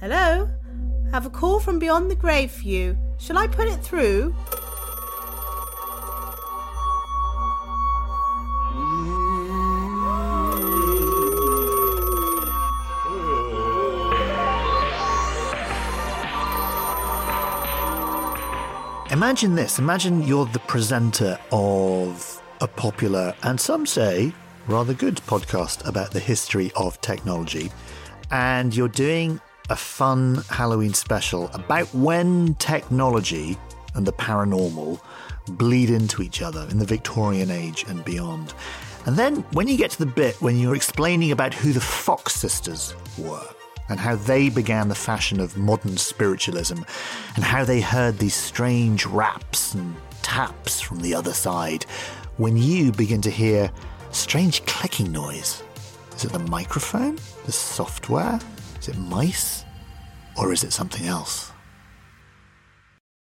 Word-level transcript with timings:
Hello? 0.00 0.48
I 1.08 1.10
Have 1.10 1.26
a 1.26 1.30
call 1.30 1.60
from 1.60 1.78
beyond 1.78 2.10
the 2.10 2.14
grave 2.14 2.50
for 2.50 2.62
you. 2.62 2.96
Shall 3.18 3.36
I 3.36 3.46
put 3.46 3.68
it 3.68 3.84
through? 3.84 4.34
Imagine 19.12 19.54
this. 19.54 19.78
Imagine 19.78 20.22
you're 20.22 20.46
the 20.46 20.60
presenter 20.60 21.38
of 21.52 22.42
a 22.62 22.66
popular 22.66 23.34
and 23.42 23.60
some 23.60 23.84
say 23.84 24.32
rather 24.66 24.94
good 24.94 25.16
podcast 25.26 25.86
about 25.86 26.10
the 26.12 26.20
history 26.20 26.72
of 26.74 26.98
technology. 27.02 27.70
And 28.30 28.74
you're 28.74 28.88
doing 28.88 29.38
a 29.70 29.76
fun 29.76 30.42
Halloween 30.50 30.92
special 30.92 31.48
about 31.54 31.86
when 31.94 32.54
technology 32.56 33.56
and 33.94 34.04
the 34.06 34.12
paranormal 34.12 35.00
bleed 35.48 35.90
into 35.90 36.22
each 36.22 36.42
other 36.42 36.66
in 36.70 36.78
the 36.78 36.84
Victorian 36.84 37.50
age 37.50 37.84
and 37.88 38.04
beyond. 38.04 38.52
And 39.06 39.16
then 39.16 39.36
when 39.52 39.68
you 39.68 39.76
get 39.76 39.92
to 39.92 39.98
the 39.98 40.06
bit 40.06 40.40
when 40.42 40.58
you're 40.58 40.76
explaining 40.76 41.32
about 41.32 41.54
who 41.54 41.72
the 41.72 41.80
Fox 41.80 42.34
sisters 42.34 42.94
were, 43.16 43.46
and 43.88 43.98
how 43.98 44.14
they 44.14 44.48
began 44.48 44.88
the 44.88 44.94
fashion 44.94 45.40
of 45.40 45.56
modern 45.56 45.96
spiritualism, 45.96 46.78
and 47.34 47.44
how 47.44 47.64
they 47.64 47.80
heard 47.80 48.18
these 48.18 48.36
strange 48.36 49.04
raps 49.06 49.74
and 49.74 49.96
taps 50.22 50.80
from 50.80 51.00
the 51.00 51.14
other 51.14 51.32
side, 51.32 51.84
when 52.36 52.56
you 52.56 52.92
begin 52.92 53.20
to 53.20 53.30
hear 53.30 53.70
strange 54.12 54.64
clicking 54.66 55.10
noise. 55.10 55.62
Is 56.14 56.24
it 56.24 56.32
the 56.32 56.38
microphone? 56.38 57.18
The 57.46 57.52
software? 57.52 58.38
Is 58.80 58.88
it 58.88 58.98
mice? 58.98 59.64
Or 60.36 60.52
is 60.52 60.64
it 60.64 60.72
something 60.72 61.06
else? 61.06 61.52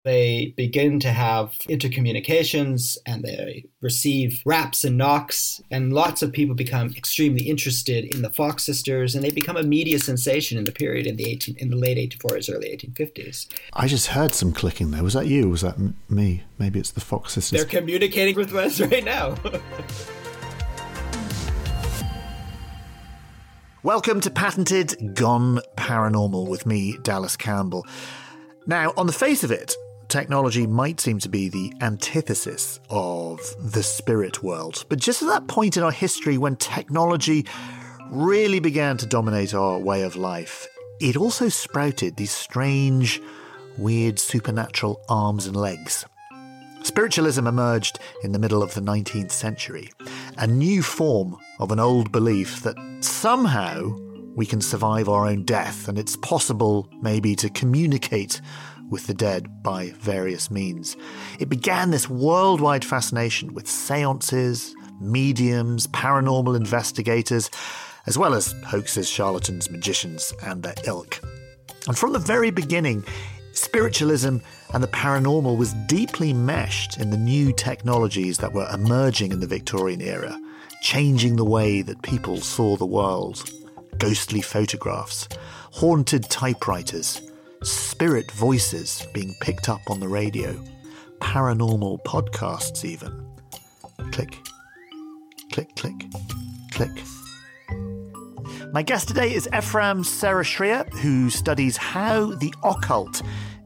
They 0.04 0.52
begin 0.56 0.98
to 1.00 1.12
have 1.12 1.50
intercommunications 1.68 2.96
and 3.06 3.22
they 3.22 3.66
receive 3.80 4.42
raps 4.44 4.82
and 4.82 4.98
knocks, 4.98 5.62
and 5.70 5.92
lots 5.92 6.22
of 6.22 6.32
people 6.32 6.56
become 6.56 6.92
extremely 6.96 7.44
interested 7.48 8.12
in 8.12 8.22
the 8.22 8.30
Fox 8.30 8.64
sisters, 8.64 9.14
and 9.14 9.22
they 9.22 9.30
become 9.30 9.56
a 9.56 9.62
media 9.62 10.00
sensation 10.00 10.58
in 10.58 10.64
the 10.64 10.72
period 10.72 11.06
in 11.06 11.14
the 11.16 11.30
18, 11.30 11.56
in 11.58 11.70
the 11.70 11.76
late 11.76 11.98
1840s, 11.98 12.52
early 12.52 12.76
1850s. 12.76 13.46
I 13.74 13.86
just 13.86 14.08
heard 14.08 14.34
some 14.34 14.52
clicking 14.52 14.90
there. 14.90 15.04
Was 15.04 15.14
that 15.14 15.26
you? 15.26 15.48
Was 15.48 15.60
that 15.60 15.74
m- 15.74 15.96
me? 16.08 16.42
Maybe 16.58 16.80
it's 16.80 16.90
the 16.90 17.00
Fox 17.00 17.34
sisters. 17.34 17.60
They're 17.60 17.80
communicating 17.80 18.34
with 18.34 18.52
us 18.54 18.80
right 18.90 19.04
now. 19.04 19.36
Welcome 23.84 24.20
to 24.20 24.30
Patented 24.30 25.16
Gone 25.16 25.58
Paranormal 25.76 26.46
with 26.46 26.66
me, 26.66 26.98
Dallas 27.02 27.36
Campbell. 27.36 27.84
Now, 28.64 28.92
on 28.96 29.08
the 29.08 29.12
face 29.12 29.42
of 29.42 29.50
it, 29.50 29.74
technology 30.06 30.68
might 30.68 31.00
seem 31.00 31.18
to 31.18 31.28
be 31.28 31.48
the 31.48 31.72
antithesis 31.80 32.78
of 32.90 33.40
the 33.58 33.82
spirit 33.82 34.40
world. 34.40 34.84
But 34.88 35.00
just 35.00 35.20
at 35.20 35.28
that 35.30 35.48
point 35.48 35.76
in 35.76 35.82
our 35.82 35.90
history 35.90 36.38
when 36.38 36.54
technology 36.54 37.44
really 38.08 38.60
began 38.60 38.98
to 38.98 39.06
dominate 39.06 39.52
our 39.52 39.80
way 39.80 40.02
of 40.02 40.14
life, 40.14 40.68
it 41.00 41.16
also 41.16 41.48
sprouted 41.48 42.16
these 42.16 42.30
strange, 42.30 43.20
weird 43.76 44.20
supernatural 44.20 45.00
arms 45.08 45.48
and 45.48 45.56
legs. 45.56 46.06
Spiritualism 46.84 47.46
emerged 47.46 47.98
in 48.22 48.32
the 48.32 48.38
middle 48.38 48.62
of 48.62 48.74
the 48.74 48.80
19th 48.80 49.30
century, 49.30 49.90
a 50.38 50.46
new 50.46 50.82
form 50.82 51.36
of 51.60 51.70
an 51.70 51.78
old 51.78 52.10
belief 52.10 52.62
that 52.62 52.76
somehow 53.00 53.96
we 54.34 54.46
can 54.46 54.60
survive 54.60 55.08
our 55.08 55.26
own 55.26 55.44
death 55.44 55.88
and 55.88 55.98
it's 55.98 56.16
possible 56.16 56.88
maybe 57.00 57.36
to 57.36 57.48
communicate 57.50 58.40
with 58.90 59.06
the 59.06 59.14
dead 59.14 59.62
by 59.62 59.90
various 59.98 60.50
means. 60.50 60.96
It 61.38 61.48
began 61.48 61.90
this 61.90 62.08
worldwide 62.08 62.84
fascination 62.84 63.54
with 63.54 63.68
seances, 63.68 64.74
mediums, 65.00 65.86
paranormal 65.88 66.56
investigators, 66.56 67.50
as 68.06 68.18
well 68.18 68.34
as 68.34 68.54
hoaxes, 68.66 69.08
charlatans, 69.08 69.70
magicians, 69.70 70.34
and 70.42 70.62
their 70.62 70.74
ilk. 70.84 71.20
And 71.86 71.96
from 71.96 72.12
the 72.12 72.18
very 72.18 72.50
beginning, 72.50 73.04
spiritualism 73.52 74.38
and 74.72 74.82
the 74.82 74.88
paranormal 74.88 75.56
was 75.56 75.74
deeply 75.86 76.32
meshed 76.32 76.98
in 76.98 77.10
the 77.10 77.16
new 77.16 77.52
technologies 77.52 78.38
that 78.38 78.52
were 78.52 78.68
emerging 78.72 79.32
in 79.32 79.40
the 79.40 79.46
Victorian 79.46 80.00
era, 80.00 80.38
changing 80.82 81.36
the 81.36 81.44
way 81.44 81.82
that 81.82 82.02
people 82.02 82.38
saw 82.38 82.76
the 82.76 82.86
world. 82.86 83.50
Ghostly 83.98 84.40
photographs, 84.40 85.28
haunted 85.70 86.24
typewriters, 86.24 87.20
spirit 87.62 88.30
voices 88.32 89.06
being 89.12 89.34
picked 89.40 89.68
up 89.68 89.82
on 89.88 90.00
the 90.00 90.08
radio, 90.08 90.52
paranormal 91.20 92.02
podcasts, 92.04 92.84
even. 92.84 93.26
Click, 94.10 94.38
click, 95.52 95.74
click, 95.76 95.94
click. 96.72 97.21
My 98.72 98.82
guest 98.82 99.06
today 99.06 99.34
is 99.34 99.46
Efram 99.52 100.02
Sera-Shriar, 100.02 100.90
who 100.94 101.28
studies 101.28 101.76
how 101.76 102.34
the 102.36 102.54
occult 102.64 103.20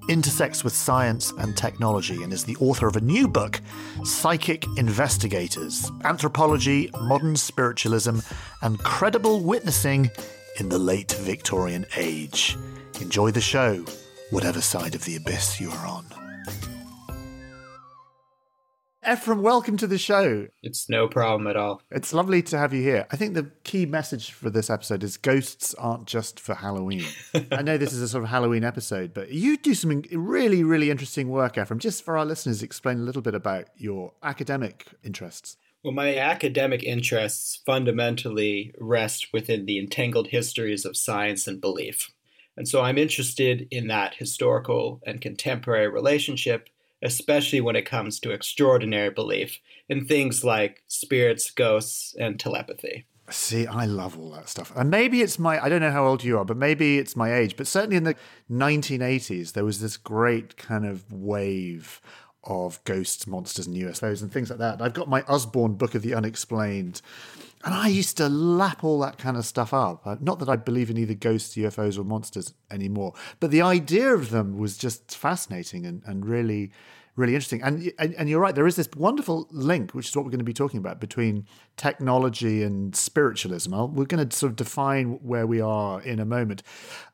intersects 0.09 0.65
with 0.65 0.73
science 0.73 1.33
and 1.39 1.57
technology 1.57 2.25
and 2.25 2.33
is 2.33 2.43
the 2.43 2.57
author 2.57 2.89
of 2.89 2.97
a 2.97 3.01
new 3.01 3.29
book, 3.29 3.61
Psychic 4.03 4.67
Investigators 4.77 5.93
Anthropology, 6.03 6.91
Modern 7.03 7.37
Spiritualism, 7.37 8.19
and 8.63 8.81
Credible 8.81 9.45
Witnessing 9.45 10.11
in 10.59 10.71
the 10.71 10.79
Late 10.79 11.13
Victorian 11.13 11.87
Age. 11.97 12.59
Enjoy 13.01 13.31
the 13.31 13.41
show, 13.41 13.85
whatever 14.31 14.61
side 14.61 14.97
of 14.97 15.05
the 15.05 15.15
abyss 15.15 15.61
you 15.61 15.71
are 15.71 15.87
on. 15.87 16.05
Efram, 19.07 19.41
welcome 19.41 19.77
to 19.77 19.87
the 19.87 19.99
show. 19.99 20.49
it's 20.65 20.89
no 20.91 21.07
problem 21.07 21.47
at 21.47 21.57
all. 21.57 21.81
It's 21.93 22.13
lovely 22.13 22.43
to 22.43 22.59
have 22.59 22.75
you 22.75 22.83
here. 22.83 23.07
I 23.13 23.17
think 23.17 23.35
the 23.35 23.53
key 23.63 23.87
message 23.87 24.33
for 24.33 24.51
this 24.51 24.69
episode 24.69 25.05
is 25.05 25.17
ghosts 25.17 25.75
aren't 25.75 26.07
just 26.07 26.41
for 26.41 26.57
Halloween. 26.57 27.05
I 27.53 27.63
know 27.63 27.79
this 27.79 27.93
is 27.93 28.03
a 28.03 28.09
sort 28.09 28.25
of 28.25 28.31
Halloween 28.31 28.65
episode, 28.65 29.15
but 29.15 29.31
you 29.31 29.59
do 29.59 29.75
some 29.75 30.03
really, 30.11 30.65
really 30.65 30.91
interesting 30.91 31.29
work, 31.29 31.55
Efram. 31.55 31.79
Just 31.79 32.05
for 32.05 32.19
our 32.19 32.25
listeners, 32.25 32.65
explain 32.65 32.99
a 32.99 33.03
little 33.03 33.23
bit 33.23 33.37
about 33.37 33.67
your 33.77 34.13
academic 34.25 34.87
interests. 35.05 35.57
Well, 35.85 35.95
my 35.95 36.17
academic 36.17 36.83
interests 36.83 37.63
fundamentally 37.65 38.75
rest 38.77 39.29
within 39.33 39.67
the 39.67 39.79
entangled 39.79 40.29
histories 40.29 40.85
of 40.85 40.97
science 40.97 41.47
and 41.47 41.61
belief. 41.61 42.11
And 42.57 42.67
so 42.67 42.81
I'm 42.83 42.99
interested 42.99 43.69
in 43.71 43.87
that 43.87 44.15
historical 44.15 45.01
and 45.07 45.21
contemporary 45.21 45.89
relationship, 45.89 46.69
especially 47.03 47.61
when 47.61 47.77
it 47.77 47.87
comes 47.87 48.21
to 48.21 48.31
extraordinary 48.31 49.11
belief 49.11 49.59
in 49.89 50.07
things 50.07 50.45
like 50.45 50.83
spirits, 50.87 51.51
ghosts, 51.51 52.15
and 52.19 52.39
telepathy. 52.39 53.07
See, 53.29 53.67
I 53.67 53.87
love 53.87 54.19
all 54.19 54.31
that 54.31 54.49
stuff. 54.49 54.73
And 54.77 54.89
maybe 54.89 55.21
it's 55.21 55.39
my, 55.39 55.63
I 55.63 55.69
don't 55.69 55.81
know 55.81 55.91
how 55.91 56.07
old 56.07 56.23
you 56.23 56.39
are, 56.39 56.45
but 56.45 56.57
maybe 56.57 56.99
it's 56.99 57.17
my 57.17 57.35
age. 57.35 57.57
But 57.57 57.67
certainly 57.67 57.97
in 57.97 58.05
the 58.05 58.15
1980s, 58.51 59.53
there 59.53 59.65
was 59.65 59.81
this 59.81 59.97
great 59.97 60.57
kind 60.57 60.87
of 60.87 61.13
wave 61.13 62.01
of 62.45 62.83
ghosts, 62.85 63.27
monsters, 63.27 63.67
and 63.67 63.77
UFOs 63.77 64.23
and 64.23 64.33
things 64.33 64.51
like 64.51 64.61
that. 64.61 64.81
I've 64.81 64.95
got 64.95 65.09
my 65.09 65.23
Usborne 65.23 65.75
Book 65.75 65.97
of 65.97 66.03
the 66.03 66.15
Unexplained. 66.15 67.03
And 67.67 67.75
I 67.75 67.89
used 67.89 68.17
to 68.19 68.29
lap 68.29 68.85
all 68.85 69.01
that 69.01 69.19
kind 69.19 69.37
of 69.37 69.45
stuff 69.45 69.75
up. 69.75 70.07
Uh, 70.07 70.15
Not 70.21 70.39
that 70.39 70.49
I 70.49 70.55
believe 70.55 70.89
in 70.89 70.97
either 70.97 71.15
ghosts, 71.15 71.57
UFOs, 71.57 71.99
or 71.99 72.05
monsters 72.05 72.55
anymore, 72.71 73.13
but 73.41 73.51
the 73.51 73.61
idea 73.61 74.15
of 74.15 74.31
them 74.31 74.57
was 74.57 74.79
just 74.79 75.17
fascinating 75.17 75.85
and, 75.85 76.01
and 76.07 76.25
really, 76.25 76.71
really 77.17 77.35
interesting. 77.35 77.61
And, 77.63 77.93
and 77.99 78.15
and 78.15 78.29
you're 78.29 78.39
right, 78.39 78.55
there 78.55 78.69
is 78.69 78.77
this 78.77 78.89
wonderful 78.97 79.49
link, 79.51 79.95
which 79.95 80.09
is 80.09 80.15
what 80.15 80.25
we're 80.25 80.31
going 80.31 80.39
to 80.39 80.45
be 80.45 80.53
talking 80.53 80.79
about, 80.79 81.01
between 81.01 81.45
technology 81.77 82.63
and 82.63 82.95
spiritualism. 82.95 83.75
I'll, 83.75 83.89
we're 83.89 84.05
going 84.05 84.29
to 84.29 84.37
sort 84.37 84.53
of 84.53 84.57
define 84.57 85.19
where 85.25 85.49
we 85.49 85.61
are 85.61 86.01
in 86.01 86.21
a 86.21 86.25
moment. 86.25 86.63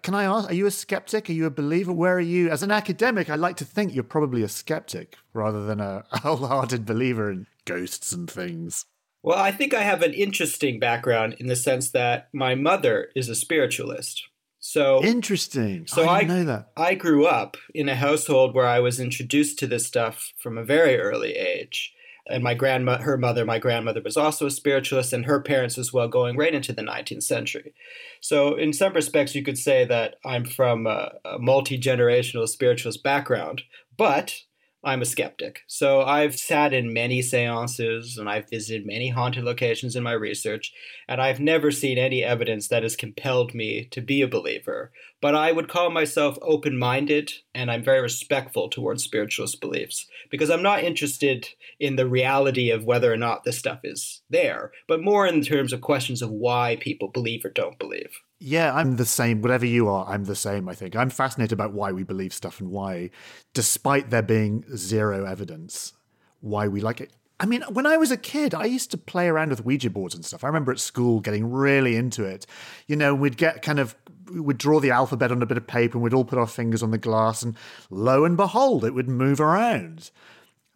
Can 0.03 0.15
I 0.15 0.25
ask, 0.25 0.51
are 0.51 0.55
you 0.55 0.67
a 0.67 0.71
skeptic? 0.71 1.31
Are 1.31 1.33
you 1.33 1.47
a 1.47 1.51
believer? 1.51 1.95
Where 1.95 2.17
are 2.17 2.21
you? 2.21 2.51
As 2.51 2.63
an 2.63 2.71
academic, 2.71 3.31
I 3.31 3.37
like 3.37 3.57
to 3.57 3.65
think 3.65 3.95
you're 3.95 4.05
probably 4.05 4.43
a 4.43 4.49
skeptic 4.49 5.17
rather 5.33 5.65
than 5.65 5.81
a 5.81 6.05
wholehearted 6.13 6.85
believer 6.85 7.31
in 7.31 7.47
ghosts 7.65 8.13
and 8.13 8.31
things. 8.31 8.85
Well, 9.23 9.39
I 9.39 9.53
think 9.53 9.73
I 9.73 9.83
have 9.83 10.03
an 10.03 10.13
interesting 10.13 10.81
background 10.81 11.37
in 11.39 11.47
the 11.47 11.57
sense 11.57 11.91
that 11.91 12.29
my 12.33 12.55
mother 12.55 13.09
is 13.15 13.29
a 13.29 13.35
spiritualist. 13.35 14.29
So 14.59 15.03
interesting. 15.03 15.87
So 15.87 16.05
I 16.05 16.15
I, 16.15 16.21
didn't 16.21 16.37
know 16.37 16.45
that. 16.45 16.73
I 16.77 16.95
grew 16.95 17.27
up 17.27 17.57
in 17.75 17.89
a 17.89 17.97
household 17.97 18.55
where 18.55 18.67
I 18.67 18.81
was 18.81 19.01
introduced 19.01 19.59
to 19.59 19.67
this 19.67 19.87
stuff 19.87 20.33
from 20.39 20.57
a 20.57 20.65
very 20.65 20.99
early 20.99 21.35
age. 21.35 21.93
And 22.29 22.45
my 22.45 22.55
grandma, 22.55 22.99
her 22.99 23.19
mother, 23.19 23.45
my 23.45 23.59
grandmother 23.59 24.01
was 24.01 24.17
also 24.17 24.47
a 24.47 24.51
spiritualist, 24.51 25.13
and 25.13 25.25
her 25.25 25.41
parents 25.41 25.77
as 25.77 25.93
well, 25.93 26.07
going 26.07 26.37
right 26.37 26.55
into 26.55 26.73
the 26.73 26.83
19th 26.83 27.25
century. 27.25 27.75
So, 28.21 28.55
in 28.55 28.73
some 28.73 28.93
respects, 28.93 29.35
you 29.35 29.43
could 29.43 29.59
say 29.59 29.85
that 29.87 30.15
I'm 30.25 30.45
from 30.45 30.87
a, 30.87 31.15
a 31.25 31.41
multi 31.41 31.77
generational 31.81 32.49
spiritualist 32.49 33.03
background, 33.03 33.63
but 33.97 34.43
I'm 34.85 35.03
a 35.03 35.05
skeptic. 35.07 35.61
So 35.69 36.03
I've 36.03 36.37
sat 36.37 36.73
in 36.73 36.93
many 36.93 37.23
seances 37.23 38.19
and 38.19 38.29
I've 38.29 38.51
visited 38.51 38.85
many 38.85 39.11
haunted 39.11 39.45
locations 39.45 39.95
in 39.95 40.03
my 40.03 40.13
research, 40.13 40.73
and 41.09 41.21
I've 41.21 41.39
never 41.41 41.71
seen 41.71 41.99
any 41.99 42.25
evidence 42.25 42.69
that 42.69 42.83
has 42.83 42.97
compelled 42.97 43.55
me 43.55 43.85
to 43.93 44.01
be 44.01 44.23
a 44.23 44.29
believer. 44.29 44.93
But 45.23 45.37
I 45.37 45.53
would 45.53 45.69
call 45.69 45.89
myself 45.89 46.37
open 46.43 46.77
minded 46.77 47.33
and 47.55 47.71
I'm 47.71 47.85
very 47.85 48.03
respectful 48.03 48.69
towards 48.69 49.05
spiritualist 49.05 49.61
beliefs 49.61 50.07
because 50.31 50.51
I'm 50.51 50.63
not 50.63 50.83
interested 50.83 51.49
in 51.79 51.97
the 51.97 52.09
reality 52.09 52.71
of 52.71 52.85
whether 52.85 53.11
or 53.11 53.17
not 53.17 53.45
this 53.45 53.57
stuff 53.57 53.81
is 53.85 54.21
there, 54.29 54.73
but 54.89 55.01
more 55.01 55.27
in 55.27 55.43
terms 55.43 55.73
of 55.73 55.81
questions 55.81 56.23
of 56.23 56.31
why 56.31 56.77
people 56.81 57.07
believe 57.07 57.45
or 57.45 57.51
don't 57.51 57.79
believe. 57.79 58.19
Yeah, 58.41 58.75
I'm 58.75 58.97
the 58.97 59.07
same. 59.07 59.41
Whatever 59.41 59.65
you 59.65 59.89
are, 59.89 60.05
I'm 60.09 60.25
the 60.25 60.35
same, 60.35 60.69
I 60.69 60.75
think. 60.75 60.97
I'm 60.97 61.11
fascinated 61.11 61.53
about 61.53 61.73
why 61.73 61.93
we 61.93 62.03
believe 62.03 62.35
stuff 62.35 62.61
and 62.61 62.71
why, 62.71 63.11
despite 63.55 64.11
there 64.11 64.23
being 64.23 64.65
zero 64.77 65.25
evidence, 65.25 65.93
why 66.41 66.67
we 66.67 66.81
like 66.81 67.01
it. 67.01 67.13
I 67.43 67.47
mean, 67.47 67.63
when 67.73 67.87
I 67.87 67.97
was 67.97 68.13
a 68.13 68.17
kid, 68.17 68.55
I 68.55 68.67
used 68.67 68.93
to 68.93 68.97
play 68.97 69.27
around 69.27 69.51
with 69.51 69.65
Ouija 69.65 69.91
boards 69.91 70.15
and 70.15 70.25
stuff. 70.25 70.45
I 70.45 70.47
remember 70.47 70.71
at 70.71 70.79
school 70.79 71.19
getting 71.19 71.51
really 71.51 71.97
into 71.97 72.23
it. 72.23 72.47
You 72.87 72.95
know, 72.95 73.17
we'd 73.17 73.37
get 73.37 73.63
kind 73.63 73.81
of, 73.81 73.97
we'd 74.33 74.59
draw 74.59 74.79
the 74.79 74.93
alphabet 74.93 75.33
on 75.33 75.43
a 75.43 75.47
bit 75.47 75.57
of 75.57 75.67
paper 75.67 75.99
and 75.99 76.05
we'd 76.05 76.15
all 76.15 76.25
put 76.25 76.39
our 76.39 76.47
fingers 76.47 76.85
on 76.85 76.93
the 76.93 76.99
glass, 76.99 77.43
and 77.43 77.57
lo 77.91 78.25
and 78.25 78.37
behold, 78.37 78.85
it 78.85 78.95
would 78.95 79.09
move 79.09 79.41
around 79.41 80.13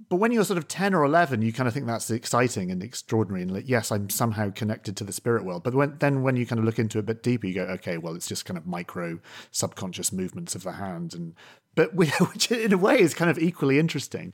but 0.08 0.16
when 0.16 0.30
you're 0.30 0.44
sort 0.44 0.58
of 0.58 0.68
10 0.68 0.94
or 0.94 1.04
11 1.04 1.42
you 1.42 1.52
kind 1.52 1.66
of 1.66 1.74
think 1.74 1.86
that's 1.86 2.10
exciting 2.10 2.70
and 2.70 2.82
extraordinary 2.82 3.42
and 3.42 3.50
like 3.50 3.68
yes 3.68 3.90
i'm 3.90 4.10
somehow 4.10 4.50
connected 4.50 4.96
to 4.96 5.04
the 5.04 5.12
spirit 5.12 5.44
world 5.44 5.62
but 5.62 5.74
when, 5.74 5.96
then 5.98 6.22
when 6.22 6.36
you 6.36 6.46
kind 6.46 6.58
of 6.58 6.64
look 6.64 6.78
into 6.78 6.98
it 6.98 7.00
a 7.00 7.04
bit 7.04 7.22
deeper 7.22 7.46
you 7.46 7.54
go 7.54 7.62
okay 7.62 7.96
well 7.96 8.14
it's 8.14 8.28
just 8.28 8.44
kind 8.44 8.58
of 8.58 8.66
micro 8.66 9.18
subconscious 9.50 10.12
movements 10.12 10.54
of 10.54 10.62
the 10.64 10.72
hand 10.72 11.14
and 11.14 11.34
but 11.74 11.94
we, 11.94 12.06
which 12.32 12.50
in 12.52 12.72
a 12.72 12.78
way 12.78 13.00
is 13.00 13.14
kind 13.14 13.30
of 13.30 13.38
equally 13.38 13.78
interesting 13.78 14.32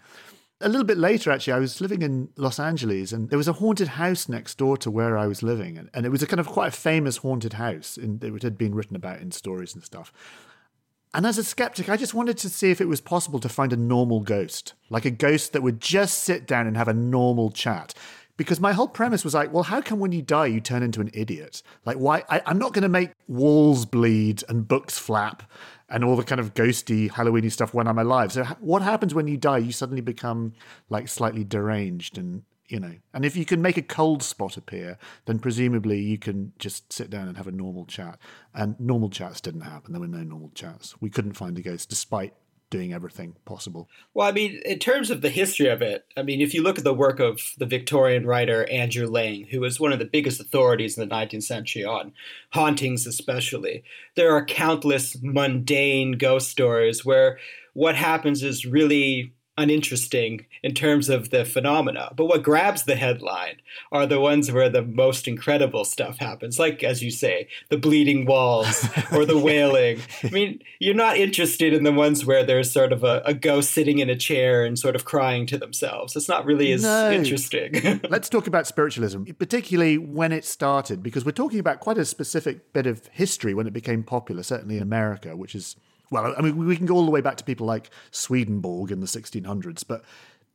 a 0.63 0.69
little 0.69 0.85
bit 0.85 0.99
later 0.99 1.31
actually 1.31 1.53
i 1.53 1.59
was 1.59 1.81
living 1.81 2.03
in 2.03 2.29
los 2.37 2.59
angeles 2.59 3.13
and 3.13 3.31
there 3.31 3.39
was 3.39 3.49
a 3.49 3.55
haunted 3.55 3.89
house 3.89 4.29
next 4.29 4.57
door 4.59 4.77
to 4.77 4.91
where 4.91 5.19
i 5.19 5.27
was 5.27 5.43
living 5.43 5.77
and, 5.77 5.91
and 5.93 6.07
it 6.07 6.11
was 6.11 6.23
a 6.23 6.27
kind 6.27 6.41
of 6.41 6.47
quite 6.47 6.69
a 6.69 6.77
famous 6.77 7.19
haunted 7.19 7.55
house 7.55 7.99
it 7.99 8.43
had 8.43 8.57
been 8.57 8.75
written 8.75 8.97
about 8.97 9.21
in 9.21 9.31
stories 9.31 9.75
and 9.75 9.85
stuff 9.85 10.13
and 11.15 11.27
as 11.27 11.37
a 11.37 11.45
skeptic, 11.45 11.91
I 11.91 11.99
just 11.99 12.15
wanted 12.15 12.39
to 12.39 12.49
see 12.49 12.71
if 12.71 12.81
it 12.81 12.89
was 12.89 13.03
possible 13.03 13.39
to 13.41 13.49
find 13.49 13.73
a 13.73 13.77
normal 13.77 14.21
ghost, 14.21 14.73
like 14.89 15.05
a 15.05 15.11
ghost 15.11 15.53
that 15.53 15.63
would 15.63 15.79
just 15.79 16.21
sit 16.21 16.47
down 16.47 16.67
and 16.67 16.75
have 16.75 16.89
a 16.89 16.95
normal 16.95 17.51
chat. 17.51 17.93
Because 18.37 18.61
my 18.61 18.73
whole 18.73 18.89
premise 18.89 19.25
was 19.25 19.35
like, 19.35 19.53
well, 19.53 19.65
how 19.65 19.83
come 19.83 19.99
when 19.99 20.13
you 20.13 20.23
die 20.23 20.47
you 20.47 20.61
turn 20.61 20.83
into 20.83 21.01
an 21.01 21.11
idiot? 21.13 21.63
Like, 21.85 21.99
why? 21.99 22.25
I, 22.31 22.41
am 22.47 22.59
not 22.59 22.73
going 22.73 22.83
to 22.83 22.89
make 22.89 23.11
walls 23.29 23.85
bleed 23.85 24.43
and 24.49 24.67
books 24.67 24.99
flap 24.99 25.43
and 25.89 26.03
all 26.03 26.17
the 26.17 26.25
kind 26.25 26.41
of 26.41 26.55
ghosty 26.55 27.11
Halloweeny 27.11 27.53
stuff 27.53 27.75
when 27.75 27.87
I'm 27.87 27.99
alive. 27.99 28.33
So, 28.33 28.45
what 28.61 28.83
happens 28.83 29.15
when 29.15 29.27
you 29.27 29.37
die? 29.37 29.59
You 29.59 29.73
suddenly 29.73 30.01
become 30.01 30.55
like 30.89 31.09
slightly 31.09 31.45
deranged 31.45 32.17
and 32.17 32.43
you 32.73 32.81
know. 32.81 32.95
And 33.13 33.25
if 33.25 33.37
you 33.37 33.45
can 33.45 33.61
make 33.61 33.77
a 33.77 33.83
cold 33.83 34.23
spot 34.23 34.57
appear, 34.57 34.99
then 35.27 35.39
presumably 35.39 36.01
you 36.01 36.19
can 36.19 36.53
just 36.59 36.91
sit 36.91 37.11
down 37.11 37.29
and 37.29 37.37
have 37.37 37.47
a 37.47 37.53
normal 37.53 37.85
chat. 37.85 38.19
And 38.55 38.81
normal 38.81 39.11
chats 39.11 39.43
didn't 39.43 39.61
happen. 39.61 39.93
There 39.93 40.01
were 40.01 40.09
no 40.09 40.23
normal 40.23 40.51
chats. 40.55 40.95
We 41.01 41.11
couldn't 41.11 41.35
find 41.35 41.57
a 41.59 41.63
ghost 41.63 41.91
despite 41.91 42.33
doing 42.73 42.95
everything 42.95 43.37
possible. 43.45 43.87
Well, 44.15 44.27
I 44.27 44.33
mean, 44.33 44.63
in 44.65 44.79
terms 44.79 45.11
of 45.11 45.21
the 45.21 45.29
history 45.29 45.69
of 45.69 45.83
it, 45.83 46.07
I 46.17 46.23
mean, 46.23 46.41
if 46.41 46.55
you 46.55 46.63
look 46.63 46.79
at 46.79 46.85
the 46.85 46.95
work 46.95 47.21
of 47.21 47.53
the 47.59 47.67
Victorian 47.67 48.27
writer 48.27 48.69
Andrew 48.71 49.07
Lang, 49.07 49.45
who 49.51 49.61
was 49.61 49.79
one 49.79 49.93
of 49.93 49.99
the 49.99 50.07
biggest 50.07 50.41
authorities 50.41 50.97
in 50.97 51.07
the 51.07 51.15
19th 51.15 51.43
century 51.43 51.85
on 51.85 52.15
hauntings, 52.55 53.07
especially, 53.07 53.85
there 54.17 54.35
are 54.35 54.45
countless 54.45 55.19
mundane 55.21 56.13
ghost 56.13 56.49
stories 56.49 57.05
where 57.05 57.39
what 57.75 57.95
happens 57.95 58.43
is 58.43 58.65
really 58.65 59.35
uninteresting 59.59 60.47
in 60.63 60.75
terms 60.75 61.09
of 61.09 61.31
the 61.31 61.45
phenomena. 61.45 62.13
But 62.17 62.27
what 62.27 62.43
grabs 62.43 62.85
the 62.85 62.97
headline 62.97 63.57
are 63.91 64.07
the 64.07 64.21
ones 64.21 64.51
where 64.51 64.71
the 64.71 64.83
most 64.83 65.29
incredible 65.29 65.85
stuff 65.85 66.19
happens, 66.19 66.59
like, 66.59 66.83
as 66.83 67.03
you 67.03 67.11
say, 67.11 67.49
the 67.69 67.77
bleeding 67.77 68.25
walls 68.25 68.89
or 69.13 69.27
the 69.27 69.39
wailing. 69.39 70.01
I 70.23 70.31
mean, 70.31 70.61
you're 70.79 70.95
not 70.95 71.19
interested 71.19 71.73
in 71.73 71.85
the 71.85 71.93
ones 71.93 72.25
where 72.25 72.45
there's 72.45 72.73
sort 72.73 72.93
of 72.93 73.05
a, 73.05 73.23
a, 73.27 73.35
ghost 73.35 73.73
sitting 73.73 73.99
in 73.99 74.09
a 74.09 74.17
chair 74.17 74.65
and 74.65 74.79
sort 74.79 74.95
of 74.97 75.05
crying 75.05 75.47
to 75.47 75.59
themselves. 75.59 76.17
It's 76.17 76.29
not 76.29 76.47
really 76.47 76.73
as 76.73 76.83
no. 76.83 77.11
interesting. 77.11 78.01
Let's 78.09 78.29
talk 78.29 78.47
about 78.47 78.67
spiritualism, 78.67 79.25
particularly 79.39 79.99
when 79.99 80.33
it 80.33 80.45
started, 80.45 81.03
because 81.03 81.25
we're 81.25 81.33
talking 81.33 81.59
about 81.59 81.81
quite 81.81 81.99
a 81.99 82.05
specific 82.05 82.73
bit 82.73 82.87
of 82.87 83.07
history 83.09 83.53
when 83.53 83.67
it 83.67 83.73
became 83.73 84.03
popular, 84.03 84.43
certainly 84.43 84.77
in 84.77 84.83
America, 84.83 85.37
which 85.37 85.55
is 85.55 85.77
well, 86.13 86.35
I 86.37 86.43
mean, 86.43 86.57
we 86.57 86.77
can 86.77 86.87
go 86.87 86.95
all 86.95 87.07
the 87.07 87.11
way 87.11 87.23
back 87.23 87.39
to 87.39 87.45
people 87.45 87.67
like 87.67 87.91
Swedenborg 88.11 88.93
in 88.93 89.01
the 89.01 89.07
1600s, 89.07 89.83
but 89.87 90.05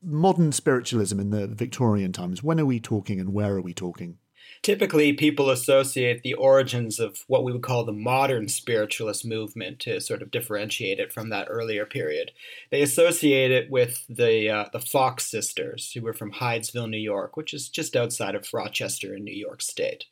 modern 0.03 0.51
spiritualism 0.51 1.19
in 1.19 1.31
the 1.31 1.47
Victorian 1.47 2.13
times, 2.13 2.43
when 2.43 2.59
are 2.59 2.65
we 2.65 2.79
talking 2.79 3.19
and 3.19 3.33
where 3.33 3.55
are 3.55 3.61
we 3.61 3.73
talking? 3.73 4.19
Typically, 4.61 5.13
people 5.13 5.49
associate 5.49 6.23
the 6.23 6.33
origins 6.33 6.99
of 6.99 7.23
what 7.27 7.43
we 7.43 7.51
would 7.51 7.61
call 7.61 7.83
the 7.83 7.91
modern 7.91 8.47
spiritualist 8.47 9.25
movement 9.25 9.79
to 9.79 9.99
sort 9.99 10.21
of 10.21 10.31
differentiate 10.31 10.99
it 10.99 11.11
from 11.11 11.29
that 11.29 11.47
earlier 11.49 11.85
period. 11.85 12.31
They 12.71 12.81
associate 12.81 13.51
it 13.51 13.69
with 13.69 14.05
the 14.07 14.49
uh, 14.49 14.65
the 14.71 14.79
Fox 14.79 15.25
sisters, 15.25 15.91
who 15.91 16.01
were 16.01 16.13
from 16.13 16.31
Hydesville, 16.31 16.89
New 16.89 16.97
York, 16.97 17.37
which 17.37 17.53
is 17.53 17.69
just 17.69 17.95
outside 17.95 18.35
of 18.35 18.53
Rochester 18.53 19.15
in 19.15 19.23
New 19.23 19.35
York 19.35 19.61
State. 19.61 20.05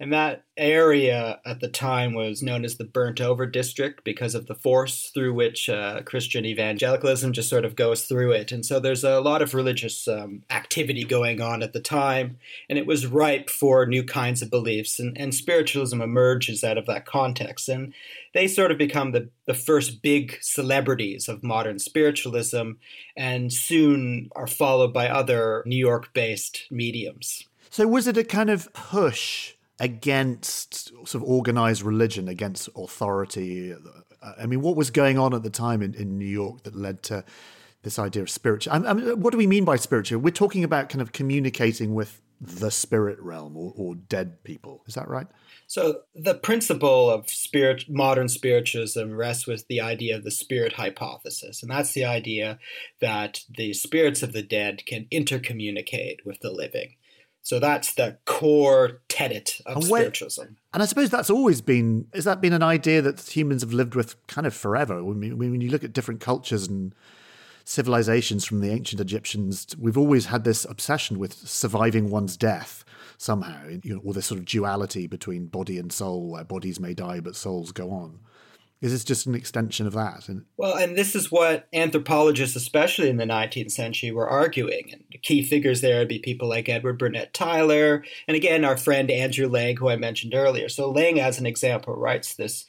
And 0.00 0.14
that 0.14 0.44
area 0.56 1.40
at 1.44 1.60
the 1.60 1.68
time 1.68 2.14
was 2.14 2.42
known 2.42 2.64
as 2.64 2.78
the 2.78 2.84
burnt 2.84 3.20
over 3.20 3.44
district 3.44 4.02
because 4.02 4.34
of 4.34 4.46
the 4.46 4.54
force 4.54 5.10
through 5.12 5.34
which 5.34 5.68
uh, 5.68 6.00
Christian 6.06 6.46
evangelicalism 6.46 7.34
just 7.34 7.50
sort 7.50 7.66
of 7.66 7.76
goes 7.76 8.06
through 8.06 8.32
it. 8.32 8.50
And 8.50 8.64
so 8.64 8.80
there's 8.80 9.04
a 9.04 9.20
lot 9.20 9.42
of 9.42 9.52
religious 9.52 10.08
um, 10.08 10.42
activity 10.48 11.04
going 11.04 11.42
on 11.42 11.62
at 11.62 11.74
the 11.74 11.80
time, 11.80 12.38
and 12.70 12.78
it 12.78 12.86
was 12.86 13.06
ripe 13.06 13.50
for 13.50 13.84
new 13.84 14.02
kinds 14.02 14.40
of 14.40 14.48
beliefs. 14.48 14.98
And, 14.98 15.14
and 15.18 15.34
spiritualism 15.34 16.00
emerges 16.00 16.64
out 16.64 16.78
of 16.78 16.86
that 16.86 17.04
context. 17.04 17.68
And 17.68 17.92
they 18.32 18.48
sort 18.48 18.70
of 18.70 18.78
become 18.78 19.12
the, 19.12 19.28
the 19.44 19.52
first 19.52 20.00
big 20.00 20.38
celebrities 20.40 21.28
of 21.28 21.44
modern 21.44 21.78
spiritualism 21.78 22.72
and 23.18 23.52
soon 23.52 24.30
are 24.34 24.46
followed 24.46 24.94
by 24.94 25.10
other 25.10 25.62
New 25.66 25.76
York 25.76 26.14
based 26.14 26.68
mediums. 26.70 27.46
So, 27.68 27.86
was 27.86 28.08
it 28.08 28.16
a 28.16 28.24
kind 28.24 28.48
of 28.48 28.72
push 28.72 29.54
against 29.80 30.88
sort 30.88 31.14
of 31.14 31.22
organized 31.24 31.82
religion, 31.82 32.28
against 32.28 32.68
authority. 32.76 33.74
I 34.38 34.46
mean, 34.46 34.60
what 34.60 34.76
was 34.76 34.90
going 34.90 35.18
on 35.18 35.34
at 35.34 35.42
the 35.42 35.50
time 35.50 35.82
in, 35.82 35.94
in 35.94 36.18
New 36.18 36.26
York 36.26 36.62
that 36.64 36.76
led 36.76 37.02
to 37.04 37.24
this 37.82 37.98
idea 37.98 38.22
of 38.22 38.30
spiritual? 38.30 38.74
I 38.74 38.92
mean, 38.92 39.20
what 39.20 39.32
do 39.32 39.38
we 39.38 39.46
mean 39.46 39.64
by 39.64 39.76
spiritual? 39.76 40.20
We're 40.20 40.30
talking 40.30 40.64
about 40.64 40.90
kind 40.90 41.00
of 41.00 41.12
communicating 41.12 41.94
with 41.94 42.20
the 42.40 42.70
spirit 42.70 43.18
realm 43.20 43.56
or, 43.56 43.72
or 43.74 43.94
dead 43.94 44.44
people. 44.44 44.82
Is 44.86 44.94
that 44.94 45.08
right? 45.08 45.26
So 45.66 46.00
the 46.14 46.34
principle 46.34 47.08
of 47.08 47.30
spirit, 47.30 47.84
modern 47.88 48.28
spiritualism 48.28 49.12
rests 49.12 49.46
with 49.46 49.66
the 49.68 49.80
idea 49.80 50.16
of 50.16 50.24
the 50.24 50.30
spirit 50.30 50.74
hypothesis, 50.74 51.62
and 51.62 51.70
that's 51.70 51.92
the 51.92 52.04
idea 52.04 52.58
that 53.00 53.44
the 53.48 53.72
spirits 53.72 54.22
of 54.22 54.32
the 54.32 54.42
dead 54.42 54.84
can 54.84 55.06
intercommunicate 55.12 56.26
with 56.26 56.40
the 56.40 56.50
living. 56.50 56.96
So 57.42 57.58
that's 57.58 57.94
the 57.94 58.18
core 58.26 59.00
tenet 59.08 59.60
of 59.66 59.76
and 59.76 59.84
spiritualism. 59.84 60.44
And 60.72 60.82
I 60.82 60.86
suppose 60.86 61.10
that's 61.10 61.30
always 61.30 61.60
been, 61.60 62.06
has 62.14 62.24
that 62.24 62.40
been 62.40 62.52
an 62.52 62.62
idea 62.62 63.02
that 63.02 63.20
humans 63.20 63.62
have 63.62 63.72
lived 63.72 63.94
with 63.94 64.24
kind 64.26 64.46
of 64.46 64.54
forever? 64.54 65.02
When, 65.02 65.38
when 65.38 65.60
you 65.60 65.70
look 65.70 65.82
at 65.82 65.92
different 65.92 66.20
cultures 66.20 66.68
and 66.68 66.94
civilizations 67.64 68.44
from 68.44 68.60
the 68.60 68.70
ancient 68.70 69.00
Egyptians, 69.00 69.74
we've 69.78 69.98
always 69.98 70.26
had 70.26 70.44
this 70.44 70.64
obsession 70.64 71.18
with 71.18 71.32
surviving 71.32 72.10
one's 72.10 72.36
death 72.36 72.84
somehow, 73.16 73.68
you 73.82 73.94
know, 73.94 74.00
or 74.04 74.12
this 74.12 74.26
sort 74.26 74.38
of 74.38 74.46
duality 74.46 75.06
between 75.06 75.46
body 75.46 75.78
and 75.78 75.92
soul, 75.92 76.30
where 76.30 76.44
bodies 76.44 76.80
may 76.80 76.94
die 76.94 77.20
but 77.20 77.36
souls 77.36 77.72
go 77.72 77.90
on. 77.90 78.18
Is 78.80 78.92
this 78.92 79.04
just 79.04 79.26
an 79.26 79.34
extension 79.34 79.86
of 79.86 79.92
that? 79.92 80.28
Well, 80.56 80.76
and 80.76 80.96
this 80.96 81.14
is 81.14 81.30
what 81.30 81.68
anthropologists, 81.72 82.56
especially 82.56 83.10
in 83.10 83.18
the 83.18 83.24
19th 83.24 83.72
century, 83.72 84.10
were 84.10 84.28
arguing. 84.28 84.88
And 84.92 85.04
the 85.12 85.18
key 85.18 85.42
figures 85.42 85.82
there 85.82 85.98
would 85.98 86.08
be 86.08 86.18
people 86.18 86.48
like 86.48 86.68
Edward 86.68 86.98
Burnett 86.98 87.34
Tylor, 87.34 88.04
and 88.26 88.36
again, 88.36 88.64
our 88.64 88.78
friend 88.78 89.10
Andrew 89.10 89.48
Lang, 89.48 89.76
who 89.76 89.90
I 89.90 89.96
mentioned 89.96 90.34
earlier. 90.34 90.70
So 90.70 90.90
Lang, 90.90 91.20
as 91.20 91.38
an 91.38 91.46
example, 91.46 91.94
writes 91.94 92.34
this 92.34 92.64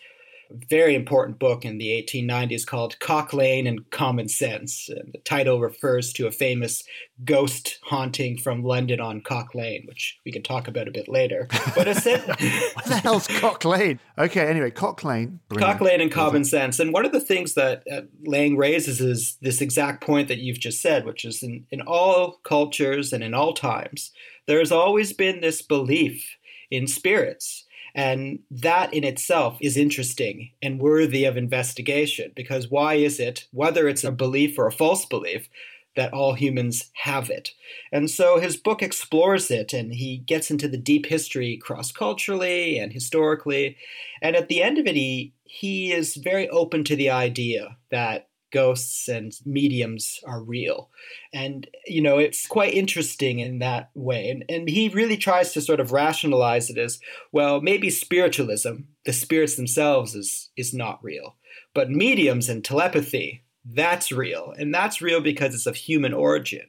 very 0.69 0.95
important 0.95 1.39
book 1.39 1.65
in 1.65 1.77
the 1.77 1.89
1890s 1.89 2.65
called 2.65 2.99
Cock 2.99 3.33
Lane 3.33 3.67
and 3.67 3.89
Common 3.91 4.27
Sense. 4.27 4.89
And 4.89 5.13
the 5.13 5.19
title 5.19 5.59
refers 5.59 6.13
to 6.13 6.27
a 6.27 6.31
famous 6.31 6.83
ghost 7.23 7.79
haunting 7.83 8.37
from 8.37 8.63
London 8.63 8.99
on 8.99 9.21
Cock 9.21 9.53
Lane, 9.53 9.83
which 9.87 10.19
we 10.25 10.31
can 10.31 10.43
talk 10.43 10.67
about 10.67 10.87
a 10.87 10.91
bit 10.91 11.07
later. 11.07 11.47
But 11.75 11.87
what 11.87 12.85
the 12.85 12.99
hell's 13.03 13.27
Cock 13.27 13.65
Lane? 13.65 13.99
Okay, 14.17 14.47
anyway, 14.47 14.71
Cock 14.71 15.03
Lane. 15.03 15.39
Brilliant. 15.49 15.71
Cock 15.71 15.81
Lane 15.81 16.01
and 16.01 16.11
Common 16.11 16.43
Sense. 16.43 16.79
And 16.79 16.93
one 16.93 17.05
of 17.05 17.11
the 17.11 17.21
things 17.21 17.53
that 17.53 17.83
uh, 17.91 18.01
Lang 18.25 18.57
raises 18.57 19.01
is 19.01 19.37
this 19.41 19.61
exact 19.61 20.03
point 20.03 20.27
that 20.27 20.39
you've 20.39 20.59
just 20.59 20.81
said, 20.81 21.05
which 21.05 21.25
is 21.25 21.43
in, 21.43 21.65
in 21.71 21.81
all 21.81 22.39
cultures 22.43 23.13
and 23.13 23.23
in 23.23 23.33
all 23.33 23.53
times, 23.53 24.11
there 24.47 24.59
has 24.59 24.71
always 24.71 25.13
been 25.13 25.41
this 25.41 25.61
belief 25.61 26.37
in 26.69 26.87
spirits 26.87 27.65
and 27.93 28.39
that 28.49 28.93
in 28.93 29.03
itself 29.03 29.57
is 29.61 29.77
interesting 29.77 30.51
and 30.61 30.79
worthy 30.79 31.25
of 31.25 31.37
investigation 31.37 32.31
because 32.35 32.69
why 32.69 32.95
is 32.95 33.19
it, 33.19 33.47
whether 33.51 33.87
it's 33.87 34.03
a 34.03 34.11
belief 34.11 34.57
or 34.57 34.67
a 34.67 34.71
false 34.71 35.05
belief, 35.05 35.49
that 35.95 36.13
all 36.13 36.33
humans 36.33 36.89
have 36.93 37.29
it. 37.29 37.51
And 37.91 38.09
so 38.09 38.39
his 38.39 38.55
book 38.55 38.81
explores 38.81 39.51
it 39.51 39.73
and 39.73 39.93
he 39.93 40.19
gets 40.19 40.49
into 40.49 40.67
the 40.67 40.77
deep 40.77 41.05
history 41.05 41.57
cross 41.57 41.91
culturally 41.91 42.77
and 42.77 42.93
historically. 42.93 43.75
And 44.21 44.35
at 44.35 44.47
the 44.47 44.63
end 44.63 44.77
of 44.77 44.87
it, 44.87 44.95
he, 44.95 45.33
he 45.43 45.91
is 45.91 46.15
very 46.15 46.47
open 46.49 46.85
to 46.85 46.95
the 46.95 47.09
idea 47.09 47.77
that 47.89 48.29
ghosts 48.51 49.07
and 49.07 49.33
mediums 49.45 50.19
are 50.25 50.41
real. 50.41 50.89
And, 51.33 51.67
you 51.85 52.01
know, 52.01 52.17
it's 52.17 52.45
quite 52.47 52.73
interesting 52.73 53.39
in 53.39 53.59
that 53.59 53.89
way. 53.95 54.29
And, 54.29 54.45
and 54.49 54.69
he 54.69 54.89
really 54.89 55.17
tries 55.17 55.53
to 55.53 55.61
sort 55.61 55.79
of 55.79 55.91
rationalize 55.91 56.69
it 56.69 56.77
as 56.77 56.99
well, 57.31 57.61
maybe 57.61 57.89
spiritualism, 57.89 58.83
the 59.05 59.13
spirits 59.13 59.55
themselves, 59.55 60.15
is, 60.15 60.49
is 60.55 60.73
not 60.73 61.03
real. 61.03 61.35
But 61.73 61.89
mediums 61.89 62.49
and 62.49 62.63
telepathy, 62.63 63.43
that's 63.65 64.11
real. 64.11 64.53
And 64.57 64.73
that's 64.73 65.01
real 65.01 65.21
because 65.21 65.55
it's 65.55 65.65
of 65.65 65.75
human 65.75 66.13
origin. 66.13 66.67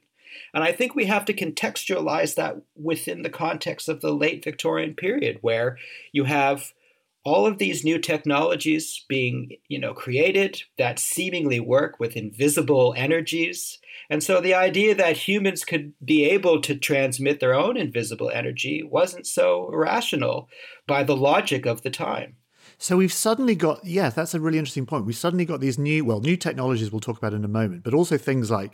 And 0.55 0.63
I 0.63 0.73
think 0.73 0.95
we 0.95 1.07
have 1.07 1.25
to 1.27 1.35
contextualize 1.35 2.35
that 2.35 2.57
within 2.77 3.23
the 3.23 3.31
context 3.31 3.89
of 3.89 4.01
the 4.01 4.13
late 4.13 4.45
Victorian 4.45 4.95
period, 4.95 5.39
where 5.41 5.79
you 6.13 6.25
have 6.25 6.73
all 7.25 7.47
of 7.47 7.59
these 7.59 7.85
new 7.85 7.99
technologies 7.99 9.05
being 9.09 9.57
you 9.69 9.79
know 9.79 9.95
created 9.95 10.63
that 10.79 10.99
seemingly 10.99 11.61
work 11.61 12.01
with 12.01 12.17
invisible 12.17 12.95
energies. 12.97 13.79
And 14.11 14.23
so 14.23 14.41
the 14.41 14.55
idea 14.55 14.95
that 14.95 15.17
humans 15.17 15.65
could 15.65 15.93
be 16.05 16.25
able 16.25 16.61
to 16.63 16.75
transmit 16.75 17.41
their 17.41 17.55
own 17.55 17.77
invisible 17.77 18.31
energy 18.31 18.83
wasn't 18.83 19.27
so 19.27 19.71
irrational 19.73 20.49
by 20.87 21.03
the 21.03 21.17
logic 21.17 21.67
of 21.67 21.83
the 21.83 21.91
time. 21.91 22.37
So 22.79 22.97
we've 22.97 23.13
suddenly 23.13 23.55
got 23.55 23.85
yeah 23.85 24.11
that's 24.11 24.35
a 24.35 24.41
really 24.41 24.59
interesting 24.59 24.87
point. 24.87 25.07
We've 25.07 25.17
suddenly 25.17 25.45
got 25.45 25.61
these 25.61 25.79
new 25.79 26.05
well 26.05 26.21
new 26.21 26.37
technologies 26.37 26.91
we'll 26.91 27.01
talk 27.01 27.19
about 27.19 27.35
in 27.35 27.45
a 27.45 27.49
moment 27.49 27.85
but 27.85 27.95
also 27.95 28.19
things 28.19 28.51
like 28.51 28.73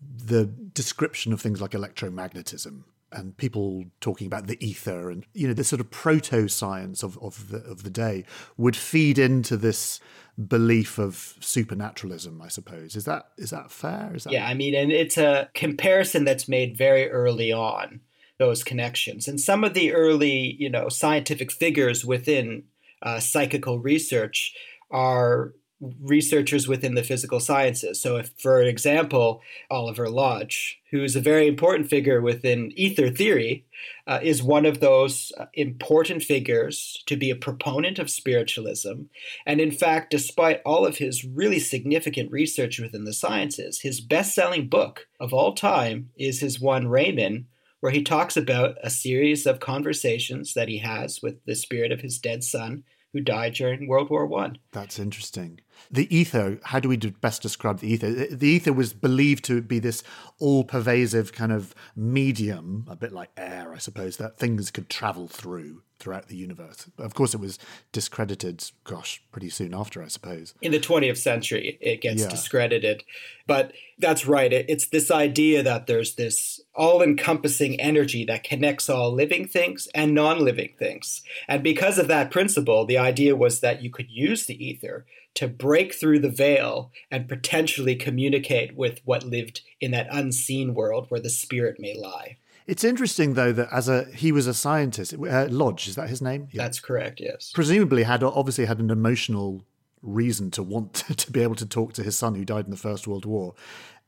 the 0.00 0.44
description 0.46 1.32
of 1.32 1.40
things 1.40 1.60
like 1.60 1.72
electromagnetism 1.72 2.84
and 3.12 3.36
people 3.36 3.84
talking 4.00 4.26
about 4.26 4.46
the 4.46 4.64
ether 4.64 5.10
and 5.10 5.24
you 5.34 5.46
know 5.46 5.54
the 5.54 5.64
sort 5.64 5.80
of 5.80 5.90
proto 5.90 6.48
science 6.48 7.02
of 7.02 7.18
of 7.18 7.50
the 7.50 7.58
of 7.58 7.82
the 7.82 7.90
day 7.90 8.24
would 8.56 8.76
feed 8.76 9.18
into 9.18 9.56
this 9.56 10.00
belief 10.46 10.98
of 10.98 11.34
supernaturalism 11.40 12.40
i 12.42 12.48
suppose. 12.48 12.96
Is 12.96 13.04
that 13.04 13.28
is 13.36 13.50
that 13.50 13.70
fair? 13.70 14.12
Is 14.14 14.24
that 14.24 14.32
yeah 14.32 14.46
i 14.46 14.54
mean 14.54 14.74
and 14.74 14.92
it's 14.92 15.18
a 15.18 15.48
comparison 15.54 16.24
that's 16.24 16.48
made 16.48 16.76
very 16.76 17.10
early 17.10 17.52
on 17.52 18.00
those 18.38 18.62
connections. 18.62 19.26
And 19.26 19.40
some 19.40 19.64
of 19.64 19.74
the 19.74 19.92
early 19.92 20.56
you 20.58 20.70
know 20.70 20.88
scientific 20.88 21.50
figures 21.50 22.04
within 22.04 22.64
uh, 23.02 23.20
psychical 23.20 23.78
research 23.78 24.54
are 24.90 25.52
researchers 25.80 26.66
within 26.66 26.94
the 26.94 27.04
physical 27.04 27.38
sciences. 27.40 28.00
So, 28.00 28.16
if, 28.16 28.30
for 28.38 28.62
example, 28.62 29.40
Oliver 29.70 30.08
Lodge, 30.08 30.80
who's 30.90 31.14
a 31.14 31.20
very 31.20 31.46
important 31.46 31.88
figure 31.88 32.20
within 32.20 32.72
ether 32.74 33.10
theory, 33.10 33.64
uh, 34.06 34.18
is 34.22 34.42
one 34.42 34.66
of 34.66 34.80
those 34.80 35.32
uh, 35.38 35.46
important 35.54 36.22
figures 36.22 37.02
to 37.06 37.16
be 37.16 37.30
a 37.30 37.36
proponent 37.36 37.98
of 37.98 38.10
spiritualism. 38.10 39.02
And 39.46 39.60
in 39.60 39.70
fact, 39.70 40.10
despite 40.10 40.62
all 40.64 40.84
of 40.84 40.98
his 40.98 41.24
really 41.24 41.60
significant 41.60 42.32
research 42.32 42.80
within 42.80 43.04
the 43.04 43.12
sciences, 43.12 43.80
his 43.80 44.00
best 44.00 44.34
selling 44.34 44.68
book 44.68 45.06
of 45.20 45.32
all 45.32 45.54
time 45.54 46.10
is 46.16 46.40
his 46.40 46.60
one, 46.60 46.88
Raymond. 46.88 47.46
Where 47.80 47.92
he 47.92 48.02
talks 48.02 48.36
about 48.36 48.76
a 48.82 48.90
series 48.90 49.46
of 49.46 49.60
conversations 49.60 50.54
that 50.54 50.66
he 50.66 50.78
has 50.78 51.22
with 51.22 51.44
the 51.44 51.54
spirit 51.54 51.92
of 51.92 52.00
his 52.00 52.18
dead 52.18 52.42
son, 52.42 52.82
who 53.12 53.20
died 53.20 53.54
during 53.54 53.88
World 53.88 54.10
War 54.10 54.26
One. 54.26 54.58
That's 54.72 54.98
interesting. 54.98 55.60
The 55.90 56.14
ether, 56.14 56.58
how 56.64 56.80
do 56.80 56.88
we 56.88 56.96
best 56.96 57.42
describe 57.42 57.78
the 57.78 57.88
ether? 57.88 58.10
The 58.10 58.48
ether 58.48 58.72
was 58.72 58.92
believed 58.92 59.44
to 59.44 59.62
be 59.62 59.78
this 59.78 60.02
all 60.38 60.64
pervasive 60.64 61.32
kind 61.32 61.52
of 61.52 61.74
medium, 61.96 62.84
a 62.88 62.96
bit 62.96 63.12
like 63.12 63.30
air, 63.36 63.72
I 63.72 63.78
suppose, 63.78 64.16
that 64.16 64.38
things 64.38 64.70
could 64.70 64.90
travel 64.90 65.28
through 65.28 65.82
throughout 65.98 66.28
the 66.28 66.36
universe. 66.36 66.88
Of 66.98 67.14
course, 67.14 67.34
it 67.34 67.40
was 67.40 67.58
discredited, 67.92 68.70
gosh, 68.84 69.22
pretty 69.32 69.50
soon 69.50 69.74
after, 69.74 70.02
I 70.02 70.08
suppose. 70.08 70.54
In 70.62 70.72
the 70.72 70.80
20th 70.80 71.16
century, 71.16 71.78
it 71.80 72.00
gets 72.00 72.22
yeah. 72.22 72.28
discredited. 72.28 73.04
But 73.46 73.72
that's 73.98 74.26
right. 74.26 74.52
It's 74.52 74.88
this 74.88 75.10
idea 75.10 75.62
that 75.62 75.86
there's 75.86 76.14
this 76.14 76.60
all 76.74 77.02
encompassing 77.02 77.80
energy 77.80 78.24
that 78.26 78.44
connects 78.44 78.88
all 78.88 79.12
living 79.12 79.48
things 79.48 79.88
and 79.94 80.14
non 80.14 80.44
living 80.44 80.74
things. 80.78 81.22
And 81.48 81.62
because 81.62 81.98
of 81.98 82.08
that 82.08 82.30
principle, 82.30 82.86
the 82.86 82.98
idea 82.98 83.34
was 83.34 83.60
that 83.60 83.82
you 83.82 83.90
could 83.90 84.10
use 84.10 84.46
the 84.46 84.62
ether 84.64 85.06
to 85.34 85.48
break 85.48 85.94
through 85.94 86.18
the 86.18 86.30
veil 86.30 86.90
and 87.10 87.28
potentially 87.28 87.94
communicate 87.94 88.76
with 88.76 89.00
what 89.04 89.22
lived 89.22 89.60
in 89.80 89.92
that 89.92 90.08
unseen 90.10 90.74
world 90.74 91.06
where 91.08 91.20
the 91.20 91.30
spirit 91.30 91.76
may 91.78 91.96
lie. 91.96 92.36
It's 92.68 92.84
interesting 92.84 93.32
though 93.32 93.50
that 93.52 93.70
as 93.72 93.88
a 93.88 94.04
he 94.14 94.30
was 94.30 94.46
a 94.46 94.52
scientist. 94.52 95.14
Uh, 95.14 95.46
Lodge 95.48 95.88
is 95.88 95.94
that 95.96 96.10
his 96.10 96.20
name? 96.20 96.48
Yeah. 96.52 96.62
That's 96.62 96.80
correct. 96.80 97.18
Yes. 97.18 97.50
Presumably 97.52 98.02
had 98.02 98.22
obviously 98.22 98.66
had 98.66 98.78
an 98.78 98.90
emotional 98.90 99.64
reason 100.02 100.50
to 100.52 100.62
want 100.62 100.92
to, 100.94 101.14
to 101.24 101.32
be 101.32 101.40
able 101.42 101.54
to 101.56 101.66
talk 101.66 101.94
to 101.94 102.02
his 102.02 102.16
son 102.16 102.34
who 102.34 102.44
died 102.44 102.66
in 102.66 102.70
the 102.70 102.76
First 102.76 103.08
World 103.08 103.24
War. 103.24 103.54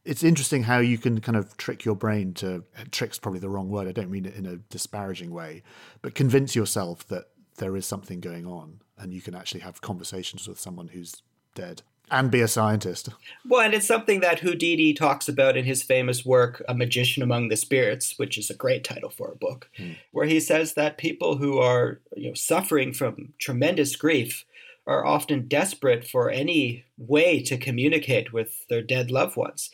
It's 0.05 0.23
interesting 0.23 0.65
how 0.65 0.79
you 0.79 0.99
can 0.99 1.23
kind 1.23 1.37
of 1.37 1.57
trick 1.57 1.87
your 1.87 1.97
brain 1.97 2.35
to 2.35 2.65
tricks 2.91 3.19
probably 3.19 3.41
the 3.41 3.49
wrong 3.49 3.71
word. 3.71 3.89
I 3.89 3.93
don't 3.93 4.11
mean 4.11 4.27
it 4.27 4.35
in 4.35 4.45
a 4.45 4.57
disparaging 4.57 5.31
way, 5.31 5.63
but 6.03 6.15
convince 6.15 6.55
yourself 6.55 7.09
that 7.09 7.25
there 7.57 7.77
is 7.77 7.87
something 7.87 8.21
going 8.21 8.47
on 8.47 8.83
and 8.99 9.13
you 9.13 9.23
can 9.23 9.35
actually 9.35 9.61
have 9.61 9.81
conversations 9.81 10.47
with 10.47 10.61
someone 10.61 10.89
who's 10.89 11.23
dead 11.55 11.83
and 12.11 12.31
be 12.31 12.41
a 12.41 12.49
scientist. 12.49 13.11
Well, 13.49 13.61
and 13.61 13.75
it's 13.75 13.87
something 13.87 14.21
that 14.21 14.41
Houdini 14.41 14.93
talks 14.93 15.29
about 15.29 15.57
in 15.57 15.65
his 15.65 15.83
famous 15.83 16.25
work, 16.25 16.63
A 16.69 16.75
Magician 16.75 17.23
Among 17.23 17.49
the 17.49 17.57
Spirits, 17.57 18.19
which 18.19 18.37
is 18.37 18.51
a 18.51 18.55
great 18.55 18.85
title 18.85 19.11
for 19.11 19.31
a 19.31 19.37
book, 19.37 19.69
hmm. 19.77 19.93
where 20.11 20.27
he 20.27 20.41
says 20.41 20.75
that 20.75 20.99
people 20.99 21.37
who 21.37 21.59
are 21.59 22.01
you 22.17 22.29
know, 22.29 22.35
suffering 22.35 22.93
from 22.93 23.33
tremendous 23.39 23.97
grief 23.97 24.45
are 24.87 25.07
often 25.07 25.47
desperate 25.47 26.07
for 26.07 26.31
any 26.31 26.85
way 26.97 27.43
to 27.43 27.57
communicate 27.57 28.33
with 28.33 28.67
their 28.69 28.83
dead 28.83 29.11
loved 29.11 29.37
ones. 29.37 29.71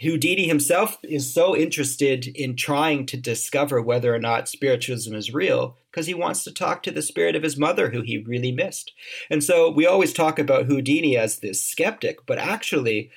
Houdini 0.00 0.48
himself 0.48 0.98
is 1.02 1.32
so 1.32 1.54
interested 1.54 2.26
in 2.26 2.56
trying 2.56 3.04
to 3.06 3.18
discover 3.18 3.82
whether 3.82 4.14
or 4.14 4.18
not 4.18 4.48
spiritualism 4.48 5.14
is 5.14 5.34
real 5.34 5.76
because 5.90 6.06
he 6.06 6.14
wants 6.14 6.42
to 6.44 6.54
talk 6.54 6.82
to 6.82 6.90
the 6.90 7.02
spirit 7.02 7.36
of 7.36 7.42
his 7.42 7.58
mother 7.58 7.90
who 7.90 8.00
he 8.00 8.18
really 8.18 8.52
missed. 8.52 8.92
And 9.28 9.44
so 9.44 9.70
we 9.70 9.86
always 9.86 10.12
talk 10.12 10.38
about 10.38 10.66
Houdini 10.66 11.18
as 11.18 11.40
this 11.40 11.62
skeptic, 11.62 12.24
but 12.24 12.38
actually, 12.38 13.10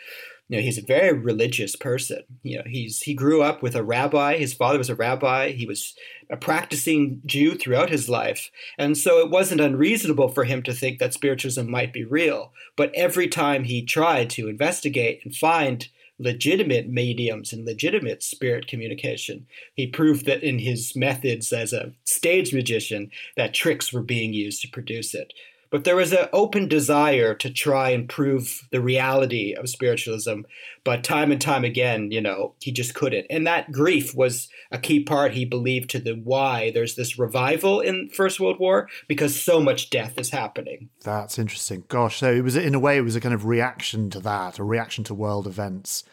you 0.50 0.58
know, 0.58 0.62
he's 0.62 0.78
a 0.78 0.86
very 0.86 1.18
religious 1.18 1.76
person. 1.78 2.24
You 2.44 2.58
know, 2.58 2.64
he's 2.66 3.02
he 3.02 3.14
grew 3.14 3.42
up 3.42 3.64
with 3.64 3.76
a 3.76 3.84
rabbi. 3.84 4.38
His 4.38 4.54
father 4.54 4.78
was 4.78 4.90
a 4.90 4.96
rabbi. 4.96 5.52
He 5.52 5.66
was 5.66 5.96
a 6.30 6.36
practicing 6.36 7.22
Jew 7.26 7.56
throughout 7.56 7.90
his 7.90 8.10
life, 8.10 8.52
and 8.78 8.98
so 8.98 9.20
it 9.20 9.30
wasn't 9.30 9.62
unreasonable 9.62 10.28
for 10.28 10.44
him 10.44 10.62
to 10.64 10.74
think 10.74 11.00
that 11.00 11.14
spiritualism 11.14 11.70
might 11.70 11.94
be 11.94 12.04
real. 12.04 12.52
But 12.76 12.94
every 12.94 13.30
time 13.30 13.64
he 13.64 13.86
tried 13.86 14.30
to 14.32 14.50
investigate 14.50 15.22
and 15.24 15.34
find 15.34 15.88
legitimate 16.20 16.88
mediums 16.90 17.54
and 17.54 17.66
legitimate 17.66 18.24
spirit 18.24 18.68
communication. 18.68 19.46
He 19.76 19.88
proved 19.88 20.26
that 20.26 20.44
in 20.44 20.60
his 20.60 20.96
methods 20.96 21.52
as 21.52 21.74
a 21.74 21.92
stage 22.06 22.54
magician 22.54 23.10
that 23.36 23.54
tricks 23.54 23.92
were 23.92 24.04
being 24.04 24.34
used 24.34 24.62
to 24.62 24.70
produce 24.70 25.14
it. 25.14 25.34
But 25.74 25.86
there 25.86 25.96
was 25.96 26.14
an 26.14 26.30
open 26.32 26.68
desire 26.68 27.34
to 27.34 27.50
try 27.50 27.90
and 27.90 28.08
prove 28.08 28.68
the 28.70 28.80
reality 28.80 29.56
of 29.56 29.68
spiritualism. 29.68 30.42
But 30.84 31.04
time 31.04 31.32
and 31.32 31.42
time 31.42 31.64
again, 31.64 32.12
you 32.12 32.22
know, 32.22 32.54
he 32.60 32.72
just 32.72 32.94
couldn't. 32.94 33.26
And 33.32 33.48
that 33.48 33.72
grief 33.72 34.14
was 34.14 34.50
a 34.72 34.78
key 34.78 35.00
part, 35.00 35.34
he 35.34 35.46
believed, 35.46 35.90
to 35.90 36.00
the 36.00 36.14
why 36.14 36.70
there's 36.70 36.94
this 36.94 37.18
revival 37.18 37.80
in 37.80 38.10
First 38.10 38.40
World 38.40 38.60
War 38.60 38.88
because 39.08 39.42
so 39.42 39.60
much 39.60 39.90
death 39.90 40.20
is 40.20 40.30
happening. 40.30 40.90
That's 41.02 41.40
interesting. 41.40 41.86
Gosh, 41.88 42.20
so 42.20 42.32
it 42.32 42.44
was 42.44 42.56
in 42.56 42.76
a 42.76 42.80
way 42.80 42.98
it 42.98 43.02
was 43.02 43.16
a 43.16 43.22
kind 43.22 43.34
of 43.34 43.48
reaction 43.48 44.12
to 44.12 44.20
that, 44.20 44.60
a 44.60 44.64
reaction 44.64 45.04
to 45.06 45.16
world 45.16 45.48
events 45.48 46.04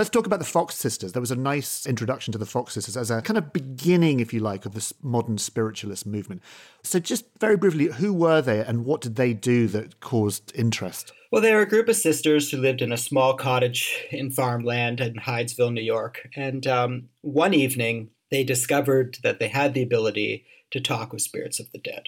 Let's 0.00 0.08
talk 0.08 0.24
about 0.24 0.38
the 0.38 0.46
Fox 0.46 0.76
sisters. 0.76 1.12
There 1.12 1.20
was 1.20 1.30
a 1.30 1.36
nice 1.36 1.84
introduction 1.84 2.32
to 2.32 2.38
the 2.38 2.46
Fox 2.46 2.72
sisters 2.72 2.96
as 2.96 3.10
a 3.10 3.20
kind 3.20 3.36
of 3.36 3.52
beginning, 3.52 4.20
if 4.20 4.32
you 4.32 4.40
like, 4.40 4.64
of 4.64 4.72
this 4.72 4.94
modern 5.02 5.36
spiritualist 5.36 6.06
movement. 6.06 6.40
So, 6.82 6.98
just 6.98 7.26
very 7.38 7.58
briefly, 7.58 7.88
who 7.88 8.14
were 8.14 8.40
they 8.40 8.60
and 8.60 8.86
what 8.86 9.02
did 9.02 9.16
they 9.16 9.34
do 9.34 9.66
that 9.66 10.00
caused 10.00 10.56
interest? 10.56 11.12
Well, 11.30 11.42
they 11.42 11.52
were 11.52 11.60
a 11.60 11.68
group 11.68 11.86
of 11.86 11.96
sisters 11.96 12.50
who 12.50 12.56
lived 12.56 12.80
in 12.80 12.92
a 12.92 12.96
small 12.96 13.34
cottage 13.34 14.06
in 14.10 14.30
farmland 14.30 15.00
in 15.00 15.16
Hydesville, 15.16 15.70
New 15.70 15.82
York. 15.82 16.30
And 16.34 16.66
um, 16.66 17.10
one 17.20 17.52
evening, 17.52 18.08
they 18.30 18.42
discovered 18.42 19.18
that 19.22 19.38
they 19.38 19.48
had 19.48 19.74
the 19.74 19.82
ability 19.82 20.46
to 20.70 20.80
talk 20.80 21.12
with 21.12 21.20
spirits 21.20 21.60
of 21.60 21.70
the 21.72 21.78
dead. 21.78 22.04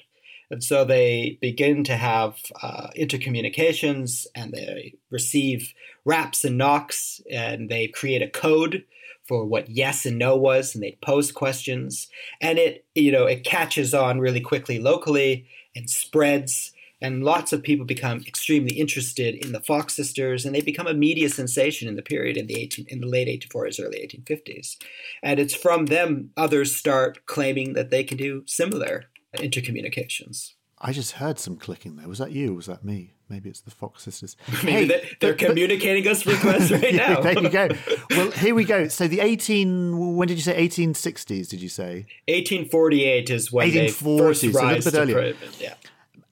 And 0.52 0.62
so 0.62 0.84
they 0.84 1.38
begin 1.40 1.82
to 1.84 1.96
have 1.96 2.36
uh, 2.62 2.88
intercommunications 2.94 4.26
and 4.36 4.52
they 4.52 4.94
receive 5.10 5.72
raps 6.04 6.44
and 6.44 6.58
knocks 6.58 7.22
and 7.30 7.70
they 7.70 7.88
create 7.88 8.20
a 8.20 8.28
code 8.28 8.84
for 9.26 9.46
what 9.46 9.70
yes 9.70 10.04
and 10.04 10.18
no 10.18 10.36
was 10.36 10.74
and 10.74 10.84
they 10.84 10.98
pose 11.00 11.32
questions 11.32 12.08
and 12.40 12.58
it 12.58 12.84
you 12.94 13.10
know 13.12 13.24
it 13.24 13.44
catches 13.44 13.94
on 13.94 14.18
really 14.18 14.40
quickly 14.40 14.80
locally 14.80 15.46
and 15.74 15.88
spreads 15.88 16.72
and 17.00 17.24
lots 17.24 17.52
of 17.52 17.62
people 17.62 17.84
become 17.84 18.22
extremely 18.28 18.76
interested 18.76 19.34
in 19.44 19.50
the 19.50 19.60
Fox 19.60 19.94
sisters, 19.96 20.46
and 20.46 20.54
they 20.54 20.60
become 20.60 20.86
a 20.86 20.94
media 20.94 21.28
sensation 21.28 21.88
in 21.88 21.96
the 21.96 22.02
period 22.02 22.36
in 22.36 22.46
the 22.46 22.54
18, 22.54 22.86
in 22.88 23.00
the 23.00 23.08
late 23.08 23.26
1840s, 23.26 23.84
early 23.84 24.08
1850s. 24.08 24.76
And 25.20 25.40
it's 25.40 25.52
from 25.52 25.86
them 25.86 26.30
others 26.36 26.76
start 26.76 27.26
claiming 27.26 27.72
that 27.72 27.90
they 27.90 28.04
can 28.04 28.18
do 28.18 28.44
similar 28.46 29.06
intercommunications. 29.38 30.52
I 30.84 30.92
just 30.92 31.12
heard 31.12 31.38
some 31.38 31.56
clicking 31.56 31.96
there. 31.96 32.08
Was 32.08 32.18
that 32.18 32.32
you? 32.32 32.54
was 32.54 32.66
that 32.66 32.84
me? 32.84 33.14
Maybe 33.28 33.48
it's 33.48 33.60
the 33.60 33.70
Fox 33.70 34.02
sisters. 34.02 34.36
Maybe 34.64 34.92
hey, 34.92 35.14
they, 35.20 35.28
are 35.28 35.34
communicating 35.34 36.10
us 36.10 36.26
requests 36.26 36.70
right 36.72 36.94
now. 36.94 37.20
there 37.20 37.38
you 37.38 37.48
go. 37.48 37.68
Well, 38.10 38.30
here 38.32 38.54
we 38.54 38.64
go. 38.64 38.88
So 38.88 39.08
the 39.08 39.20
18, 39.20 40.16
when 40.16 40.28
did 40.28 40.36
you 40.36 40.42
say 40.42 40.68
1860s, 40.68 41.48
did 41.48 41.62
you 41.62 41.70
say? 41.70 42.06
1848 42.28 43.30
is 43.30 43.50
when 43.50 43.68
1840, 43.68 44.46
they 44.46 44.52
first 44.52 44.62
rise 44.62 44.84
so 44.84 44.90
a 44.90 44.92
little 44.92 45.06
bit 45.06 45.16
earlier. 45.16 45.36
yeah. 45.58 45.74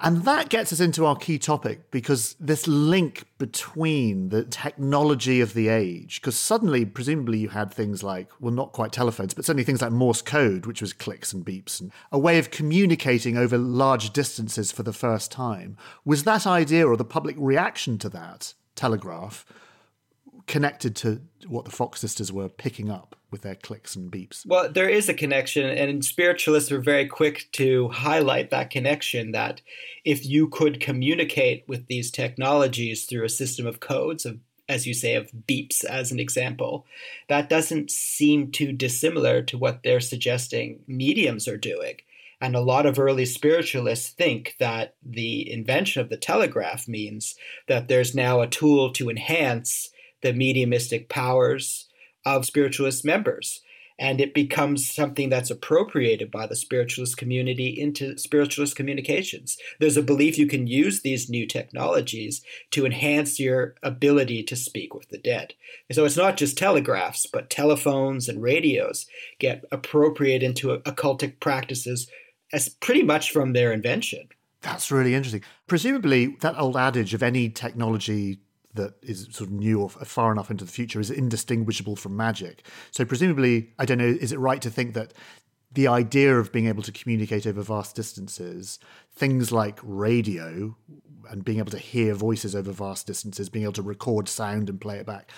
And 0.03 0.25
that 0.25 0.49
gets 0.49 0.73
us 0.73 0.81
into 0.81 1.05
our 1.05 1.15
key 1.15 1.39
topic 1.39 1.91
because 1.91 2.35
this 2.41 2.67
link 2.67 3.25
between 3.37 4.31
the 4.31 4.45
technology 4.45 5.43
of 5.43 5.53
the 5.53 5.69
age, 5.69 6.21
because 6.21 6.37
suddenly, 6.37 6.87
presumably, 6.87 7.39
you 7.39 7.51
had 7.51 7.73
things 7.73 8.03
like, 8.03 8.31
well, 8.41 8.53
not 8.53 8.73
quite 8.73 8.93
telephones, 8.93 9.35
but 9.35 9.45
certainly 9.45 9.65
things 9.65 9.83
like 9.83 9.93
Morse 9.93 10.23
code, 10.23 10.65
which 10.65 10.81
was 10.81 10.95
clicks 10.95 11.35
and 11.35 11.45
beeps, 11.45 11.81
and 11.81 11.93
a 12.11 12.19
way 12.19 12.39
of 12.39 12.51
communicating 12.51 13.37
over 13.37 13.59
large 13.59 14.11
distances 14.15 14.73
for 14.73 14.83
the 14.83 14.93
first 14.95 15.31
time. 15.31 15.77
Was 16.07 16.25
that 16.25 16.47
idea 16.47 16.87
or 16.87 16.97
the 16.97 17.05
public 17.05 17.37
reaction 17.39 17.99
to 17.99 18.09
that 18.09 18.55
telegraph 18.75 19.45
connected 20.47 20.97
to 20.97 21.21
what 21.47 21.67
the 21.67 21.71
Fox 21.71 22.01
sisters 22.01 22.33
were 22.33 22.49
picking 22.49 22.91
up 22.91 23.17
with 23.31 23.43
their 23.43 23.55
clicks 23.55 23.97
and 23.97 24.11
beeps. 24.11 24.47
Well, 24.47 24.71
there 24.71 24.89
is 24.89 25.09
a 25.09 25.15
connection, 25.15 25.69
and 25.69 26.05
spiritualists 26.05 26.73
are 26.73 26.81
very 26.81 27.07
quick 27.07 27.49
to 27.53 27.89
highlight 27.89 28.51
that 28.51 28.71
connection 28.71 29.33
that 29.33 29.61
if 30.05 30.27
you 30.27 30.49
could 30.49 30.81
communicate 30.81 31.65
with 31.67 31.87
these 31.87 32.11
technologies 32.11 33.05
through 33.05 33.25
a 33.25 33.29
system 33.29 33.67
of 33.67 33.81
codes, 33.81 34.27
of 34.27 34.39
as 34.71 34.87
you 34.87 34.95
say, 34.95 35.17
of 35.17 35.33
beeps 35.49 35.85
as 35.85 36.13
an 36.13 36.21
example, 36.21 36.87
that 37.29 37.49
doesn't 37.49 37.91
seem 37.91 38.53
too 38.53 38.71
dissimilar 38.71 39.43
to 39.43 39.59
what 39.59 39.83
they're 39.83 40.01
suggesting 40.01 40.79
mediums 40.87 41.49
are 41.49 41.57
doing. 41.57 41.97
And 42.41 42.55
a 42.55 42.61
lot 42.61 42.87
of 42.87 42.99
early 42.99 43.27
spiritualists 43.27 44.11
think 44.11 44.55
that 44.61 44.95
the 45.05 45.53
invention 45.53 46.01
of 46.01 46.09
the 46.09 46.17
telegraph 46.17 46.87
means 46.87 47.35
that 47.67 47.89
there's 47.89 48.15
now 48.15 48.41
a 48.41 48.47
tool 48.47 48.93
to 48.93 49.11
enhance 49.11 49.91
the 50.23 50.33
mediumistic 50.33 51.09
powers 51.09 51.89
of 52.25 52.47
spiritualist 52.47 53.05
members. 53.05 53.61
And 53.99 54.19
it 54.19 54.33
becomes 54.33 54.91
something 54.91 55.29
that's 55.29 55.51
appropriated 55.51 56.31
by 56.31 56.47
the 56.47 56.57
spiritualist 56.57 57.19
community 57.19 57.69
into 57.69 58.17
spiritualist 58.17 58.75
communications. 58.75 59.59
There's 59.79 59.99
a 59.99 60.03
belief 60.03 60.39
you 60.39 60.47
can 60.47 60.67
use 60.67 61.03
these 61.03 61.29
new 61.29 61.47
technologies 61.47 62.43
to 62.71 62.87
enhance 62.87 63.39
your 63.39 63.75
ability 63.83 64.43
to 64.45 64.57
speak 64.57 64.95
with 64.95 65.11
the 65.11 65.19
dead. 65.19 65.53
So 65.93 66.07
it's 66.07 66.17
not 66.17 66.39
just 66.39 66.57
telegraphs, 66.57 67.27
but 67.27 67.51
telephones 67.51 68.27
and 68.27 68.41
radios 68.41 69.05
get 69.39 69.67
appropriated 69.71 70.45
into 70.49 70.79
occultic 70.79 71.39
practices 71.39 72.11
as 72.55 72.71
pretty 72.71 73.03
much 73.03 73.31
from 73.31 73.53
their 73.53 73.71
invention. 73.71 74.29
That's 74.63 74.91
really 74.91 75.15
interesting. 75.15 75.43
Presumably, 75.67 76.37
that 76.41 76.59
old 76.59 76.77
adage 76.77 77.13
of 77.13 77.23
any 77.23 77.51
technology 77.51 78.41
that 78.75 78.95
is 79.03 79.29
sort 79.31 79.49
of 79.49 79.51
new 79.51 79.81
or 79.81 79.89
far 79.89 80.33
enough 80.33 80.51
into 80.51 80.65
the 80.65 80.71
future 80.71 81.01
is 81.01 81.11
indistinguishable 81.11 81.97
from 81.97 82.17
magic. 82.17 82.67
So 82.91 83.05
presumably, 83.05 83.73
I 83.79 83.85
don't 83.85 83.99
know, 83.99 84.05
is 84.05 84.33
it 84.33 84.39
right 84.39 84.63
to 84.63 84.71
think 84.71 84.95
that 84.95 85.13
the 85.73 85.87
idea 85.87 86.37
of 86.37 86.53
being 86.53 86.67
able 86.67 86.83
to 86.83 86.93
communicate 86.93 87.47
over 87.47 87.63
vast 87.63 87.95
distances, 87.95 88.79
things 89.13 89.53
like 89.53 89.79
radio 89.83 90.77
and 91.31 91.45
being 91.45 91.59
able 91.59 91.71
to 91.71 91.79
hear 91.79 92.15
voices 92.15 92.57
over 92.57 92.73
vast 92.73 93.07
distances, 93.07 93.49
being 93.49 93.65
able 93.65 93.73
to 93.75 93.83
record 93.83 94.29
sound 94.29 94.69
and 94.69 94.81
play 94.81 94.97
it 94.97 95.07
back, 95.07 95.31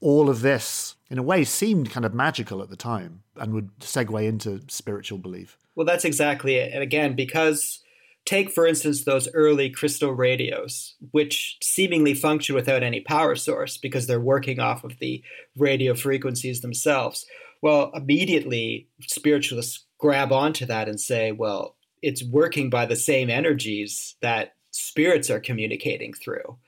all 0.00 0.30
of 0.30 0.42
this, 0.42 0.94
in 1.10 1.18
a 1.18 1.22
way, 1.22 1.44
seemed 1.44 1.90
kind 1.90 2.06
of 2.06 2.14
magical 2.14 2.62
at 2.62 2.70
the 2.70 2.76
time 2.76 3.22
and 3.36 3.52
would 3.52 3.76
segue 3.80 4.26
into 4.26 4.62
spiritual 4.68 5.18
belief. 5.18 5.58
Well, 5.74 5.86
that's 5.86 6.04
exactly 6.04 6.54
it. 6.54 6.72
And 6.72 6.82
again, 6.82 7.14
because 7.14 7.80
Take, 8.28 8.50
for 8.50 8.66
instance, 8.66 9.04
those 9.04 9.26
early 9.32 9.70
crystal 9.70 10.12
radios, 10.12 10.96
which 11.12 11.56
seemingly 11.62 12.12
function 12.12 12.54
without 12.54 12.82
any 12.82 13.00
power 13.00 13.34
source 13.34 13.78
because 13.78 14.06
they're 14.06 14.20
working 14.20 14.60
off 14.60 14.84
of 14.84 14.98
the 14.98 15.24
radio 15.56 15.94
frequencies 15.94 16.60
themselves. 16.60 17.24
Well, 17.62 17.90
immediately 17.94 18.86
spiritualists 19.00 19.86
grab 19.96 20.30
onto 20.30 20.66
that 20.66 20.90
and 20.90 21.00
say, 21.00 21.32
well, 21.32 21.76
it's 22.02 22.22
working 22.22 22.68
by 22.68 22.84
the 22.84 22.96
same 22.96 23.30
energies 23.30 24.16
that 24.20 24.56
spirits 24.72 25.30
are 25.30 25.40
communicating 25.40 26.12
through. 26.12 26.58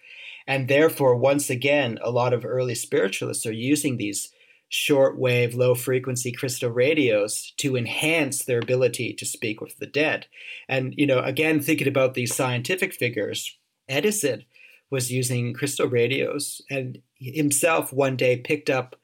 And 0.46 0.66
therefore, 0.66 1.14
once 1.14 1.51
again, 1.51 1.99
a 2.03 2.11
lot 2.11 2.33
of 2.33 2.46
early 2.46 2.75
spiritualists 2.75 3.44
are 3.44 3.53
using 3.53 3.99
these 3.99 4.31
shortwave, 4.70 5.56
low 5.56 5.74
frequency 5.74 6.30
crystal 6.30 6.70
radios 6.70 7.52
to 7.56 7.76
enhance 7.76 8.44
their 8.44 8.61
ability 8.61 9.12
to 9.14 9.26
speak 9.26 9.61
with 9.61 9.76
the 9.78 9.87
dead. 9.87 10.26
And, 10.68 10.94
you 10.96 11.06
know, 11.06 11.18
again, 11.20 11.61
thinking 11.61 11.88
about 11.88 12.14
these 12.14 12.35
scientific 12.35 12.94
figures, 12.94 13.59
Edison 13.88 14.44
was 14.90 15.11
using 15.11 15.54
crystal 15.54 15.88
radios 15.88 16.62
and 16.70 17.00
himself 17.16 17.92
one 17.92 18.16
day 18.16 18.37
picked 18.37 18.70
up 18.70 18.96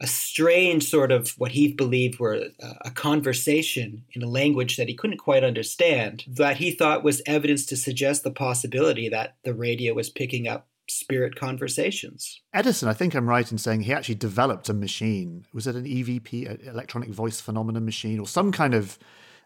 a 0.00 0.06
strange 0.06 0.88
sort 0.88 1.12
of 1.12 1.30
what 1.32 1.52
he 1.52 1.72
believed 1.72 2.18
were 2.18 2.46
uh, 2.62 2.72
a 2.82 2.90
conversation 2.90 4.02
in 4.14 4.22
a 4.22 4.28
language 4.28 4.76
that 4.76 4.88
he 4.88 4.94
couldn't 4.94 5.18
quite 5.18 5.44
understand 5.44 6.24
that 6.26 6.56
he 6.56 6.70
thought 6.70 7.04
was 7.04 7.20
evidence 7.26 7.66
to 7.66 7.76
suggest 7.76 8.24
the 8.24 8.30
possibility 8.30 9.10
that 9.10 9.36
the 9.44 9.52
radio 9.52 9.92
was 9.92 10.08
picking 10.08 10.48
up 10.48 10.69
spirit 10.90 11.36
conversations. 11.36 12.40
Edison, 12.52 12.88
I 12.88 12.92
think 12.92 13.14
I'm 13.14 13.28
right 13.28 13.50
in 13.50 13.58
saying 13.58 13.82
he 13.82 13.92
actually 13.92 14.16
developed 14.16 14.68
a 14.68 14.74
machine. 14.74 15.46
Was 15.52 15.66
it 15.66 15.76
an 15.76 15.84
EVP, 15.84 16.66
electronic 16.66 17.10
voice 17.10 17.40
phenomenon 17.40 17.84
machine, 17.84 18.18
or 18.18 18.26
some 18.26 18.52
kind 18.52 18.74
of, 18.74 18.98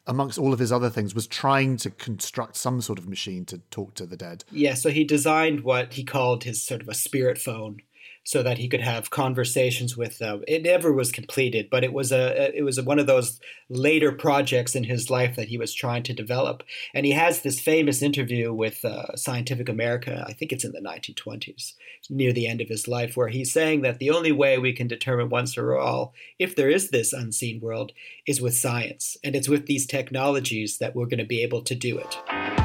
amongst 0.07 0.39
all 0.39 0.53
of 0.53 0.59
his 0.59 0.73
other 0.73 0.91
things, 0.91 1.15
was 1.15 1.27
trying 1.27 1.77
to 1.79 1.91
construct 1.91 2.57
some 2.57 2.81
sort 2.81 2.99
of 2.99 3.09
machine 3.09 3.45
to 3.47 3.59
talk 3.71 3.95
to 3.95 4.07
the 4.07 4.17
dead? 4.17 4.45
Yeah, 4.51 4.75
so 4.75 4.91
he 4.91 5.05
designed 5.05 5.61
what 5.61 5.95
he 5.95 6.05
called 6.05 6.45
his 6.45 6.63
sort 6.63 6.83
of 6.83 6.89
a 6.89 6.95
spirit 6.95 7.39
phone 7.39 7.79
so 8.25 8.43
that 8.43 8.57
he 8.57 8.69
could 8.69 8.81
have 8.81 9.11
conversations 9.11 9.97
with 9.97 10.19
them. 10.19 10.43
It 10.49 10.63
never 10.63 10.93
was 10.93 11.13
completed, 11.13 11.69
but 11.71 11.85
it 11.85 11.93
was 11.93 12.11
a 12.11 12.57
it 12.57 12.63
was 12.63 12.81
one 12.81 12.99
of 12.99 13.07
those 13.07 13.39
later 13.69 14.13
projects 14.13 14.75
in 14.75 14.85
his 14.85 15.11
life 15.11 15.37
that 15.37 15.49
he 15.49 15.59
was 15.59 15.75
trying 15.75 16.03
to 16.05 16.15
develop. 16.15 16.63
And 16.95 17.05
he 17.05 17.13
has 17.13 17.43
this 17.43 17.61
famous 17.61 18.03
interview 18.03 18.53
with 18.53 18.85
uh, 18.85 19.15
Scientific 19.15 19.69
America. 19.69 20.25
I 20.27 20.33
think 20.33 20.53
it's 20.53 20.65
in 20.65 20.73
the 20.73 20.81
1920s, 20.81 21.75
near 22.09 22.33
the 22.33 22.47
end 22.47 22.63
of 22.63 22.69
his 22.69 22.89
life, 22.89 23.17
where 23.17 23.29
he's 23.29 23.53
saying 23.53 23.83
that 23.83 23.99
the 23.99 24.11
only 24.11 24.33
way 24.33 24.59
we 24.59 24.73
can 24.73 24.89
determine 24.89 25.29
once 25.29 25.55
for 25.55 25.79
all 25.79 26.15
if 26.39 26.57
there 26.57 26.71
is 26.71 26.91
this 26.91 27.13
unseen 27.13 27.61
world 27.61 27.93
is 28.27 28.41
with 28.41 28.57
science, 28.57 29.19
and 29.23 29.37
it's 29.37 29.49
with 29.49 29.67
these 29.67 29.87
technologies 29.87 30.79
that 30.79 30.97
we're 30.97 31.05
going 31.05 31.19
to 31.19 31.25
be 31.25 31.43
able 31.43 31.63
to 31.63 31.75
do 31.75 31.99
it. 31.99 32.64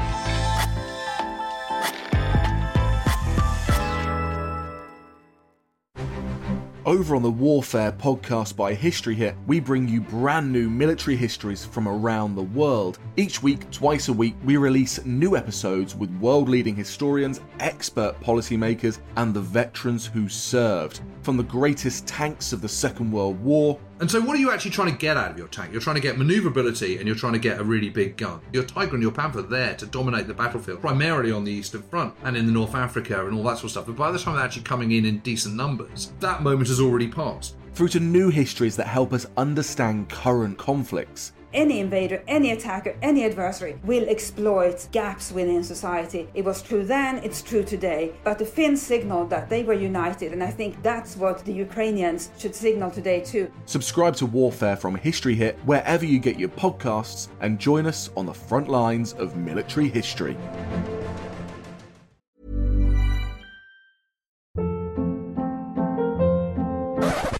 Over 6.86 7.14
on 7.14 7.22
the 7.22 7.30
Warfare 7.30 7.92
podcast 7.92 8.56
by 8.56 8.72
History 8.72 9.14
Hit, 9.14 9.36
we 9.46 9.60
bring 9.60 9.86
you 9.86 10.00
brand 10.00 10.50
new 10.50 10.70
military 10.70 11.14
histories 11.14 11.62
from 11.62 11.86
around 11.86 12.34
the 12.34 12.42
world. 12.42 12.98
Each 13.18 13.42
week, 13.42 13.70
twice 13.70 14.08
a 14.08 14.12
week, 14.14 14.34
we 14.44 14.56
release 14.56 15.04
new 15.04 15.36
episodes 15.36 15.94
with 15.94 16.10
world 16.20 16.48
leading 16.48 16.74
historians, 16.74 17.42
expert 17.58 18.18
policymakers, 18.22 18.98
and 19.16 19.34
the 19.34 19.42
veterans 19.42 20.06
who 20.06 20.26
served. 20.26 21.02
From 21.20 21.36
the 21.36 21.42
greatest 21.42 22.06
tanks 22.06 22.54
of 22.54 22.62
the 22.62 22.68
Second 22.68 23.12
World 23.12 23.38
War 23.44 23.78
And 24.00 24.10
so, 24.10 24.18
what 24.18 24.34
are 24.34 24.38
you 24.38 24.50
actually 24.50 24.70
trying 24.70 24.90
to 24.90 24.96
get 24.96 25.18
out 25.18 25.30
of 25.30 25.36
your 25.36 25.48
tank? 25.48 25.72
You're 25.72 25.82
trying 25.82 25.96
to 25.96 26.00
get 26.00 26.16
maneuverability 26.16 26.96
and 26.96 27.06
you're 27.06 27.14
trying 27.14 27.34
to 27.34 27.38
get 27.38 27.60
a 27.60 27.64
really 27.64 27.90
big 27.90 28.16
gun. 28.16 28.40
Your 28.50 28.64
Tiger 28.64 28.94
and 28.94 29.02
your 29.02 29.12
Panther 29.12 29.42
there 29.42 29.74
to 29.74 29.84
dominate 29.84 30.26
the 30.26 30.32
battlefield, 30.32 30.80
primarily 30.80 31.30
on 31.30 31.44
the 31.44 31.52
Eastern 31.52 31.82
Front 31.82 32.14
and 32.24 32.34
in 32.34 32.46
the 32.46 32.52
North 32.52 32.74
Africa 32.74 33.26
and 33.26 33.36
all 33.36 33.42
that 33.42 33.58
sort 33.58 33.64
of 33.64 33.70
stuff. 33.72 33.86
But 33.86 33.96
by 33.96 34.10
the 34.10 34.18
time 34.18 34.36
they're 34.36 34.44
actually 34.44 34.62
coming 34.62 34.92
in 34.92 35.04
in 35.04 35.18
decent 35.18 35.54
numbers, 35.54 36.14
that 36.20 36.42
moment 36.42 36.68
has 36.68 36.80
already 36.80 37.08
passed. 37.08 37.56
Through 37.74 37.88
to 37.88 38.00
new 38.00 38.30
histories 38.30 38.74
that 38.76 38.86
help 38.86 39.12
us 39.12 39.26
understand 39.36 40.08
current 40.08 40.56
conflicts 40.56 41.32
any 41.52 41.80
invader, 41.80 42.22
any 42.28 42.52
attacker, 42.52 42.96
any 43.02 43.24
adversary 43.24 43.78
will 43.84 44.08
exploit 44.08 44.86
gaps 44.92 45.32
within 45.32 45.62
society. 45.62 46.28
It 46.34 46.44
was 46.44 46.62
true 46.62 46.84
then, 46.84 47.18
it's 47.18 47.42
true 47.42 47.62
today. 47.62 48.12
But 48.24 48.38
the 48.38 48.44
Finns 48.44 48.82
signaled 48.82 49.30
that 49.30 49.48
they 49.48 49.62
were 49.62 49.74
united, 49.74 50.32
and 50.32 50.42
I 50.42 50.50
think 50.50 50.82
that's 50.82 51.16
what 51.16 51.44
the 51.44 51.52
Ukrainians 51.52 52.30
should 52.38 52.54
signal 52.54 52.90
today 52.90 53.20
too. 53.20 53.50
Subscribe 53.66 54.16
to 54.16 54.26
Warfare 54.26 54.76
from 54.76 54.94
History 54.94 55.34
Hit 55.34 55.58
wherever 55.64 56.04
you 56.04 56.18
get 56.18 56.38
your 56.38 56.50
podcasts 56.50 57.28
and 57.40 57.58
join 57.58 57.86
us 57.86 58.10
on 58.16 58.26
the 58.26 58.34
front 58.34 58.68
lines 58.68 59.12
of 59.14 59.36
military 59.36 59.88
history. 59.88 60.36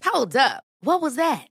Hold 0.03 0.35
up. 0.35 0.63
What 0.81 1.01
was 1.01 1.15
that? 1.15 1.50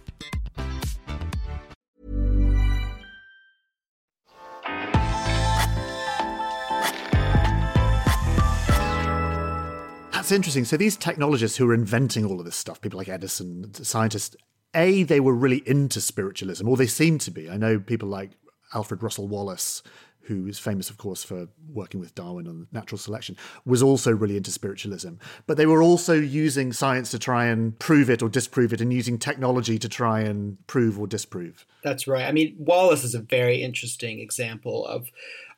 That's 10.31 10.37
interesting. 10.37 10.63
So 10.63 10.77
these 10.77 10.95
technologists 10.95 11.57
who 11.57 11.69
are 11.69 11.73
inventing 11.73 12.23
all 12.23 12.39
of 12.39 12.45
this 12.45 12.55
stuff, 12.55 12.79
people 12.79 12.97
like 12.97 13.09
Edison, 13.09 13.73
scientists, 13.73 14.37
A, 14.73 15.03
they 15.03 15.19
were 15.19 15.33
really 15.33 15.61
into 15.65 15.99
spiritualism, 15.99 16.69
or 16.69 16.77
they 16.77 16.87
seem 16.87 17.17
to 17.17 17.31
be. 17.31 17.49
I 17.49 17.57
know 17.57 17.81
people 17.81 18.07
like 18.07 18.31
Alfred 18.73 19.03
Russel 19.03 19.27
Wallace, 19.27 19.83
who 20.21 20.47
is 20.47 20.57
famous, 20.57 20.89
of 20.89 20.97
course, 20.97 21.21
for 21.21 21.49
working 21.67 21.99
with 21.99 22.15
Darwin 22.15 22.47
on 22.47 22.67
natural 22.71 22.97
selection, 22.97 23.35
was 23.65 23.83
also 23.83 24.13
really 24.13 24.37
into 24.37 24.51
spiritualism. 24.51 25.15
But 25.47 25.57
they 25.57 25.65
were 25.65 25.83
also 25.83 26.13
using 26.13 26.71
science 26.71 27.11
to 27.11 27.19
try 27.19 27.47
and 27.47 27.77
prove 27.77 28.09
it 28.09 28.23
or 28.23 28.29
disprove 28.29 28.71
it 28.71 28.79
and 28.79 28.93
using 28.93 29.17
technology 29.19 29.77
to 29.79 29.89
try 29.89 30.21
and 30.21 30.65
prove 30.65 30.97
or 30.97 31.07
disprove. 31.07 31.65
That's 31.83 32.07
right. 32.07 32.23
I 32.23 32.31
mean, 32.31 32.55
Wallace 32.57 33.03
is 33.03 33.15
a 33.15 33.19
very 33.19 33.61
interesting 33.61 34.21
example 34.21 34.87
of 34.87 35.11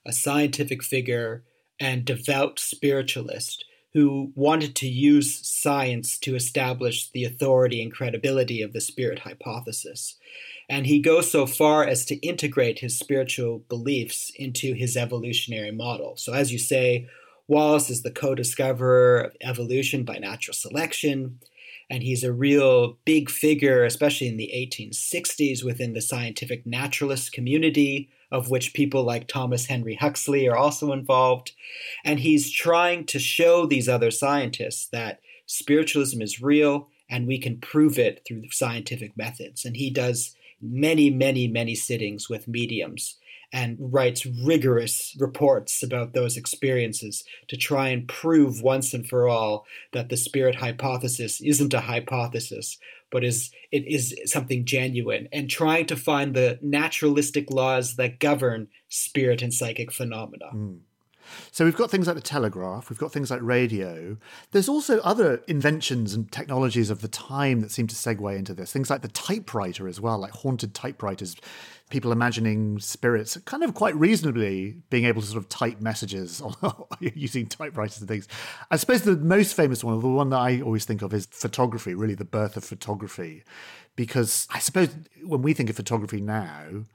a 0.03 0.11
scientific 0.11 0.81
figure 0.81 1.43
and 1.79 2.03
devout 2.03 2.57
spiritualist 2.57 3.65
who 3.93 4.31
wanted 4.35 4.75
to 4.75 4.87
use 4.87 5.47
science 5.47 6.17
to 6.19 6.35
establish 6.35 7.09
the 7.11 7.23
authority 7.23 7.81
and 7.81 7.93
credibility 7.93 8.61
of 8.61 8.73
the 8.73 8.81
spirit 8.81 9.19
hypothesis. 9.19 10.15
And 10.69 10.87
he 10.87 10.99
goes 10.99 11.29
so 11.29 11.45
far 11.45 11.83
as 11.85 12.05
to 12.05 12.15
integrate 12.15 12.79
his 12.79 12.97
spiritual 12.97 13.59
beliefs 13.69 14.31
into 14.35 14.73
his 14.73 14.97
evolutionary 14.97 15.71
model. 15.71 16.15
So, 16.17 16.33
as 16.33 16.51
you 16.51 16.57
say, 16.57 17.07
Wallace 17.47 17.89
is 17.89 18.01
the 18.01 18.11
co 18.11 18.33
discoverer 18.33 19.19
of 19.19 19.35
evolution 19.41 20.03
by 20.03 20.17
natural 20.17 20.55
selection. 20.55 21.39
And 21.93 22.01
he's 22.01 22.23
a 22.23 22.33
real 22.33 22.97
big 23.05 23.29
figure, 23.29 23.83
especially 23.83 24.27
in 24.27 24.37
the 24.37 24.49
1860s, 24.51 25.63
within 25.63 25.93
the 25.93 26.01
scientific 26.01 26.65
naturalist 26.65 27.31
community, 27.31 28.09
of 28.31 28.49
which 28.49 28.73
people 28.73 29.03
like 29.03 29.27
Thomas 29.27 29.67
Henry 29.67 29.93
Huxley 29.93 30.47
are 30.47 30.57
also 30.57 30.91
involved. 30.91 31.51
And 32.03 32.19
he's 32.19 32.51
trying 32.51 33.05
to 33.05 33.19
show 33.19 33.67
these 33.67 33.87
other 33.87 34.09
scientists 34.09 34.87
that 34.87 35.19
spiritualism 35.45 36.19
is 36.19 36.41
real 36.41 36.89
and 37.11 37.27
we 37.27 37.37
can 37.37 37.59
prove 37.59 37.99
it 37.99 38.23
through 38.27 38.49
scientific 38.49 39.15
methods. 39.15 39.63
And 39.63 39.77
he 39.77 39.91
does 39.91 40.35
many, 40.59 41.11
many, 41.11 41.47
many 41.47 41.75
sittings 41.75 42.27
with 42.27 42.47
mediums 42.47 43.19
and 43.53 43.77
writes 43.79 44.25
rigorous 44.25 45.15
reports 45.19 45.83
about 45.83 46.13
those 46.13 46.35
experiences 46.35 47.23
to 47.47 47.55
try 47.55 47.89
and 47.89 48.07
prove 48.07 48.63
once 48.63 48.93
and 48.95 49.07
for 49.07 49.29
all 49.29 49.65
that 49.93 50.09
the 50.09 50.17
spirit 50.17 50.55
hypothesis 50.55 51.39
isn't 51.39 51.73
a 51.73 51.81
hypothesis, 51.81 52.79
but 53.11 53.23
is 53.23 53.51
it 53.71 53.85
is 53.87 54.15
something 54.25 54.65
genuine 54.65 55.29
and 55.31 55.49
trying 55.49 55.85
to 55.85 55.95
find 55.95 56.33
the 56.33 56.57
naturalistic 56.63 57.51
laws 57.51 57.95
that 57.95 58.19
govern 58.19 58.67
spirit 58.89 59.43
and 59.43 59.53
psychic 59.53 59.91
phenomena. 59.91 60.49
Mm. 60.53 60.79
So 61.51 61.65
we've 61.65 61.75
got 61.75 61.91
things 61.91 62.07
like 62.07 62.15
the 62.15 62.21
telegraph, 62.21 62.89
we've 62.89 62.99
got 62.99 63.11
things 63.11 63.31
like 63.31 63.41
radio. 63.41 64.17
There's 64.51 64.69
also 64.69 64.99
other 64.99 65.43
inventions 65.47 66.13
and 66.13 66.31
technologies 66.31 66.89
of 66.89 67.01
the 67.01 67.07
time 67.07 67.61
that 67.61 67.71
seem 67.71 67.87
to 67.87 67.95
segue 67.95 68.37
into 68.37 68.53
this. 68.53 68.71
Things 68.71 68.89
like 68.89 69.01
the 69.01 69.07
typewriter 69.07 69.87
as 69.87 69.99
well, 69.99 70.17
like 70.17 70.31
haunted 70.31 70.73
typewriters. 70.73 71.35
People 71.89 72.11
imagining 72.11 72.79
spirits 72.79 73.37
kind 73.45 73.63
of 73.63 73.75
quite 73.75 73.95
reasonably 73.95 74.77
being 74.89 75.05
able 75.05 75.21
to 75.21 75.27
sort 75.27 75.43
of 75.43 75.49
type 75.49 75.79
messages 75.79 76.41
using 76.99 77.45
typewriters 77.45 77.99
and 77.99 78.07
things. 78.07 78.27
I 78.71 78.77
suppose 78.77 79.03
the 79.03 79.15
most 79.17 79.53
famous 79.53 79.83
one, 79.83 79.99
the 79.99 80.07
one 80.07 80.29
that 80.29 80.39
I 80.39 80.61
always 80.61 80.85
think 80.85 81.01
of, 81.03 81.13
is 81.13 81.27
photography, 81.27 81.93
really 81.93 82.15
the 82.15 82.25
birth 82.25 82.57
of 82.57 82.63
photography. 82.63 83.43
Because 83.95 84.47
I 84.49 84.57
suppose 84.57 84.89
when 85.23 85.43
we 85.43 85.53
think 85.53 85.69
of 85.69 85.75
photography 85.75 86.19
now, 86.19 86.85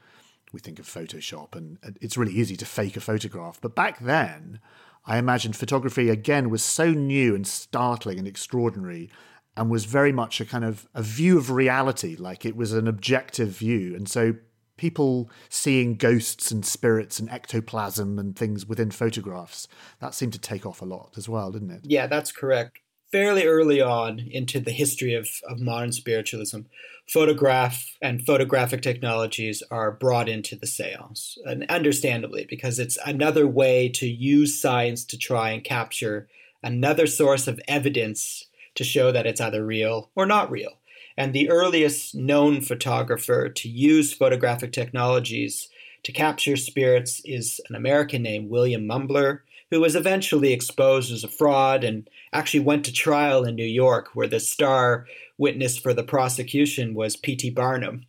we 0.53 0.61
think 0.61 0.79
of 0.79 0.87
Photoshop, 0.87 1.55
and 1.55 1.79
it's 2.01 2.17
really 2.17 2.33
easy 2.33 2.57
to 2.57 2.65
fake 2.65 2.97
a 2.97 3.01
photograph. 3.01 3.61
But 3.61 3.75
back 3.75 4.01
then, 4.01 4.61
I 5.07 5.19
imagine 5.19 5.53
photography 5.53 6.09
again 6.11 6.51
was 6.51 6.63
so 6.63 6.91
new 6.93 7.35
and 7.35 7.47
startling 7.47 8.19
and 8.19 8.29
extraordinary, 8.29 9.11
and 9.57 9.71
was 9.71 9.85
very 9.85 10.13
much 10.13 10.41
a 10.41 10.45
kind 10.45 10.65
of 10.65 10.89
a 10.95 11.03
view 11.03 11.37
of 11.39 11.51
reality, 11.51 12.17
like 12.17 12.45
it 12.45 12.57
was 12.57 12.73
an 12.73 12.87
objective 12.87 13.49
view. 13.49 13.95
And 13.97 14.09
so 14.09 14.35
people 14.77 15.31
seeing 15.49 15.97
ghosts 15.97 16.53
and 16.53 16.65
spirits 16.65 17.19
and 17.19 17.29
ectoplasm 17.29 18.19
and 18.19 18.37
things 18.37 18.67
within 18.67 18.91
photographs, 18.93 19.67
that 20.01 20.15
seemed 20.15 20.33
to 20.35 20.39
take 20.39 20.65
off 20.65 20.81
a 20.81 20.85
lot 20.85 21.15
as 21.17 21.29
well, 21.29 21.51
didn't 21.51 21.71
it? 21.71 21.81
Yeah, 21.85 22.07
that's 22.07 22.31
correct 22.31 22.79
fairly 23.11 23.47
early 23.47 23.81
on 23.81 24.19
into 24.19 24.61
the 24.61 24.71
history 24.71 25.15
of, 25.15 25.29
of 25.49 25.61
modern 25.61 25.93
spiritualism, 25.93 26.61
photograph 27.09 27.97
and 28.03 28.25
photographic 28.25 28.83
technologies 28.83 29.63
are 29.71 29.91
brought 29.91 30.29
into 30.29 30.55
the 30.55 30.67
seance, 30.67 31.39
and 31.45 31.65
understandably, 31.71 32.47
because 32.49 32.79
it's 32.79 32.99
another 33.07 33.47
way 33.47 33.89
to 33.89 34.07
use 34.07 34.61
science 34.61 35.05
to 35.05 35.17
try 35.17 35.51
and 35.51 35.65
capture 35.65 36.29
another 36.63 37.07
source 37.07 37.47
of 37.47 37.61
evidence 37.67 38.47
to 38.75 38.85
show 38.85 39.11
that 39.11 39.27
it's 39.27 39.41
either 39.41 39.65
real 39.65 40.11
or 40.15 40.27
not 40.27 40.51
real. 40.51 40.73
And 41.17 41.33
the 41.33 41.51
earliest 41.51 42.15
known 42.15 42.61
photographer 42.61 43.49
to 43.49 43.69
use 43.69 44.13
photographic 44.13 44.73
technologies 44.73 45.69
to 46.05 46.13
capture 46.13 46.57
spirits 46.57 47.21
is 47.25 47.61
an 47.69 47.75
American 47.75 48.23
named 48.23 48.51
William 48.51 48.87
Mumler, 48.87 49.41
who 49.71 49.81
was 49.81 49.95
eventually 49.95 50.53
exposed 50.53 51.13
as 51.13 51.25
a 51.25 51.29
fraud 51.29 51.85
and 51.85 52.09
actually 52.33 52.61
went 52.61 52.85
to 52.85 52.93
trial 52.93 53.45
in 53.45 53.55
New 53.55 53.65
York, 53.65 54.11
where 54.15 54.29
the 54.29 54.41
star 54.41 55.07
witness 55.37 55.79
for 55.79 55.93
the 55.93 56.03
prosecution 56.03 56.95
was 56.95 57.17
P.T. 57.17 57.51
Barnum, 57.51 58.05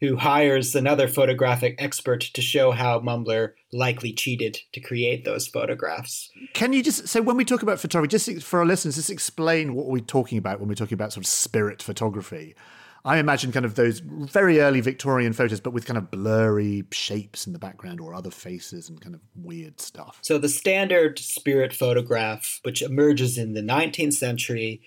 who 0.00 0.16
hires 0.16 0.74
another 0.74 1.08
photographic 1.08 1.74
expert 1.78 2.20
to 2.20 2.40
show 2.40 2.70
how 2.70 3.00
Mumler 3.00 3.52
likely 3.72 4.12
cheated 4.12 4.58
to 4.72 4.80
create 4.80 5.24
those 5.24 5.46
photographs. 5.46 6.30
Can 6.54 6.72
you 6.72 6.82
just 6.82 7.08
so 7.08 7.20
when 7.20 7.36
we 7.36 7.44
talk 7.44 7.62
about 7.62 7.80
photography, 7.80 8.10
just 8.10 8.42
for 8.42 8.60
our 8.60 8.66
listeners, 8.66 8.96
just 8.96 9.10
explain 9.10 9.74
what 9.74 9.86
we're 9.86 10.00
talking 10.00 10.38
about 10.38 10.60
when 10.60 10.68
we're 10.68 10.74
talking 10.74 10.94
about 10.94 11.12
sort 11.12 11.24
of 11.24 11.28
spirit 11.28 11.82
photography? 11.82 12.54
I 13.04 13.18
imagine 13.18 13.52
kind 13.52 13.64
of 13.64 13.74
those 13.74 14.00
very 14.00 14.60
early 14.60 14.80
Victorian 14.80 15.32
photos, 15.32 15.60
but 15.60 15.72
with 15.72 15.86
kind 15.86 15.96
of 15.96 16.10
blurry 16.10 16.84
shapes 16.92 17.46
in 17.46 17.52
the 17.52 17.58
background 17.58 18.00
or 18.00 18.14
other 18.14 18.30
faces 18.30 18.88
and 18.88 19.00
kind 19.00 19.14
of 19.14 19.20
weird 19.34 19.80
stuff. 19.80 20.18
So 20.22 20.38
the 20.38 20.48
standard 20.48 21.18
spirit 21.18 21.72
photograph, 21.72 22.60
which 22.62 22.82
emerges 22.82 23.38
in 23.38 23.54
the 23.54 23.62
19th 23.62 24.14
century, 24.14 24.82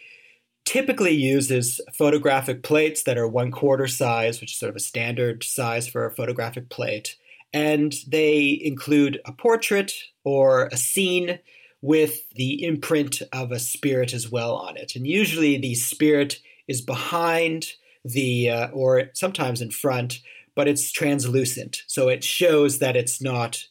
typically 0.66 1.12
uses 1.12 1.82
photographic 1.94 2.64
plates 2.64 3.04
that 3.04 3.18
are 3.18 3.28
one 3.28 3.52
quarter 3.52 3.88
size, 3.88 4.40
which 4.40 4.54
is 4.54 4.60
sort 4.60 4.70
of 4.70 4.76
a 4.76 4.80
standard 4.80 5.44
size 5.44 5.88
for 5.88 6.06
a 6.06 6.12
photographic 6.12 6.70
plate. 6.70 7.18
And 7.52 7.94
they 8.08 8.60
include 8.64 9.22
a 9.26 9.32
portrait 9.32 9.92
or 10.24 10.68
a 10.68 10.78
scene 10.78 11.40
with 11.82 12.30
the 12.32 12.64
imprint 12.64 13.22
of 13.34 13.52
a 13.52 13.60
spirit 13.60 14.14
as 14.14 14.32
well 14.32 14.56
on 14.56 14.78
it. 14.78 14.96
And 14.96 15.06
usually 15.06 15.58
the 15.58 15.76
spirit 15.76 16.40
is 16.68 16.82
behind 16.82 17.74
the 18.04 18.50
uh, 18.50 18.68
or 18.70 19.10
sometimes 19.14 19.62
in 19.62 19.72
front, 19.72 20.20
but 20.56 20.68
it's 20.68 20.92
translucent, 20.92 21.82
so 21.88 22.10
it 22.10 22.24
shows 22.24 22.80
that 22.80 22.96
it's 22.96 23.22
not 23.22 23.64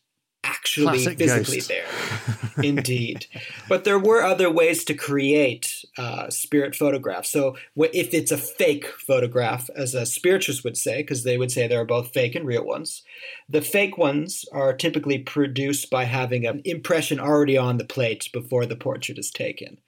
actually 0.44 0.98
Classic 0.98 1.18
physically 1.18 1.56
ghost. 1.58 1.68
there. 1.68 2.64
Indeed. 2.64 3.26
But 3.68 3.84
there 3.84 3.98
were 3.98 4.22
other 4.22 4.50
ways 4.50 4.84
to 4.84 4.94
create 4.94 5.84
uh, 5.96 6.30
spirit 6.30 6.74
photographs. 6.74 7.30
So 7.30 7.56
if 7.76 8.12
it's 8.12 8.32
a 8.32 8.36
fake 8.36 8.86
photograph, 8.86 9.70
as 9.76 9.94
a 9.94 10.06
spiritualist 10.06 10.64
would 10.64 10.76
say, 10.76 10.98
because 10.98 11.24
they 11.24 11.38
would 11.38 11.52
say 11.52 11.66
there 11.66 11.80
are 11.80 11.86
both 11.86 12.12
fake 12.12 12.34
and 12.34 12.46
real 12.46 12.64
ones, 12.64 13.02
the 13.48 13.60
fake 13.60 13.96
ones 13.96 14.44
are 14.52 14.72
typically 14.72 15.18
produced 15.18 15.90
by 15.90 16.04
having 16.04 16.46
an 16.46 16.62
impression 16.64 17.20
already 17.20 17.56
on 17.56 17.78
the 17.78 17.84
plate 17.84 18.28
before 18.32 18.66
the 18.66 18.76
portrait 18.76 19.18
is 19.18 19.30
taken. 19.30 19.78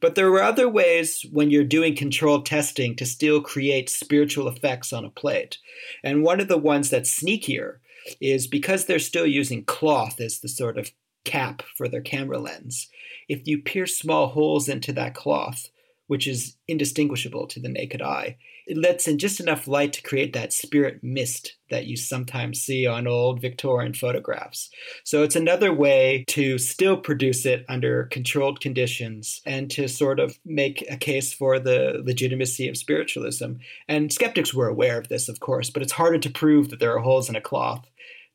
But 0.00 0.14
there 0.14 0.30
were 0.30 0.42
other 0.42 0.68
ways 0.68 1.26
when 1.32 1.50
you're 1.50 1.64
doing 1.64 1.96
controlled 1.96 2.46
testing 2.46 2.94
to 2.96 3.06
still 3.06 3.40
create 3.40 3.90
spiritual 3.90 4.46
effects 4.46 4.92
on 4.92 5.04
a 5.04 5.10
plate. 5.10 5.58
And 6.02 6.22
one 6.22 6.40
of 6.40 6.48
the 6.48 6.58
ones 6.58 6.90
that's 6.90 7.22
sneakier 7.22 7.78
is 8.20 8.46
because 8.46 8.84
they're 8.84 8.98
still 8.98 9.26
using 9.26 9.64
cloth 9.64 10.20
as 10.20 10.40
the 10.40 10.48
sort 10.48 10.78
of 10.78 10.92
cap 11.24 11.62
for 11.76 11.88
their 11.88 12.02
camera 12.02 12.38
lens. 12.38 12.88
If 13.28 13.46
you 13.46 13.62
pierce 13.62 13.96
small 13.96 14.28
holes 14.28 14.68
into 14.68 14.92
that 14.92 15.14
cloth, 15.14 15.70
which 16.06 16.26
is 16.26 16.56
indistinguishable 16.68 17.46
to 17.48 17.60
the 17.60 17.68
naked 17.68 18.02
eye, 18.02 18.36
it 18.66 18.78
lets 18.78 19.06
in 19.06 19.18
just 19.18 19.40
enough 19.40 19.68
light 19.68 19.92
to 19.92 20.02
create 20.02 20.32
that 20.32 20.52
spirit 20.52 21.00
mist 21.02 21.56
that 21.70 21.86
you 21.86 21.96
sometimes 21.96 22.60
see 22.60 22.86
on 22.86 23.06
old 23.06 23.40
Victorian 23.40 23.92
photographs. 23.92 24.70
So 25.02 25.22
it's 25.22 25.36
another 25.36 25.72
way 25.72 26.24
to 26.28 26.58
still 26.58 26.96
produce 26.96 27.44
it 27.44 27.64
under 27.68 28.04
controlled 28.04 28.60
conditions 28.60 29.42
and 29.44 29.70
to 29.72 29.88
sort 29.88 30.18
of 30.18 30.38
make 30.44 30.84
a 30.90 30.96
case 30.96 31.32
for 31.32 31.58
the 31.58 32.02
legitimacy 32.04 32.68
of 32.68 32.76
spiritualism. 32.76 33.54
And 33.88 34.12
skeptics 34.12 34.54
were 34.54 34.68
aware 34.68 34.98
of 34.98 35.08
this, 35.08 35.28
of 35.28 35.40
course, 35.40 35.68
but 35.68 35.82
it's 35.82 35.92
harder 35.92 36.18
to 36.18 36.30
prove 36.30 36.70
that 36.70 36.80
there 36.80 36.94
are 36.94 37.00
holes 37.00 37.28
in 37.28 37.36
a 37.36 37.40
cloth 37.40 37.86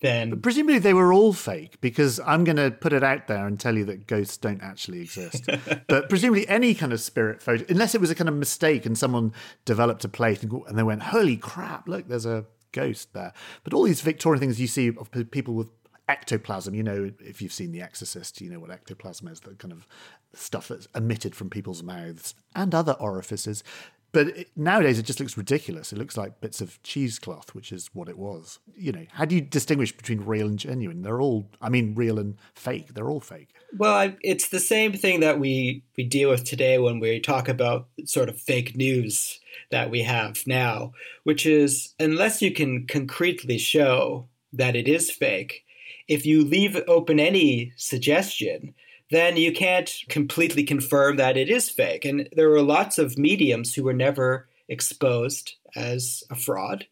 than 0.02 0.40
Presumably 0.42 0.80
they 0.80 0.94
were 0.94 1.12
all 1.12 1.34
fake 1.34 1.80
because 1.82 2.20
I'm 2.22 2.44
going 2.44 2.56
to 2.58 2.72
put 2.72 2.94
it 2.94 3.04
out 3.04 3.28
there 3.28 3.46
and 3.46 3.60
tell 3.60 3.78
you 3.78 3.86
that 3.86 4.08
ghosts 4.08 4.38
don't 4.38 4.62
actually 4.62 5.02
exist. 5.02 5.50
but 5.88 6.10
presumably 6.10 6.48
any 6.48 6.74
kind 6.74 6.94
of 6.94 7.02
spirit 7.02 7.42
photo, 7.42 7.66
unless 7.70 7.96
it 7.96 8.02
was 8.02 8.10
a 8.10 8.16
kind 8.16 8.30
of 8.30 8.36
mistake 8.36 8.86
and 8.86 8.98
someone 8.98 9.34
developed 9.66 10.06
a 10.06 10.10
plate 10.10 10.44
and, 10.44 10.52
and 10.68 10.78
they 10.78 10.84
went, 10.84 11.04
holy 11.04 11.38
crap, 11.38 11.88
look, 11.88 12.08
there's 12.08 12.26
a 12.26 12.46
ghost 12.72 13.14
there. 13.14 13.34
But 13.64 13.74
all 13.74 13.84
these 13.84 14.02
Victorian 14.02 14.40
things 14.40 14.62
you 14.62 14.68
see 14.68 14.88
of 14.88 15.12
people 15.32 15.54
with 15.54 15.70
ectoplasm, 16.08 16.74
you 16.74 16.84
know, 16.84 17.12
if 17.20 17.42
you've 17.42 17.54
seen 17.54 17.72
The 17.72 17.82
Exorcist, 17.82 18.42
you 18.42 18.50
know 18.50 18.60
what 18.60 18.72
ectoplasm 18.72 19.28
is, 19.28 19.42
the 19.42 19.56
kind 19.56 19.72
of 19.72 19.88
stuff 20.34 20.68
that's 20.68 20.88
emitted 20.96 21.36
from 21.36 21.50
people's 21.50 21.84
mouths 21.84 22.36
and 22.56 22.74
other 22.74 22.94
orifices. 22.94 23.64
But 24.12 24.28
it, 24.30 24.50
nowadays, 24.56 24.98
it 24.98 25.06
just 25.06 25.20
looks 25.20 25.38
ridiculous. 25.38 25.94
It 25.94 26.00
looks 26.00 26.18
like 26.18 26.42
bits 26.42 26.62
of 26.62 26.82
cheesecloth, 26.84 27.54
which 27.54 27.72
is 27.72 27.90
what 27.94 28.10
it 28.10 28.18
was. 28.18 28.60
You 28.76 28.92
know, 28.92 29.06
how 29.12 29.26
do 29.26 29.36
you 29.36 29.42
distinguish 29.42 29.96
between 29.96 30.22
real 30.22 30.48
and 30.48 30.58
genuine? 30.58 31.02
They're 31.02 31.22
all, 31.22 31.50
I 31.62 31.70
mean, 31.70 31.94
real 31.96 32.18
and 32.18 32.38
fake. 32.56 32.94
They're 32.94 33.10
all 33.10 33.20
fake. 33.20 33.50
Well, 33.78 33.94
I, 33.94 34.18
it's 34.22 34.50
the 34.50 34.60
same 34.60 34.94
thing 34.94 35.20
that 35.20 35.40
we, 35.40 35.84
we 35.98 36.04
deal 36.04 36.30
with 36.30 36.44
today 36.44 36.80
when 36.80 37.00
we 37.00 37.20
talk 37.20 37.48
about 37.48 37.88
sort 38.06 38.30
of 38.30 38.40
fake 38.40 38.76
news 38.76 39.40
that 39.72 39.92
we 39.92 40.02
have 40.02 40.42
now, 40.48 40.94
which 41.24 41.46
is 41.46 41.94
unless 42.00 42.42
you 42.42 42.52
can 42.52 42.88
concretely 42.88 43.58
show 43.58 44.28
that 44.54 44.76
it 44.76 44.88
is 44.88 45.12
fake, 45.12 45.64
if 46.08 46.26
you 46.26 46.44
leave 46.44 46.82
open 46.88 47.20
any 47.20 47.72
suggestion, 47.76 48.74
then 49.12 49.38
you 49.38 49.52
can't 49.52 49.92
completely 50.08 50.64
confirm 50.64 51.18
that 51.18 51.38
it 51.38 51.50
is 51.50 51.70
fake. 51.70 52.06
And 52.06 52.30
there 52.34 52.50
were 52.50 52.62
lots 52.62 52.98
of 52.98 53.18
mediums 53.18 53.74
who 53.74 53.84
were 53.84 53.94
never 53.94 54.48
exposed 54.68 55.56
as 55.76 56.24
a 56.30 56.36
fraud. 56.36 56.86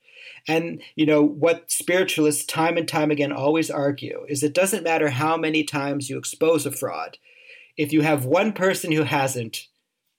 And 0.48 0.82
you 0.96 1.06
know 1.06 1.22
what 1.24 1.70
spiritualists 1.70 2.46
time 2.46 2.78
and 2.78 2.88
time 2.88 3.12
again 3.12 3.32
always 3.32 3.70
argue 3.70 4.26
is 4.28 4.44
it 4.44 4.54
doesn't 4.54 4.84
matter 4.84 5.10
how 5.10 5.38
many 5.38 5.64
times 5.64 6.10
you 6.10 6.18
expose 6.18 6.66
a 6.66 6.72
fraud. 6.72 7.18
If 7.76 7.94
you 7.94 8.02
have 8.02 8.26
one 8.26 8.54
person 8.54 8.92
who 8.92 9.04
hasn't, 9.04 9.68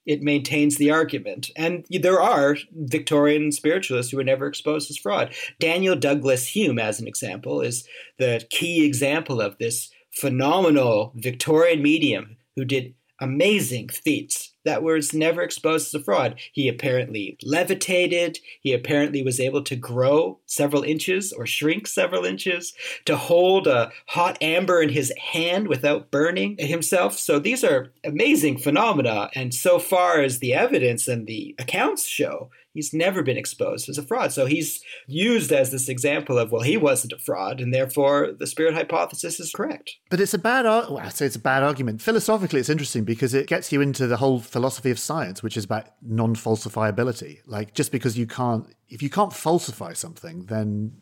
it 0.06 0.22
maintains 0.22 0.76
the 0.76 0.90
argument. 0.90 1.50
And 1.56 1.84
there 1.90 2.20
are 2.20 2.56
Victorian 2.72 3.52
spiritualists 3.52 4.10
who 4.10 4.16
were 4.16 4.24
never 4.24 4.46
exposed 4.46 4.90
as 4.90 4.96
fraud. 4.96 5.34
Daniel 5.58 5.96
Douglas 5.96 6.54
Home, 6.54 6.78
as 6.78 7.00
an 7.00 7.06
example, 7.06 7.60
is 7.60 7.86
the 8.18 8.46
key 8.48 8.86
example 8.86 9.40
of 9.40 9.58
this 9.58 9.90
phenomenal 10.12 11.12
Victorian 11.16 11.82
medium 11.82 12.36
who 12.56 12.64
did 12.64 12.94
amazing 13.20 13.88
feats 13.88 14.54
that 14.64 14.82
was 14.82 15.12
never 15.14 15.42
exposed 15.42 15.88
as 15.88 16.00
a 16.00 16.04
fraud. 16.04 16.38
He 16.52 16.68
apparently 16.68 17.36
levitated. 17.42 18.38
He 18.60 18.72
apparently 18.72 19.22
was 19.22 19.40
able 19.40 19.62
to 19.64 19.76
grow 19.76 20.38
several 20.46 20.82
inches 20.82 21.32
or 21.32 21.46
shrink 21.46 21.86
several 21.86 22.24
inches, 22.24 22.74
to 23.06 23.16
hold 23.16 23.66
a 23.66 23.90
hot 24.08 24.38
amber 24.40 24.82
in 24.82 24.90
his 24.90 25.12
hand 25.32 25.68
without 25.68 26.10
burning 26.10 26.56
himself. 26.58 27.18
So 27.18 27.38
these 27.38 27.64
are 27.64 27.92
amazing 28.04 28.58
phenomena. 28.58 29.30
And 29.34 29.52
so 29.54 29.78
far 29.78 30.20
as 30.20 30.38
the 30.38 30.54
evidence 30.54 31.08
and 31.08 31.26
the 31.26 31.54
accounts 31.58 32.06
show, 32.06 32.50
he's 32.72 32.92
never 32.92 33.22
been 33.22 33.36
exposed 33.36 33.88
as 33.88 33.98
a 33.98 34.02
fraud. 34.02 34.32
So 34.32 34.46
he's 34.46 34.82
used 35.06 35.52
as 35.52 35.70
this 35.70 35.88
example 35.88 36.38
of, 36.38 36.52
well, 36.52 36.62
he 36.62 36.76
wasn't 36.76 37.12
a 37.12 37.18
fraud, 37.18 37.60
and 37.60 37.72
therefore 37.72 38.32
the 38.38 38.46
spirit 38.46 38.74
hypothesis 38.74 39.40
is 39.40 39.52
correct. 39.52 39.96
But 40.10 40.20
it's 40.20 40.34
a 40.34 40.38
bad, 40.38 40.64
well, 40.64 40.98
I 40.98 41.08
say 41.08 41.26
it's 41.26 41.36
a 41.36 41.40
bad 41.40 41.62
argument. 41.62 42.02
Philosophically, 42.02 42.60
it's 42.60 42.68
interesting 42.68 43.04
because 43.04 43.34
it 43.34 43.46
gets 43.46 43.72
you 43.72 43.80
into 43.80 44.06
the 44.06 44.18
whole 44.18 44.40
philosophy 44.40 44.90
of 44.90 44.98
science, 44.98 45.42
which 45.42 45.56
is 45.56 45.64
about 45.64 45.86
non-falsifiability. 46.02 47.40
Like 47.46 47.74
just 47.74 47.92
because 47.92 48.18
you 48.18 48.26
can't, 48.26 48.66
if 48.88 49.02
you 49.02 49.10
can't 49.10 49.32
falsify 49.32 49.92
something, 49.92 50.46
then 50.46 50.92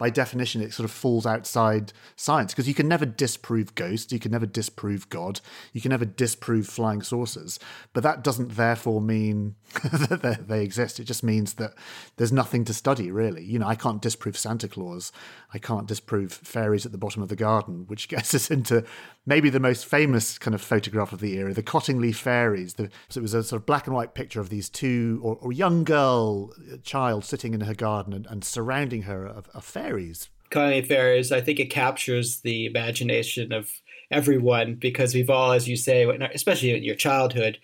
by 0.00 0.08
definition 0.08 0.62
it 0.62 0.72
sort 0.72 0.86
of 0.86 0.90
falls 0.90 1.26
outside 1.26 1.92
science 2.16 2.54
because 2.54 2.66
you 2.66 2.72
can 2.72 2.88
never 2.88 3.04
disprove 3.04 3.74
ghosts, 3.74 4.10
you 4.10 4.18
can 4.18 4.32
never 4.32 4.46
disprove 4.46 5.06
God, 5.10 5.42
you 5.74 5.82
can 5.82 5.90
never 5.90 6.06
disprove 6.06 6.66
flying 6.66 7.02
saucers. 7.02 7.58
But 7.92 8.02
that 8.02 8.24
doesn't 8.24 8.56
therefore 8.56 9.02
mean 9.02 9.56
that 9.84 10.46
they- 10.48 10.60
exist. 10.64 11.00
It 11.00 11.04
just 11.04 11.22
means 11.22 11.54
that 11.54 11.74
there's 12.16 12.32
nothing 12.32 12.64
to 12.64 12.72
study 12.72 13.10
really. 13.10 13.44
You 13.44 13.58
know, 13.58 13.66
I 13.66 13.74
can't 13.74 14.00
disprove 14.00 14.38
Santa 14.38 14.68
Claus, 14.68 15.12
I 15.52 15.58
can't 15.58 15.86
disprove 15.86 16.32
fairies 16.32 16.86
at 16.86 16.92
the 16.92 16.98
bottom 16.98 17.22
of 17.22 17.28
the 17.28 17.36
garden, 17.36 17.84
which 17.86 18.08
gets 18.14 18.34
us 18.34 18.50
into 18.50 18.84
maybe 19.30 19.48
the 19.48 19.60
most 19.60 19.86
famous 19.86 20.38
kind 20.38 20.56
of 20.56 20.60
photograph 20.60 21.12
of 21.12 21.20
the 21.20 21.38
era, 21.38 21.54
the 21.54 21.62
Cottingley 21.62 22.12
fairies. 22.12 22.74
The, 22.74 22.90
so 23.08 23.20
it 23.20 23.22
was 23.22 23.32
a 23.32 23.44
sort 23.44 23.62
of 23.62 23.64
black 23.64 23.86
and 23.86 23.94
white 23.94 24.12
picture 24.12 24.40
of 24.40 24.48
these 24.48 24.68
two, 24.68 25.20
or, 25.22 25.36
or 25.36 25.52
young 25.52 25.84
girl, 25.84 26.52
a 26.72 26.78
child 26.78 27.24
sitting 27.24 27.54
in 27.54 27.60
her 27.60 27.74
garden 27.74 28.12
and, 28.12 28.26
and 28.26 28.44
surrounding 28.44 29.02
her 29.02 29.28
are, 29.28 29.44
are 29.54 29.60
fairies. 29.60 30.28
Cottingley 30.50 30.84
Fairies, 30.84 31.30
I 31.30 31.40
think 31.40 31.60
it 31.60 31.66
captures 31.66 32.40
the 32.40 32.66
imagination 32.66 33.52
of 33.52 33.70
everyone 34.10 34.74
because 34.74 35.14
we've 35.14 35.30
all, 35.30 35.52
as 35.52 35.68
you 35.68 35.76
say, 35.76 36.04
especially 36.34 36.76
in 36.76 36.82
your 36.82 36.96
childhood, 36.96 37.58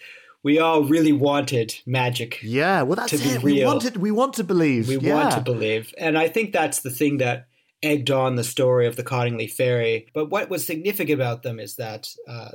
we 0.45 0.61
all 0.61 0.85
really 0.85 1.13
wanted 1.13 1.75
magic. 1.85 2.39
Yeah, 2.45 2.83
well, 2.83 2.95
that's 2.95 3.11
To 3.11 3.19
be 3.19 3.31
it. 3.31 3.43
We 3.43 3.55
real. 3.55 3.67
wanted, 3.67 3.97
we 3.97 4.13
want 4.13 4.35
to 4.35 4.45
believe. 4.45 4.87
We 4.87 4.99
yeah. 4.99 5.15
want 5.15 5.35
to 5.35 5.41
believe. 5.41 5.93
And 5.99 6.17
I 6.17 6.29
think 6.29 6.53
that's 6.53 6.83
the 6.83 6.91
thing 6.91 7.19
that 7.19 7.49
egged 7.83 8.11
on 8.11 8.37
the 8.37 8.45
story 8.45 8.87
of 8.87 8.97
the 8.97 9.05
Cottingley 9.05 9.51
Fairy. 9.51 10.07
But 10.15 10.31
what 10.31 10.49
was 10.51 10.67
significant 10.67 11.21
about 11.21 11.43
them 11.43 11.61
is 11.61 11.77
that 11.77 12.09
uh, 12.29 12.53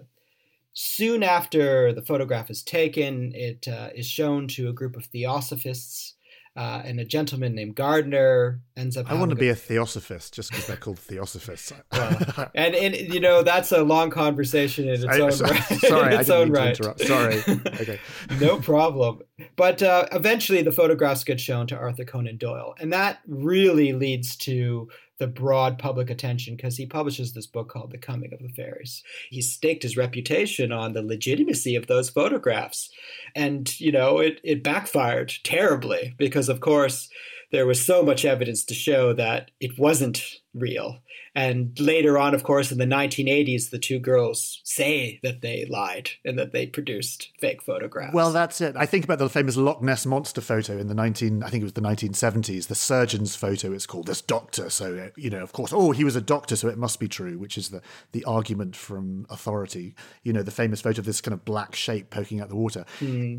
soon 0.73 1.23
after 1.23 1.93
the 1.93 2.01
photograph 2.01 2.49
is 2.49 2.63
taken, 2.63 3.31
it 3.35 3.67
uh, 3.67 3.89
is 3.95 4.07
shown 4.07 4.47
to 4.49 4.69
a 4.69 4.73
group 4.73 4.95
of 4.95 5.05
theosophists. 5.05 6.15
Uh, 6.53 6.81
and 6.83 6.99
a 6.99 7.05
gentleman 7.05 7.55
named 7.55 7.75
Gardner 7.77 8.59
ends 8.75 8.97
up. 8.97 9.09
I 9.09 9.13
want 9.13 9.29
to 9.29 9.37
be 9.37 9.47
a 9.47 9.55
theosophist 9.55 10.33
just 10.33 10.49
because 10.49 10.67
they're 10.67 10.75
called 10.75 10.99
theosophists. 10.99 11.71
Well, 11.93 12.51
and, 12.53 12.75
and 12.75 12.93
you 12.93 13.21
know 13.21 13.41
that's 13.41 13.71
a 13.71 13.83
long 13.83 14.09
conversation 14.09 14.89
in 14.89 14.95
its 14.95 15.05
I- 15.05 15.19
own 15.21 15.31
so- 15.31 15.45
right. 15.45 15.63
sorry, 15.79 16.13
in 16.13 16.19
I 16.19 16.23
didn't 16.23 16.31
own 16.31 16.51
mean 16.51 16.61
to 16.61 16.69
interrupt. 16.71 17.01
Sorry. 17.01 17.35
Okay. 17.81 17.99
no 18.41 18.57
problem. 18.59 19.21
But 19.55 19.81
uh, 19.81 20.07
eventually, 20.11 20.61
the 20.61 20.71
photographs 20.71 21.23
get 21.23 21.39
shown 21.39 21.67
to 21.67 21.77
Arthur 21.77 22.05
Conan 22.05 22.37
Doyle, 22.37 22.75
and 22.79 22.91
that 22.93 23.19
really 23.27 23.93
leads 23.93 24.35
to 24.37 24.89
the 25.19 25.27
broad 25.27 25.77
public 25.77 26.09
attention 26.09 26.55
because 26.55 26.77
he 26.77 26.85
publishes 26.85 27.33
this 27.33 27.45
book 27.45 27.69
called 27.69 27.91
The 27.91 27.97
Coming 27.97 28.33
of 28.33 28.39
the 28.39 28.49
Fairies. 28.49 29.03
He 29.29 29.41
staked 29.41 29.83
his 29.83 29.95
reputation 29.95 30.71
on 30.71 30.93
the 30.93 31.03
legitimacy 31.03 31.75
of 31.75 31.87
those 31.87 32.09
photographs, 32.09 32.89
and 33.35 33.79
you 33.79 33.91
know 33.91 34.19
it 34.19 34.41
it 34.43 34.63
backfired 34.63 35.33
terribly 35.43 36.15
because, 36.17 36.49
of 36.49 36.59
course. 36.59 37.09
There 37.51 37.67
was 37.67 37.85
so 37.85 38.01
much 38.01 38.23
evidence 38.23 38.63
to 38.63 38.73
show 38.73 39.11
that 39.11 39.51
it 39.59 39.77
wasn't 39.77 40.40
real. 40.53 40.99
And 41.33 41.79
later 41.79 42.17
on, 42.17 42.33
of 42.33 42.43
course, 42.43 42.71
in 42.71 42.77
the 42.77 42.85
1980s, 42.85 43.69
the 43.69 43.79
two 43.79 43.99
girls 43.99 44.59
say 44.65 45.19
that 45.23 45.41
they 45.41 45.65
lied 45.69 46.09
and 46.25 46.37
that 46.37 46.51
they 46.51 46.65
produced 46.67 47.29
fake 47.39 47.61
photographs. 47.61 48.13
Well, 48.13 48.31
that's 48.33 48.59
it. 48.59 48.75
I 48.75 48.85
think 48.85 49.05
about 49.05 49.19
the 49.19 49.29
famous 49.29 49.55
Loch 49.55 49.81
Ness 49.81 50.05
monster 50.05 50.41
photo 50.41 50.77
in 50.77 50.87
the 50.87 50.93
19, 50.93 51.41
I 51.43 51.49
think 51.49 51.61
it 51.61 51.65
was 51.65 51.73
the 51.73 51.81
1970s, 51.81 52.67
the 52.67 52.75
surgeon's 52.75 53.35
photo. 53.35 53.71
It's 53.71 53.85
called 53.85 54.07
this 54.07 54.21
doctor. 54.21 54.69
So, 54.69 54.97
uh, 54.97 55.09
you 55.15 55.29
know, 55.29 55.41
of 55.41 55.53
course, 55.53 55.71
oh, 55.73 55.91
he 55.91 56.03
was 56.03 56.15
a 56.15 56.21
doctor, 56.21 56.55
so 56.55 56.67
it 56.67 56.77
must 56.77 56.99
be 56.99 57.07
true, 57.07 57.37
which 57.37 57.57
is 57.57 57.69
the, 57.69 57.81
the 58.11 58.25
argument 58.25 58.75
from 58.75 59.25
authority. 59.29 59.95
You 60.23 60.33
know, 60.33 60.43
the 60.43 60.51
famous 60.51 60.81
photo 60.81 60.99
of 60.99 61.05
this 61.05 61.21
kind 61.21 61.33
of 61.33 61.45
black 61.45 61.75
shape 61.75 62.09
poking 62.09 62.41
out 62.41 62.49
the 62.49 62.55
water. 62.55 62.85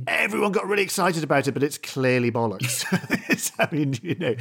Everyone 0.07 0.53
got 0.53 0.66
really 0.66 0.83
excited 0.83 1.22
about 1.25 1.46
it, 1.46 1.53
but 1.53 1.62
it's 1.62 1.79
clearly 1.79 2.31
bollocks. 2.33 2.85
It's- 3.33 3.53
I 3.59 3.68
mean, 3.72 3.94
you 4.03 4.14
know, 4.16 4.35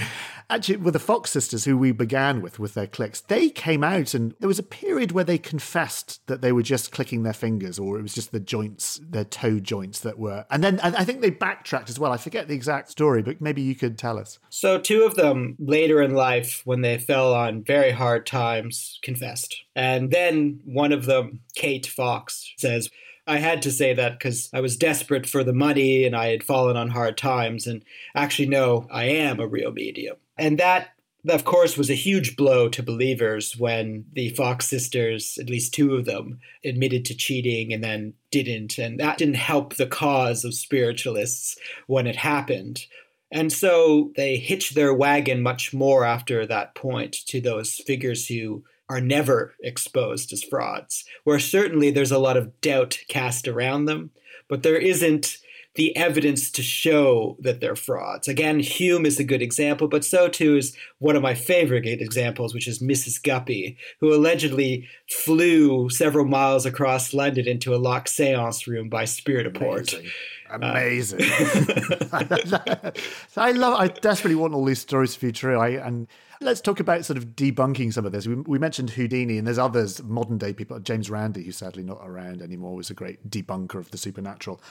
actually, 0.49 0.77
with 0.77 0.93
the 0.93 0.99
Fox 0.99 1.31
sisters, 1.31 1.65
who 1.65 1.77
we 1.77 1.91
began 1.91 2.41
with, 2.41 2.59
with 2.61 2.73
their 2.73 2.87
clicks, 2.87 3.21
they 3.21 3.49
came 3.49 3.83
out 3.83 4.13
and 4.13 4.33
there 4.39 4.47
was 4.47 4.59
a 4.59 4.63
period 4.63 5.11
where 5.11 5.23
they 5.23 5.37
confessed 5.37 6.25
that 6.27 6.41
they 6.41 6.51
were 6.51 6.63
just 6.63 6.91
clicking 6.91 7.23
their 7.23 7.33
fingers 7.33 7.77
or 7.79 7.99
it 7.99 8.01
was 8.01 8.13
just 8.13 8.31
the 8.31 8.39
joints, 8.39 9.01
their 9.03 9.25
toe 9.25 9.59
joints 9.59 9.99
that 10.01 10.17
were. 10.17 10.45
And 10.49 10.63
then 10.63 10.79
I 10.81 11.03
think 11.03 11.21
they 11.21 11.29
backtracked 11.29 11.89
as 11.89 11.99
well. 11.99 12.11
I 12.11 12.17
forget 12.17 12.47
the 12.47 12.55
exact 12.55 12.89
story, 12.89 13.21
but 13.21 13.41
maybe 13.41 13.61
you 13.61 13.75
could 13.75 13.97
tell 13.97 14.17
us. 14.17 14.39
So, 14.49 14.79
two 14.79 15.03
of 15.03 15.15
them 15.15 15.55
later 15.59 16.01
in 16.01 16.13
life, 16.13 16.61
when 16.65 16.81
they 16.81 16.97
fell 16.97 17.33
on 17.33 17.63
very 17.63 17.91
hard 17.91 18.25
times, 18.25 18.99
confessed. 19.01 19.63
And 19.75 20.11
then 20.11 20.59
one 20.65 20.91
of 20.91 21.05
them, 21.05 21.41
Kate 21.55 21.87
Fox, 21.87 22.53
says, 22.57 22.89
I 23.27 23.37
had 23.37 23.61
to 23.63 23.71
say 23.71 23.93
that 23.93 24.13
because 24.13 24.49
I 24.53 24.61
was 24.61 24.75
desperate 24.75 25.27
for 25.27 25.43
the 25.43 25.53
money 25.53 26.05
and 26.05 26.15
I 26.15 26.27
had 26.27 26.43
fallen 26.43 26.75
on 26.75 26.89
hard 26.89 27.17
times. 27.17 27.67
And 27.67 27.83
actually, 28.15 28.47
no, 28.47 28.87
I 28.91 29.05
am 29.05 29.39
a 29.39 29.47
real 29.47 29.71
medium. 29.71 30.17
And 30.37 30.57
that, 30.57 30.89
of 31.27 31.45
course, 31.45 31.77
was 31.77 31.89
a 31.89 31.95
huge 31.95 32.35
blow 32.35 32.67
to 32.69 32.81
believers 32.81 33.55
when 33.57 34.05
the 34.13 34.29
Fox 34.29 34.67
sisters, 34.67 35.37
at 35.39 35.49
least 35.49 35.73
two 35.73 35.95
of 35.95 36.05
them, 36.05 36.39
admitted 36.65 37.05
to 37.05 37.15
cheating 37.15 37.73
and 37.73 37.83
then 37.83 38.13
didn't. 38.31 38.77
And 38.77 38.99
that 38.99 39.17
didn't 39.17 39.35
help 39.35 39.75
the 39.75 39.87
cause 39.87 40.43
of 40.43 40.53
spiritualists 40.53 41.57
when 41.87 42.07
it 42.07 42.15
happened. 42.15 42.85
And 43.31 43.53
so 43.53 44.11
they 44.15 44.37
hitched 44.37 44.75
their 44.75 44.93
wagon 44.93 45.41
much 45.41 45.73
more 45.73 46.03
after 46.03 46.45
that 46.45 46.75
point 46.75 47.13
to 47.27 47.39
those 47.39 47.75
figures 47.75 48.27
who 48.27 48.63
are 48.89 48.99
never 48.99 49.53
exposed 49.61 50.33
as 50.33 50.43
frauds, 50.43 51.05
where 51.23 51.39
certainly 51.39 51.91
there's 51.91 52.11
a 52.11 52.19
lot 52.19 52.35
of 52.35 52.59
doubt 52.59 52.97
cast 53.07 53.47
around 53.47 53.85
them, 53.85 54.11
but 54.49 54.63
there 54.63 54.77
isn't 54.77 55.37
the 55.75 55.95
evidence 55.95 56.51
to 56.51 56.61
show 56.61 57.37
that 57.39 57.61
they're 57.61 57.75
frauds. 57.75 58.27
Again, 58.27 58.61
Home 58.61 59.05
is 59.05 59.19
a 59.19 59.23
good 59.23 59.41
example, 59.41 59.87
but 59.87 60.03
so 60.03 60.27
too 60.27 60.57
is 60.57 60.75
one 60.99 61.15
of 61.15 61.21
my 61.21 61.33
favorite 61.33 61.85
examples, 61.85 62.53
which 62.53 62.67
is 62.67 62.79
Mrs. 62.79 63.21
Guppy, 63.21 63.77
who 63.99 64.13
allegedly 64.13 64.87
flew 65.09 65.89
several 65.89 66.25
miles 66.25 66.65
across 66.65 67.13
London 67.13 67.47
into 67.47 67.73
a 67.73 67.77
locked 67.77 68.09
seance 68.09 68.67
room 68.67 68.89
by 68.89 69.03
Spiritaport. 69.03 70.05
Amazing. 70.49 71.21
Uh, 71.21 72.91
I 73.37 73.51
love. 73.51 73.79
I 73.79 73.87
desperately 73.87 74.35
want 74.35 74.53
all 74.53 74.65
these 74.65 74.81
stories 74.81 75.13
to 75.13 75.21
be 75.21 75.31
true. 75.31 75.57
I 75.57 75.69
and 75.69 76.07
let's 76.41 76.59
talk 76.59 76.79
about 76.79 77.05
sort 77.05 77.17
of 77.17 77.27
debunking 77.27 77.93
some 77.93 78.05
of 78.05 78.11
this. 78.11 78.27
We, 78.27 78.35
we, 78.35 78.59
mentioned 78.59 78.89
Houdini, 78.89 79.37
and 79.37 79.47
there's 79.47 79.57
others, 79.57 80.03
modern 80.03 80.37
day 80.37 80.53
people. 80.53 80.79
James 80.79 81.09
Randi, 81.09 81.43
who's 81.43 81.57
sadly 81.57 81.83
not 81.83 82.01
around 82.03 82.41
anymore, 82.41 82.75
was 82.75 82.89
a 82.89 82.93
great 82.93 83.29
debunker 83.29 83.75
of 83.75 83.91
the 83.91 83.97
supernatural. 83.97 84.61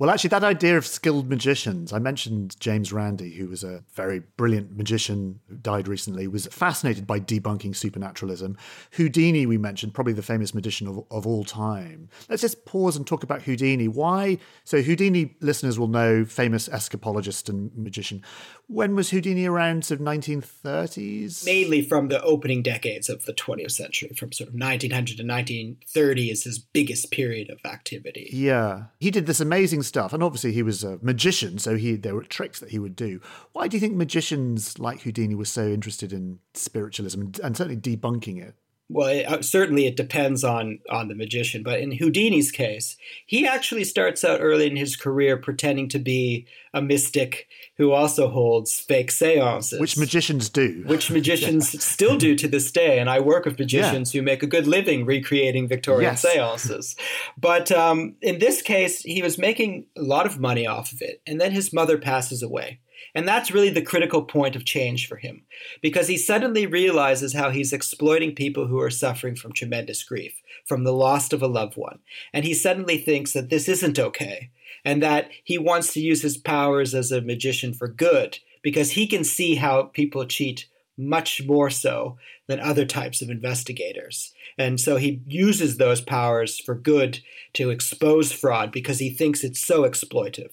Well, 0.00 0.08
actually, 0.08 0.28
that 0.28 0.44
idea 0.44 0.78
of 0.78 0.86
skilled 0.86 1.28
magicians, 1.28 1.92
I 1.92 1.98
mentioned 1.98 2.58
James 2.58 2.90
Randi, 2.90 3.34
who 3.34 3.48
was 3.48 3.62
a 3.62 3.84
very 3.92 4.20
brilliant 4.38 4.74
magician 4.74 5.40
who 5.46 5.56
died 5.56 5.86
recently, 5.86 6.26
was 6.26 6.46
fascinated 6.46 7.06
by 7.06 7.20
debunking 7.20 7.76
supernaturalism. 7.76 8.56
Houdini, 8.92 9.44
we 9.44 9.58
mentioned, 9.58 9.92
probably 9.92 10.14
the 10.14 10.22
famous 10.22 10.54
magician 10.54 10.88
of, 10.88 11.04
of 11.10 11.26
all 11.26 11.44
time. 11.44 12.08
Let's 12.30 12.40
just 12.40 12.64
pause 12.64 12.96
and 12.96 13.06
talk 13.06 13.24
about 13.24 13.42
Houdini. 13.42 13.88
Why? 13.88 14.38
So, 14.64 14.80
Houdini 14.80 15.36
listeners 15.40 15.78
will 15.78 15.86
know, 15.86 16.24
famous 16.24 16.66
escapologist 16.70 17.50
and 17.50 17.70
magician. 17.76 18.24
When 18.68 18.94
was 18.94 19.10
Houdini 19.10 19.44
around? 19.44 19.84
Sort 19.84 20.00
of 20.00 20.06
1930s? 20.06 21.44
Mainly 21.44 21.82
from 21.82 22.08
the 22.08 22.22
opening 22.22 22.62
decades 22.62 23.10
of 23.10 23.26
the 23.26 23.34
20th 23.34 23.72
century, 23.72 24.08
from 24.16 24.32
sort 24.32 24.48
of 24.48 24.54
1900 24.54 25.18
to 25.18 25.26
1930 25.26 26.30
is 26.30 26.44
his 26.44 26.58
biggest 26.58 27.10
period 27.10 27.50
of 27.50 27.58
activity. 27.66 28.30
Yeah. 28.32 28.84
He 28.98 29.10
did 29.10 29.26
this 29.26 29.40
amazing 29.40 29.82
stuff. 29.90 30.14
And 30.14 30.22
obviously, 30.22 30.52
he 30.52 30.62
was 30.62 30.82
a 30.82 30.98
magician, 31.02 31.58
so 31.58 31.76
he 31.76 31.96
there 31.96 32.14
were 32.14 32.22
tricks 32.22 32.60
that 32.60 32.70
he 32.70 32.78
would 32.78 32.96
do. 32.96 33.20
Why 33.52 33.68
do 33.68 33.76
you 33.76 33.80
think 33.80 33.94
magicians 33.96 34.78
like 34.78 35.02
Houdini 35.02 35.34
were 35.34 35.44
so 35.44 35.68
interested 35.68 36.12
in 36.12 36.38
spiritualism 36.54 37.20
and, 37.20 37.40
and 37.40 37.56
certainly 37.56 37.80
debunking 37.80 38.42
it? 38.42 38.54
Well, 38.90 39.06
it, 39.06 39.24
uh, 39.24 39.40
certainly 39.40 39.86
it 39.86 39.96
depends 39.96 40.42
on 40.42 40.80
on 40.90 41.08
the 41.08 41.14
magician, 41.14 41.62
but 41.62 41.80
in 41.80 41.92
Houdini's 41.92 42.50
case, 42.50 42.96
he 43.24 43.46
actually 43.46 43.84
starts 43.84 44.24
out 44.24 44.40
early 44.40 44.66
in 44.66 44.76
his 44.76 44.96
career 44.96 45.36
pretending 45.36 45.88
to 45.90 45.98
be 45.98 46.46
a 46.74 46.82
mystic 46.82 47.46
who 47.76 47.92
also 47.92 48.28
holds 48.28 48.78
fake 48.80 49.12
seances, 49.12 49.78
which 49.78 49.96
magicians 49.96 50.48
do, 50.48 50.82
which 50.86 51.10
magicians 51.10 51.72
yeah. 51.72 51.80
still 51.80 52.16
do 52.16 52.34
to 52.34 52.48
this 52.48 52.72
day. 52.72 52.98
And 52.98 53.08
I 53.08 53.20
work 53.20 53.44
with 53.44 53.58
magicians 53.58 54.12
yeah. 54.12 54.20
who 54.20 54.24
make 54.24 54.42
a 54.42 54.48
good 54.48 54.66
living 54.66 55.06
recreating 55.06 55.68
Victorian 55.68 56.12
yes. 56.12 56.22
seances. 56.22 56.96
But 57.38 57.70
um, 57.70 58.16
in 58.20 58.40
this 58.40 58.60
case, 58.60 59.02
he 59.02 59.22
was 59.22 59.38
making 59.38 59.86
a 59.96 60.02
lot 60.02 60.26
of 60.26 60.40
money 60.40 60.66
off 60.66 60.92
of 60.92 61.00
it, 61.00 61.22
and 61.26 61.40
then 61.40 61.52
his 61.52 61.72
mother 61.72 61.96
passes 61.96 62.42
away. 62.42 62.80
And 63.14 63.26
that's 63.26 63.50
really 63.50 63.70
the 63.70 63.82
critical 63.82 64.22
point 64.22 64.54
of 64.56 64.64
change 64.64 65.08
for 65.08 65.16
him, 65.16 65.42
because 65.82 66.08
he 66.08 66.16
suddenly 66.16 66.66
realizes 66.66 67.34
how 67.34 67.50
he's 67.50 67.72
exploiting 67.72 68.34
people 68.34 68.66
who 68.66 68.80
are 68.80 68.90
suffering 68.90 69.34
from 69.34 69.52
tremendous 69.52 70.02
grief, 70.02 70.40
from 70.66 70.84
the 70.84 70.92
loss 70.92 71.32
of 71.32 71.42
a 71.42 71.48
loved 71.48 71.76
one. 71.76 71.98
And 72.32 72.44
he 72.44 72.54
suddenly 72.54 72.98
thinks 72.98 73.32
that 73.32 73.50
this 73.50 73.68
isn't 73.68 73.98
okay, 73.98 74.50
and 74.84 75.02
that 75.02 75.30
he 75.44 75.58
wants 75.58 75.92
to 75.92 76.00
use 76.00 76.22
his 76.22 76.36
powers 76.36 76.94
as 76.94 77.10
a 77.10 77.20
magician 77.20 77.74
for 77.74 77.88
good, 77.88 78.38
because 78.62 78.92
he 78.92 79.06
can 79.06 79.24
see 79.24 79.56
how 79.56 79.84
people 79.84 80.24
cheat 80.26 80.66
much 80.96 81.42
more 81.46 81.70
so 81.70 82.18
than 82.46 82.60
other 82.60 82.84
types 82.84 83.22
of 83.22 83.30
investigators. 83.30 84.34
And 84.58 84.78
so 84.78 84.96
he 84.96 85.22
uses 85.26 85.76
those 85.78 86.00
powers 86.00 86.60
for 86.60 86.74
good 86.74 87.20
to 87.54 87.70
expose 87.70 88.32
fraud 88.32 88.70
because 88.70 88.98
he 88.98 89.08
thinks 89.08 89.42
it's 89.42 89.64
so 89.64 89.82
exploitive. 89.82 90.50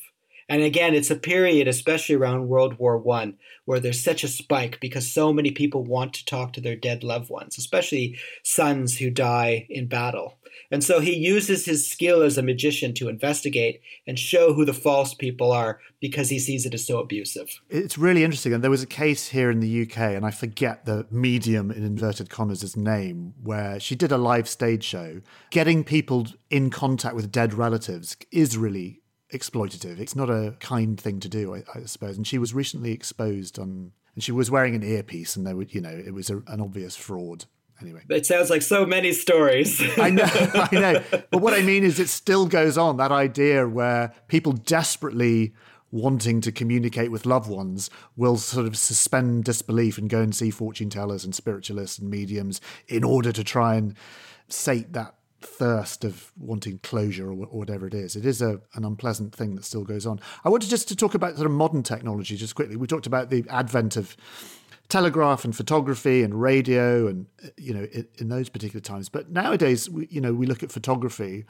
And 0.49 0.62
again, 0.62 0.93
it's 0.93 1.12
a 1.12 1.15
period, 1.15 1.67
especially 1.67 2.15
around 2.15 2.47
World 2.47 2.79
War 2.79 2.97
One, 2.97 3.38
where 3.65 3.79
there's 3.79 4.01
such 4.01 4.23
a 4.23 4.29
spike 4.29 4.79
because 4.79 5.12
so 5.12 5.33
many 5.33 5.51
people 5.51 5.83
want 5.83 6.13
to 6.13 6.25
talk 6.25 6.53
to 6.53 6.62
their 6.62 6.75
dead 6.75 7.03
loved 7.03 7.29
ones, 7.29 7.57
especially 7.57 8.17
sons 8.43 8.97
who 8.97 9.10
die 9.10 9.67
in 9.69 9.88
battle. 9.88 10.38
And 10.71 10.83
so 10.83 10.99
he 10.99 11.15
uses 11.15 11.65
his 11.65 11.89
skill 11.89 12.21
as 12.21 12.38
a 12.38 12.43
magician 12.43 12.93
to 12.95 13.10
investigate 13.10 13.81
and 14.05 14.17
show 14.17 14.53
who 14.53 14.65
the 14.65 14.73
false 14.73 15.13
people 15.13 15.51
are 15.51 15.79
because 16.01 16.29
he 16.29 16.39
sees 16.39 16.65
it 16.65 16.73
as 16.73 16.86
so 16.86 16.99
abusive. 16.99 17.62
It's 17.69 17.97
really 17.97 18.23
interesting. 18.23 18.53
And 18.53 18.63
there 18.63 18.71
was 18.71 18.83
a 18.83 18.88
case 18.88 19.29
here 19.29 19.49
in 19.49 19.60
the 19.60 19.81
UK, 19.83 19.97
and 19.97 20.25
I 20.25 20.31
forget 20.31 20.86
the 20.86 21.07
medium 21.12 21.71
in 21.71 21.83
inverted 21.83 22.29
commas' 22.29 22.75
name, 22.75 23.33
where 23.41 23.79
she 23.79 23.95
did 23.95 24.12
a 24.12 24.17
live 24.17 24.47
stage 24.47 24.83
show. 24.83 25.21
Getting 25.51 25.83
people 25.83 26.27
in 26.49 26.69
contact 26.69 27.15
with 27.15 27.31
dead 27.31 27.53
relatives 27.53 28.17
is 28.31 28.57
really 28.57 29.01
exploitative. 29.33 29.99
It's 29.99 30.15
not 30.15 30.29
a 30.29 30.55
kind 30.59 30.99
thing 30.99 31.19
to 31.19 31.29
do, 31.29 31.55
I, 31.55 31.63
I, 31.75 31.85
suppose. 31.85 32.17
And 32.17 32.25
she 32.25 32.37
was 32.37 32.53
recently 32.53 32.91
exposed 32.91 33.59
on, 33.59 33.91
and 34.15 34.23
she 34.23 34.31
was 34.31 34.49
wearing 34.49 34.75
an 34.75 34.83
earpiece, 34.83 35.35
and 35.35 35.45
there 35.45 35.55
would, 35.55 35.73
you 35.73 35.81
know, 35.81 35.89
it 35.89 36.13
was 36.13 36.29
a, 36.29 36.37
an 36.47 36.61
obvious 36.61 36.95
fraud. 36.95 37.45
Anyway, 37.81 38.01
it 38.09 38.25
sounds 38.25 38.49
like 38.49 38.63
so 38.63 38.85
many 38.85 39.13
stories. 39.13 39.81
I 39.97 40.09
know, 40.09 40.25
I 40.25 40.69
know. 40.71 41.03
But 41.29 41.41
what 41.41 41.53
I 41.53 41.61
mean 41.61 41.83
is, 41.83 41.99
it 41.99 42.09
still 42.09 42.47
goes 42.47 42.77
on. 42.77 42.97
That 42.97 43.11
idea 43.11 43.67
where 43.67 44.13
people 44.27 44.53
desperately 44.53 45.53
wanting 45.91 46.41
to 46.41 46.51
communicate 46.51 47.11
with 47.11 47.25
loved 47.25 47.49
ones 47.49 47.89
will 48.15 48.37
sort 48.37 48.65
of 48.65 48.77
suspend 48.77 49.43
disbelief 49.43 49.97
and 49.97 50.09
go 50.09 50.21
and 50.21 50.35
see 50.35 50.49
fortune 50.49 50.89
tellers 50.89 51.23
and 51.23 51.33
spiritualists 51.33 51.99
and 51.99 52.09
mediums 52.09 52.59
in 52.87 53.03
order 53.03 53.31
to 53.31 53.43
try 53.43 53.75
and 53.75 53.95
sate 54.49 54.91
that 54.93 55.15
thirst 55.47 56.03
of 56.03 56.31
wanting 56.38 56.79
closure 56.79 57.27
or, 57.27 57.45
or, 57.45 57.60
whatever 57.60 57.88
it 57.88 57.93
is. 57.93 58.15
It 58.15 58.25
is 58.25 58.41
a, 58.41 58.62
an 58.75 58.86
unpleasant 58.86 59.33
thing 59.33 59.55
that 59.55 59.65
still 59.65 59.83
goes 59.83 60.05
on. 60.05 60.19
I 60.43 60.49
wanted 60.49 60.69
just 60.69 60.88
to 60.89 60.95
talk 60.95 61.15
about 61.15 61.36
sort 61.36 61.45
of 61.45 61.51
modern 61.53 61.83
technology 61.83 62.36
just 62.36 62.55
quickly. 62.55 62.75
We 62.75 62.88
talked 62.88 63.07
about 63.07 63.29
the 63.29 63.45
advent 63.49 63.95
of 63.95 64.15
telegraph 64.89 65.43
and 65.43 65.55
photography 65.55 66.23
and 66.23 66.41
radio 66.41 67.07
and 67.07 67.25
you 67.57 67.73
know 67.73 67.83
in, 67.91 68.07
in 68.17 68.29
those 68.29 68.49
particular 68.49 68.81
times. 68.81 69.10
But 69.10 69.31
nowadays, 69.31 69.89
we, 69.89 70.07
you 70.10 70.21
know, 70.21 70.33
we 70.33 70.45
look 70.45 70.63
at 70.63 70.71
photography 70.71 71.45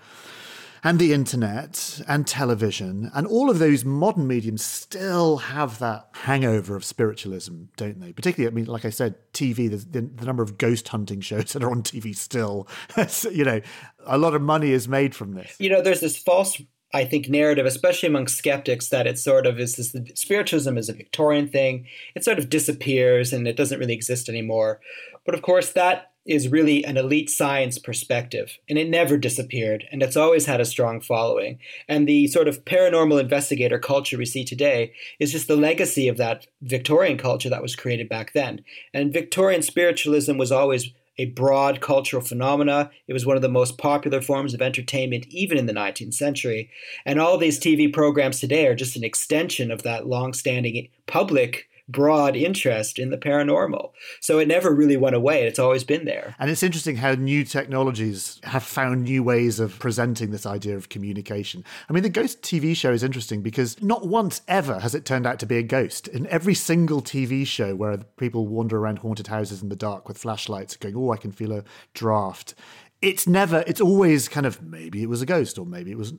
and 0.83 0.99
the 0.99 1.13
internet 1.13 2.01
and 2.07 2.27
television 2.27 3.11
and 3.13 3.27
all 3.27 3.49
of 3.49 3.59
those 3.59 3.85
modern 3.85 4.27
mediums 4.27 4.63
still 4.63 5.37
have 5.37 5.79
that 5.79 6.09
hangover 6.13 6.75
of 6.75 6.83
spiritualism, 6.85 7.63
don't 7.75 7.99
they? 7.99 8.13
Particularly, 8.13 8.51
I 8.51 8.55
mean, 8.55 8.65
like 8.65 8.85
I 8.85 8.89
said, 8.89 9.15
TV, 9.33 9.69
the, 9.69 10.01
the 10.01 10.25
number 10.25 10.43
of 10.43 10.57
ghost 10.57 10.87
hunting 10.89 11.21
shows 11.21 11.53
that 11.53 11.63
are 11.63 11.71
on 11.71 11.83
TV 11.83 12.15
still, 12.15 12.67
you 13.31 13.43
know, 13.43 13.61
a 14.05 14.17
lot 14.17 14.33
of 14.33 14.41
money 14.41 14.71
is 14.71 14.87
made 14.87 15.15
from 15.15 15.33
this. 15.33 15.55
You 15.59 15.69
know, 15.69 15.81
there's 15.81 16.01
this 16.01 16.17
false 16.17 16.61
I 16.93 17.03
think, 17.03 17.27
narrative, 17.27 17.65
especially 17.65 18.07
among 18.07 18.27
skeptics, 18.27 18.89
that 18.89 19.07
it 19.07 19.19
sort 19.19 19.45
of 19.45 19.59
is 19.59 19.75
this 19.75 19.93
spiritualism 20.15 20.77
is 20.77 20.87
a 20.87 20.93
Victorian 20.93 21.49
thing. 21.49 21.85
It 22.15 22.23
sort 22.23 22.39
of 22.39 22.49
disappears 22.49 23.33
and 23.33 23.45
it 23.45 23.57
doesn't 23.57 23.79
really 23.79 23.93
exist 23.93 24.29
anymore. 24.29 24.79
But 25.25 25.35
of 25.35 25.41
course, 25.41 25.73
that 25.73 26.11
is 26.27 26.49
really 26.49 26.83
an 26.83 26.97
elite 26.97 27.29
science 27.29 27.79
perspective, 27.79 28.57
and 28.69 28.77
it 28.77 28.89
never 28.89 29.17
disappeared, 29.17 29.85
and 29.91 30.03
it's 30.03 30.17
always 30.17 30.45
had 30.45 30.59
a 30.59 30.65
strong 30.65 30.99
following. 30.99 31.59
And 31.87 32.07
the 32.07 32.27
sort 32.27 32.47
of 32.47 32.65
paranormal 32.65 33.19
investigator 33.19 33.79
culture 33.79 34.17
we 34.17 34.25
see 34.25 34.43
today 34.43 34.93
is 35.19 35.31
just 35.31 35.47
the 35.47 35.55
legacy 35.55 36.07
of 36.07 36.17
that 36.17 36.47
Victorian 36.61 37.17
culture 37.17 37.49
that 37.49 37.61
was 37.61 37.75
created 37.75 38.09
back 38.09 38.33
then. 38.33 38.63
And 38.93 39.13
Victorian 39.13 39.61
spiritualism 39.61 40.37
was 40.37 40.51
always 40.51 40.91
a 41.17 41.25
broad 41.25 41.81
cultural 41.81 42.21
phenomena. 42.21 42.91
It 43.07 43.13
was 43.13 43.25
one 43.25 43.35
of 43.35 43.41
the 43.41 43.49
most 43.49 43.77
popular 43.77 44.21
forms 44.21 44.53
of 44.53 44.61
entertainment 44.61 45.25
even 45.29 45.57
in 45.57 45.65
the 45.65 45.73
19th 45.73 46.13
century. 46.13 46.69
And 47.05 47.19
all 47.19 47.37
these 47.37 47.59
TV 47.59 47.91
programs 47.91 48.39
today 48.39 48.67
are 48.67 48.75
just 48.75 48.95
an 48.95 49.03
extension 49.03 49.71
of 49.71 49.83
that 49.83 50.07
long-standing 50.07 50.89
public 51.07 51.67
broad 51.87 52.35
interest 52.35 52.99
in 52.99 53.09
the 53.09 53.17
paranormal. 53.17 53.91
So 54.19 54.39
it 54.39 54.47
never 54.47 54.73
really 54.73 54.97
went 54.97 55.15
away. 55.15 55.47
It's 55.47 55.59
always 55.59 55.83
been 55.83 56.05
there. 56.05 56.35
And 56.37 56.49
it's 56.51 56.63
interesting 56.63 56.97
how 56.97 57.13
new 57.13 57.43
technologies 57.43 58.39
have 58.43 58.63
found 58.63 59.03
new 59.03 59.23
ways 59.23 59.59
of 59.59 59.79
presenting 59.79 60.31
this 60.31 60.45
idea 60.45 60.75
of 60.75 60.89
communication. 60.89 61.63
I 61.89 61.93
mean, 61.93 62.03
the 62.03 62.09
Ghost 62.09 62.41
TV 62.41 62.75
show 62.75 62.91
is 62.91 63.03
interesting 63.03 63.41
because 63.41 63.81
not 63.81 64.07
once 64.07 64.41
ever 64.47 64.79
has 64.79 64.95
it 64.95 65.05
turned 65.05 65.25
out 65.25 65.39
to 65.39 65.45
be 65.45 65.57
a 65.57 65.63
ghost. 65.63 66.07
In 66.09 66.27
every 66.27 66.53
single 66.53 67.01
TV 67.01 67.47
show 67.47 67.75
where 67.75 67.97
people 68.17 68.47
wander 68.47 68.77
around 68.77 68.99
haunted 68.99 69.27
houses 69.27 69.61
in 69.61 69.69
the 69.69 69.75
dark 69.75 70.07
with 70.07 70.17
flashlights 70.17 70.75
going, 70.75 70.95
oh, 70.95 71.11
I 71.11 71.17
can 71.17 71.31
feel 71.31 71.53
a 71.53 71.63
draft. 71.93 72.53
It's 73.01 73.27
never, 73.27 73.63
it's 73.67 73.81
always 73.81 74.27
kind 74.27 74.45
of 74.45 74.61
maybe 74.61 75.03
it 75.03 75.09
was 75.09 75.21
a 75.21 75.25
ghost 75.25 75.57
or 75.57 75.65
maybe 75.65 75.91
it 75.91 75.97
was 75.97 76.13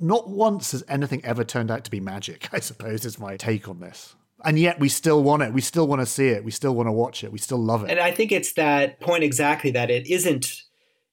not 0.00 0.28
once 0.28 0.72
has 0.72 0.82
anything 0.88 1.24
ever 1.24 1.44
turned 1.44 1.70
out 1.70 1.84
to 1.84 1.90
be 1.90 2.00
magic, 2.00 2.48
I 2.52 2.60
suppose, 2.60 3.04
is 3.04 3.18
my 3.18 3.36
take 3.36 3.68
on 3.68 3.80
this 3.80 4.16
and 4.44 4.58
yet 4.58 4.78
we 4.78 4.88
still 4.88 5.22
want 5.22 5.42
it. 5.42 5.52
We 5.52 5.60
still 5.60 5.86
want 5.86 6.02
to 6.02 6.06
see 6.06 6.28
it. 6.28 6.44
We 6.44 6.50
still 6.50 6.74
want 6.74 6.88
to 6.88 6.92
watch 6.92 7.24
it. 7.24 7.32
We 7.32 7.38
still 7.38 7.58
love 7.58 7.84
it. 7.84 7.90
And 7.90 8.00
I 8.00 8.10
think 8.10 8.32
it's 8.32 8.52
that 8.54 9.00
point 9.00 9.24
exactly 9.24 9.70
that 9.72 9.90
it 9.90 10.06
isn't 10.06 10.62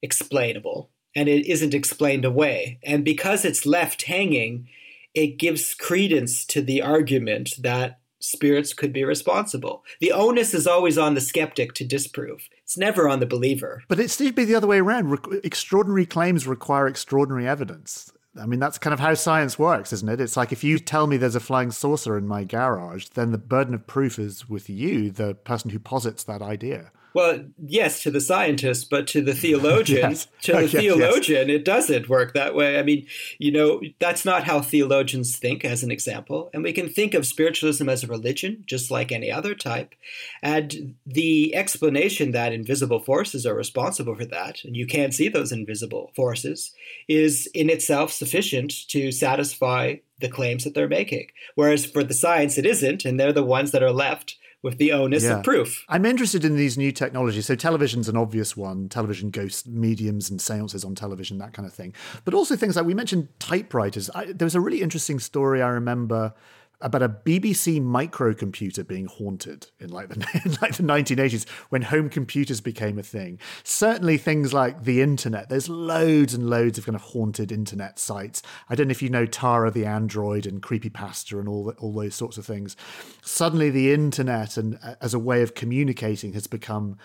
explainable 0.01 0.89
and 1.15 1.27
it 1.27 1.49
isn't 1.49 1.73
explained 1.73 2.25
away. 2.25 2.79
And 2.83 3.03
because 3.03 3.45
it's 3.45 3.65
left 3.65 4.03
hanging, 4.03 4.67
it 5.13 5.37
gives 5.37 5.73
credence 5.73 6.45
to 6.45 6.61
the 6.61 6.81
argument 6.81 7.53
that 7.59 7.99
spirits 8.19 8.73
could 8.73 8.93
be 8.93 9.03
responsible. 9.03 9.83
The 9.99 10.11
onus 10.11 10.53
is 10.53 10.67
always 10.67 10.97
on 10.97 11.15
the 11.15 11.21
skeptic 11.21 11.73
to 11.73 11.83
disprove. 11.83 12.47
It's 12.63 12.77
never 12.77 13.09
on 13.09 13.19
the 13.19 13.25
believer. 13.25 13.83
But 13.87 13.99
it 13.99 14.11
seems 14.11 14.31
to 14.31 14.35
be 14.35 14.45
the 14.45 14.55
other 14.55 14.67
way 14.67 14.79
around. 14.79 15.09
Re- 15.11 15.41
extraordinary 15.43 16.05
claims 16.05 16.47
require 16.47 16.87
extraordinary 16.87 17.47
evidence. 17.47 18.11
I 18.39 18.45
mean, 18.45 18.59
that's 18.59 18.77
kind 18.77 18.93
of 18.93 18.99
how 18.99 19.13
science 19.13 19.59
works, 19.59 19.91
isn't 19.91 20.07
it? 20.07 20.21
It's 20.21 20.37
like 20.37 20.53
if 20.53 20.63
you 20.63 20.79
tell 20.79 21.05
me 21.05 21.17
there's 21.17 21.35
a 21.35 21.41
flying 21.41 21.71
saucer 21.71 22.17
in 22.17 22.27
my 22.27 22.45
garage, 22.45 23.07
then 23.13 23.31
the 23.31 23.37
burden 23.37 23.73
of 23.73 23.87
proof 23.87 24.17
is 24.17 24.47
with 24.47 24.69
you, 24.69 25.11
the 25.11 25.35
person 25.35 25.71
who 25.71 25.79
posits 25.79 26.23
that 26.23 26.41
idea. 26.41 26.91
Well, 27.13 27.43
yes, 27.57 28.03
to 28.03 28.11
the 28.11 28.21
scientists, 28.21 28.85
but 28.85 29.07
to 29.07 29.21
the 29.21 29.33
theologians, 29.33 30.27
yes. 30.41 30.43
to 30.43 30.53
the 30.53 30.61
yes, 30.61 30.71
theologian, 30.71 31.49
yes. 31.49 31.55
it 31.55 31.65
doesn't 31.65 32.09
work 32.09 32.33
that 32.33 32.55
way. 32.55 32.79
I 32.79 32.83
mean, 32.83 33.05
you 33.37 33.51
know, 33.51 33.81
that's 33.99 34.23
not 34.23 34.45
how 34.45 34.61
theologians 34.61 35.37
think, 35.37 35.65
as 35.65 35.83
an 35.83 35.91
example. 35.91 36.49
And 36.53 36.63
we 36.63 36.71
can 36.73 36.89
think 36.89 37.13
of 37.13 37.25
spiritualism 37.25 37.89
as 37.89 38.03
a 38.03 38.07
religion, 38.07 38.63
just 38.65 38.91
like 38.91 39.11
any 39.11 39.31
other 39.31 39.55
type. 39.55 39.93
And 40.41 40.95
the 41.05 41.53
explanation 41.55 42.31
that 42.31 42.53
invisible 42.53 42.99
forces 42.99 43.45
are 43.45 43.55
responsible 43.55 44.15
for 44.15 44.25
that, 44.25 44.63
and 44.63 44.75
you 44.75 44.87
can't 44.87 45.13
see 45.13 45.27
those 45.27 45.51
invisible 45.51 46.11
forces, 46.15 46.73
is 47.07 47.47
in 47.53 47.69
itself 47.69 48.11
sufficient 48.11 48.87
to 48.87 49.11
satisfy 49.11 49.95
the 50.21 50.29
claims 50.29 50.63
that 50.63 50.73
they're 50.73 50.87
making. 50.87 51.27
Whereas 51.55 51.85
for 51.85 52.03
the 52.03 52.13
science, 52.13 52.57
it 52.57 52.65
isn't, 52.65 53.03
and 53.03 53.19
they're 53.19 53.33
the 53.33 53.43
ones 53.43 53.71
that 53.71 53.83
are 53.83 53.91
left 53.91 54.37
with 54.63 54.77
the 54.77 54.91
onus 54.91 55.23
yeah. 55.23 55.37
of 55.37 55.43
proof. 55.43 55.85
I'm 55.89 56.05
interested 56.05 56.45
in 56.45 56.55
these 56.55 56.77
new 56.77 56.91
technologies. 56.91 57.47
So 57.47 57.55
television's 57.55 58.07
an 58.07 58.17
obvious 58.17 58.55
one, 58.55 58.89
television 58.89 59.31
ghost 59.31 59.67
mediums 59.67 60.29
and 60.29 60.39
seances 60.39 60.85
on 60.85 60.95
television, 60.95 61.39
that 61.39 61.53
kind 61.53 61.65
of 61.65 61.73
thing. 61.73 61.93
But 62.25 62.33
also 62.33 62.55
things 62.55 62.75
like 62.75 62.85
we 62.85 62.93
mentioned 62.93 63.29
typewriters. 63.39 64.09
I, 64.13 64.25
there 64.25 64.45
was 64.45 64.55
a 64.55 64.61
really 64.61 64.81
interesting 64.81 65.19
story 65.19 65.61
I 65.61 65.69
remember 65.69 66.33
about 66.81 67.03
a 67.03 67.09
BBC 67.09 67.81
microcomputer 67.81 68.87
being 68.87 69.05
haunted 69.05 69.67
in 69.79 69.89
like 69.89 70.09
the 70.09 70.15
in 70.45 70.51
like 70.61 70.75
the 70.75 70.83
1980s 70.83 71.47
when 71.69 71.83
home 71.83 72.09
computers 72.09 72.61
became 72.61 72.97
a 72.97 73.03
thing. 73.03 73.39
Certainly 73.63 74.17
things 74.17 74.53
like 74.53 74.83
the 74.83 75.01
internet. 75.01 75.49
There's 75.49 75.69
loads 75.69 76.33
and 76.33 76.49
loads 76.49 76.77
of 76.77 76.85
kind 76.85 76.95
of 76.95 77.01
haunted 77.01 77.51
internet 77.51 77.99
sites. 77.99 78.41
I 78.69 78.75
don't 78.75 78.87
know 78.87 78.91
if 78.91 79.01
you 79.01 79.09
know 79.09 79.25
Tara 79.25 79.71
the 79.71 79.85
android 79.85 80.45
and 80.45 80.61
creepypasta 80.61 81.39
and 81.39 81.47
all 81.47 81.73
all 81.79 81.93
those 81.93 82.15
sorts 82.15 82.37
of 82.37 82.45
things. 82.45 82.75
Suddenly 83.21 83.69
the 83.69 83.93
internet 83.93 84.57
and 84.57 84.79
uh, 84.83 84.95
as 85.01 85.13
a 85.13 85.19
way 85.19 85.41
of 85.41 85.55
communicating 85.55 86.33
has 86.33 86.47
become 86.47 86.97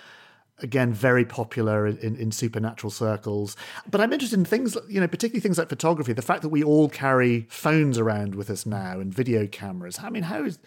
again 0.61 0.93
very 0.93 1.25
popular 1.25 1.87
in, 1.87 2.17
in 2.17 2.33
supernatural 2.33 2.91
circles. 2.91 3.57
But 3.91 4.01
i'm 4.01 4.13
interested 4.13 4.39
in 4.39 4.45
things 4.45 4.77
you 4.89 5.01
know 5.01 5.09
particularly 5.09 5.41
things 5.41 5.59
like 5.59 5.69
photography 5.69 6.13
the 6.13 6.23
fact 6.23 6.43
that 6.43 6.49
we 6.49 6.63
all 6.63 6.89
carry 6.89 7.47
phones 7.51 7.99
around 7.99 8.35
with 8.35 8.51
us 8.51 8.67
now 8.67 9.01
and 9.01 9.13
video 9.13 9.47
cameras. 9.47 9.99
I 10.03 10.11
mean 10.11 10.25
how 10.25 10.45
is 10.45 10.59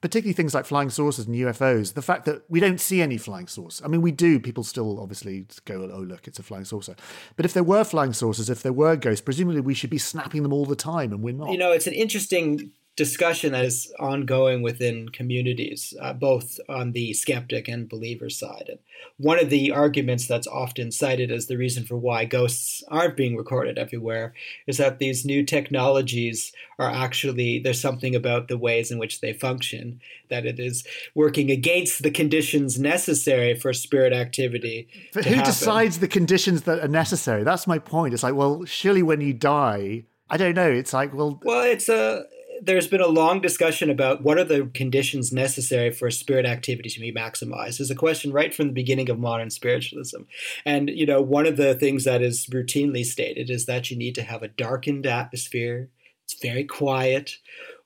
particularly 0.00 0.34
things 0.34 0.54
like 0.54 0.66
flying 0.66 0.90
saucers 0.90 1.26
and 1.26 1.34
ufos 1.34 1.94
the 1.94 2.02
fact 2.02 2.26
that 2.26 2.42
we 2.50 2.60
don't 2.60 2.80
see 2.80 3.00
any 3.00 3.16
flying 3.16 3.46
saucers 3.46 3.82
i 3.84 3.88
mean 3.88 4.02
we 4.02 4.12
do 4.12 4.38
people 4.38 4.62
still 4.62 5.00
obviously 5.00 5.46
go 5.64 5.90
oh 5.92 6.00
look 6.00 6.28
it's 6.28 6.38
a 6.38 6.42
flying 6.42 6.64
saucer. 6.64 6.94
But 7.34 7.46
if 7.46 7.54
there 7.54 7.64
were 7.64 7.84
flying 7.84 8.12
saucers 8.12 8.50
if 8.50 8.62
there 8.62 8.72
were 8.72 8.96
ghosts 8.96 9.22
presumably 9.22 9.60
we 9.60 9.74
should 9.74 9.90
be 9.90 9.98
snapping 9.98 10.42
them 10.42 10.52
all 10.52 10.66
the 10.66 10.76
time 10.76 11.12
and 11.12 11.22
we're 11.22 11.34
not. 11.34 11.50
You 11.50 11.58
know 11.58 11.72
it's 11.72 11.86
an 11.86 11.94
interesting 11.94 12.72
discussion 12.96 13.52
that 13.52 13.64
is 13.64 13.92
ongoing 14.00 14.62
within 14.62 15.10
communities, 15.10 15.92
uh, 16.00 16.14
both 16.14 16.58
on 16.66 16.92
the 16.92 17.12
skeptic 17.12 17.68
and 17.68 17.90
believer 17.90 18.30
side. 18.30 18.64
And 18.68 18.78
one 19.18 19.38
of 19.38 19.50
the 19.50 19.70
arguments 19.70 20.26
that's 20.26 20.46
often 20.46 20.90
cited 20.90 21.30
as 21.30 21.46
the 21.46 21.58
reason 21.58 21.84
for 21.84 21.96
why 21.96 22.24
ghosts 22.24 22.82
aren't 22.88 23.16
being 23.16 23.36
recorded 23.36 23.76
everywhere 23.76 24.32
is 24.66 24.78
that 24.78 24.98
these 24.98 25.26
new 25.26 25.44
technologies 25.44 26.52
are 26.78 26.90
actually, 26.90 27.58
there's 27.58 27.80
something 27.80 28.14
about 28.14 28.48
the 28.48 28.56
ways 28.56 28.90
in 28.90 28.98
which 28.98 29.20
they 29.20 29.34
function, 29.34 30.00
that 30.30 30.46
it 30.46 30.58
is 30.58 30.86
working 31.14 31.50
against 31.50 32.02
the 32.02 32.10
conditions 32.10 32.78
necessary 32.78 33.54
for 33.54 33.74
spirit 33.74 34.14
activity. 34.14 34.88
But 35.12 35.26
who 35.26 35.34
happen. 35.34 35.50
decides 35.50 35.98
the 35.98 36.08
conditions 36.08 36.62
that 36.62 36.80
are 36.80 36.88
necessary? 36.88 37.44
That's 37.44 37.66
my 37.66 37.78
point. 37.78 38.14
It's 38.14 38.22
like, 38.22 38.34
well, 38.34 38.64
surely 38.64 39.02
when 39.02 39.20
you 39.20 39.34
die, 39.34 40.04
I 40.30 40.38
don't 40.38 40.54
know. 40.54 40.70
It's 40.70 40.94
like, 40.94 41.12
well, 41.12 41.40
well, 41.44 41.62
it's 41.62 41.88
a 41.88 42.24
there's 42.62 42.88
been 42.88 43.00
a 43.00 43.06
long 43.06 43.40
discussion 43.40 43.90
about 43.90 44.22
what 44.22 44.38
are 44.38 44.44
the 44.44 44.70
conditions 44.74 45.32
necessary 45.32 45.90
for 45.90 46.10
spirit 46.10 46.46
activity 46.46 46.88
to 46.88 47.00
be 47.00 47.12
maximized. 47.12 47.80
Is 47.80 47.90
a 47.90 47.94
question 47.94 48.32
right 48.32 48.54
from 48.54 48.68
the 48.68 48.72
beginning 48.72 49.10
of 49.10 49.18
modern 49.18 49.50
spiritualism. 49.50 50.22
And, 50.64 50.90
you 50.90 51.06
know, 51.06 51.20
one 51.20 51.46
of 51.46 51.56
the 51.56 51.74
things 51.74 52.04
that 52.04 52.22
is 52.22 52.46
routinely 52.46 53.04
stated 53.04 53.50
is 53.50 53.66
that 53.66 53.90
you 53.90 53.96
need 53.96 54.14
to 54.16 54.22
have 54.22 54.42
a 54.42 54.48
darkened 54.48 55.06
atmosphere, 55.06 55.88
it's 56.24 56.40
very 56.40 56.64
quiet, 56.64 57.38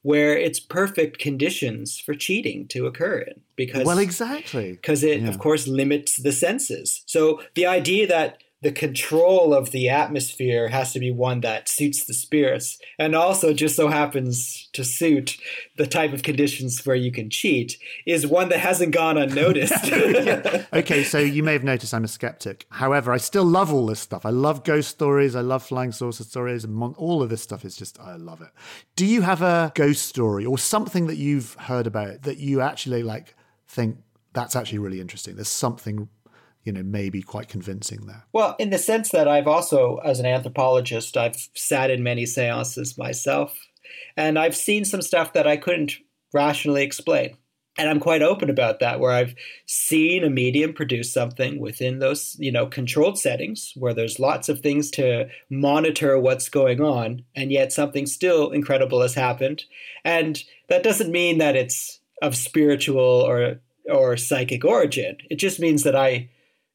where 0.03 0.37
it's 0.37 0.61
perfect 0.61 1.19
conditions 1.19 2.01
for 2.01 2.15
cheating 2.15 2.67
to 2.69 2.87
occur 2.87 3.19
in. 3.19 3.41
Because, 3.57 3.85
well, 3.85 3.99
exactly. 3.99 4.73
Because 4.73 5.05
it, 5.05 5.21
yeah. 5.21 5.29
of 5.29 5.39
course, 5.39 5.69
limits 5.69 6.17
the 6.17 6.33
senses. 6.33 7.03
So 7.07 7.43
the 7.55 7.67
idea 7.67 8.07
that 8.07 8.43
the 8.63 8.73
control 8.73 9.55
of 9.55 9.71
the 9.71 9.89
atmosphere 9.89 10.69
has 10.69 10.93
to 10.93 11.01
be 11.01 11.11
one 11.11 11.41
that 11.41 11.69
suits 11.69 12.05
the 12.05 12.13
spirits 12.13 12.79
and 12.99 13.15
also 13.15 13.55
just 13.55 13.75
so 13.75 13.89
happens 13.89 14.69
to 14.75 14.85
suit 14.85 15.39
the 15.77 15.87
type 15.87 16.13
of 16.13 16.23
conditions 16.23 16.85
where 16.85 16.97
you 16.97 17.11
can 17.11 17.31
cheat 17.31 17.79
is 18.07 18.27
one 18.27 18.51
that 18.51 18.61
hasn't 18.61 18.93
gone 18.93 19.17
unnoticed. 19.17 19.91
Okay, 20.73 21.05
so 21.05 21.19
you 21.19 21.43
may 21.43 21.53
have 21.53 21.65
noticed 21.65 21.93
I'm 21.93 22.05
a 22.05 22.09
skeptic. 22.09 22.67
However, 22.71 23.13
I 23.13 23.17
still 23.17 23.45
love 23.45 23.73
all 23.73 23.87
this 23.87 24.01
stuff. 24.01 24.25
I 24.25 24.31
love 24.31 24.65
ghost 24.65 24.89
stories, 24.89 25.35
I 25.35 25.41
love 25.41 25.63
flying 25.63 25.93
saucer 25.93 26.25
stories, 26.25 26.65
and 26.65 26.95
all 26.97 27.23
of 27.23 27.29
this 27.29 27.43
stuff 27.43 27.65
is 27.65 27.77
just, 27.77 27.99
I 27.99 28.17
love 28.17 28.41
it. 28.41 28.49
Do 28.97 29.07
you 29.07 29.23
have 29.23 29.43
a 29.43 29.73
ghost 29.75 30.07
story 30.07 30.45
or 30.45 30.59
something 30.59 31.07
that 31.07 31.17
you've 31.17 31.55
heard 31.55 31.87
about 31.87 32.23
that 32.23 32.39
you 32.39 32.61
actually 32.61 33.03
like 33.03 33.35
think 33.69 33.99
that's 34.33 34.55
actually 34.55 34.79
really 34.79 35.01
interesting? 35.01 35.37
There's 35.37 35.49
something 35.49 36.09
you 36.65 36.73
know, 36.73 36.83
maybe 36.83 37.23
quite 37.23 37.49
convincing 37.49 38.07
there. 38.07 38.25
Well, 38.33 38.57
in 38.59 38.71
the 38.71 38.79
sense 38.79 39.11
that 39.11 39.29
I've 39.29 39.49
also, 39.49 39.97
as 40.05 40.21
an 40.21 40.27
anthropologist, 40.27 41.17
I've 41.17 41.49
sat 41.55 41.91
in 41.91 42.03
many 42.03 42.27
seances 42.27 42.99
myself, 42.99 43.59
and 44.17 44.39
I've 44.39 44.57
seen 44.57 44.85
some 44.85 45.03
stuff 45.03 45.33
that 45.33 45.47
I 45.47 45.57
couldn't 45.57 45.95
rationally 46.33 46.83
explain. 46.83 47.37
And 47.79 47.89
I'm 47.89 48.01
quite 48.01 48.21
open 48.21 48.51
about 48.51 48.81
that, 48.81 49.01
where 49.01 49.13
I've 49.13 49.35
seen 49.65 50.23
a 50.23 50.29
medium 50.29 50.75
produce 50.75 51.13
something 51.13 51.61
within 51.61 51.99
those, 51.99 52.37
you 52.39 52.53
know, 52.53 52.67
controlled 52.67 53.19
settings 53.19 53.73
where 53.77 53.95
there's 53.95 54.19
lots 54.19 54.49
of 54.49 54.61
things 54.61 54.91
to 54.93 55.29
monitor 55.49 56.19
what's 56.19 56.51
going 56.51 56.81
on, 56.83 57.25
and 57.35 57.51
yet 57.51 57.73
something 57.73 58.07
still 58.07 58.51
incredible 58.51 59.01
has 59.01 59.15
happened. 59.15 59.65
And 60.05 60.43
that 60.69 60.83
doesn't 60.83 61.13
mean 61.13 61.39
that 61.39 61.57
it's 61.57 62.01
of 62.21 62.37
spiritual 62.37 63.01
or 63.01 63.61
or 63.91 64.17
psychic 64.17 64.65
origin. 64.65 65.17
It 65.31 65.37
just 65.37 65.61
means 65.61 65.83
that 65.85 65.97
I 65.97 66.29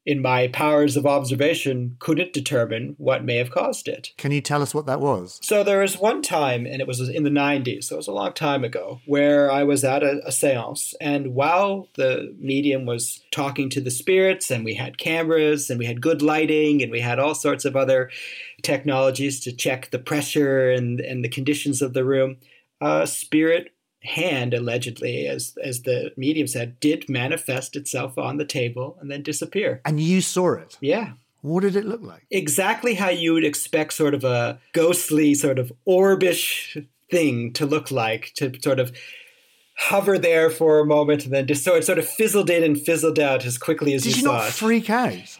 in 0.06 0.22
my 0.22 0.46
powers 0.46 0.96
of 0.96 1.04
observation, 1.04 1.96
couldn't 1.98 2.32
determine 2.32 2.94
what 2.96 3.24
may 3.24 3.36
have 3.36 3.50
caused 3.50 3.88
it. 3.88 4.12
Can 4.16 4.30
you 4.30 4.40
tell 4.40 4.62
us 4.62 4.72
what 4.72 4.86
that 4.86 5.00
was? 5.00 5.40
So 5.42 5.64
there 5.64 5.80
was 5.80 5.98
one 5.98 6.22
time, 6.22 6.64
and 6.64 6.80
it 6.80 6.86
was 6.86 7.00
in 7.08 7.24
the 7.24 7.30
90s, 7.30 7.84
so 7.84 7.96
it 7.96 7.98
was 7.98 8.06
a 8.06 8.12
long 8.12 8.32
time 8.32 8.62
ago, 8.62 9.00
where 9.06 9.50
I 9.50 9.64
was 9.64 9.82
at 9.82 10.04
a, 10.04 10.20
a 10.24 10.30
seance, 10.30 10.94
and 11.00 11.34
while 11.34 11.88
the 11.96 12.32
medium 12.38 12.86
was 12.86 13.24
talking 13.32 13.68
to 13.70 13.80
the 13.80 13.90
spirits, 13.90 14.48
and 14.48 14.64
we 14.64 14.74
had 14.74 14.96
cameras, 14.96 15.68
and 15.68 15.78
we 15.78 15.86
had 15.86 16.00
good 16.00 16.22
lighting, 16.22 16.82
and 16.82 16.92
we 16.92 17.00
had 17.00 17.18
all 17.18 17.34
sorts 17.34 17.64
of 17.64 17.74
other 17.74 18.08
technologies 18.62 19.40
to 19.40 19.52
check 19.52 19.90
the 19.90 19.98
pressure 19.98 20.70
and, 20.70 21.00
and 21.00 21.24
the 21.24 21.28
conditions 21.28 21.82
of 21.82 21.94
the 21.94 22.04
room, 22.04 22.36
a 22.80 23.06
spirit 23.08 23.72
hand 24.06 24.54
allegedly 24.54 25.26
as 25.26 25.56
as 25.62 25.82
the 25.82 26.12
medium 26.16 26.46
said 26.46 26.78
did 26.80 27.08
manifest 27.08 27.76
itself 27.76 28.16
on 28.16 28.36
the 28.36 28.44
table 28.44 28.96
and 29.00 29.10
then 29.10 29.22
disappear 29.22 29.80
and 29.84 30.00
you 30.00 30.20
saw 30.20 30.52
it 30.54 30.76
yeah 30.80 31.12
what 31.42 31.60
did 31.60 31.76
it 31.76 31.84
look 31.84 32.02
like 32.02 32.26
exactly 32.30 32.94
how 32.94 33.08
you 33.10 33.32
would 33.34 33.44
expect 33.44 33.92
sort 33.92 34.14
of 34.14 34.24
a 34.24 34.58
ghostly 34.72 35.34
sort 35.34 35.58
of 35.58 35.72
orbish 35.86 36.86
thing 37.10 37.52
to 37.52 37.66
look 37.66 37.90
like 37.90 38.32
to 38.34 38.52
sort 38.62 38.80
of 38.80 38.90
hover 39.78 40.18
there 40.18 40.48
for 40.50 40.80
a 40.80 40.86
moment 40.86 41.24
and 41.24 41.34
then 41.34 41.46
just 41.46 41.62
so 41.62 41.74
it 41.74 41.84
sort 41.84 41.98
of 41.98 42.08
fizzled 42.08 42.48
in 42.48 42.64
and 42.64 42.80
fizzled 42.80 43.18
out 43.18 43.44
as 43.44 43.58
quickly 43.58 43.92
as 43.92 44.02
Did 44.02 44.16
you, 44.16 44.22
you 44.22 44.22
saw 44.22 44.32
not 44.38 44.48
it. 44.48 44.52
freak 44.52 44.88
out? 44.90 45.38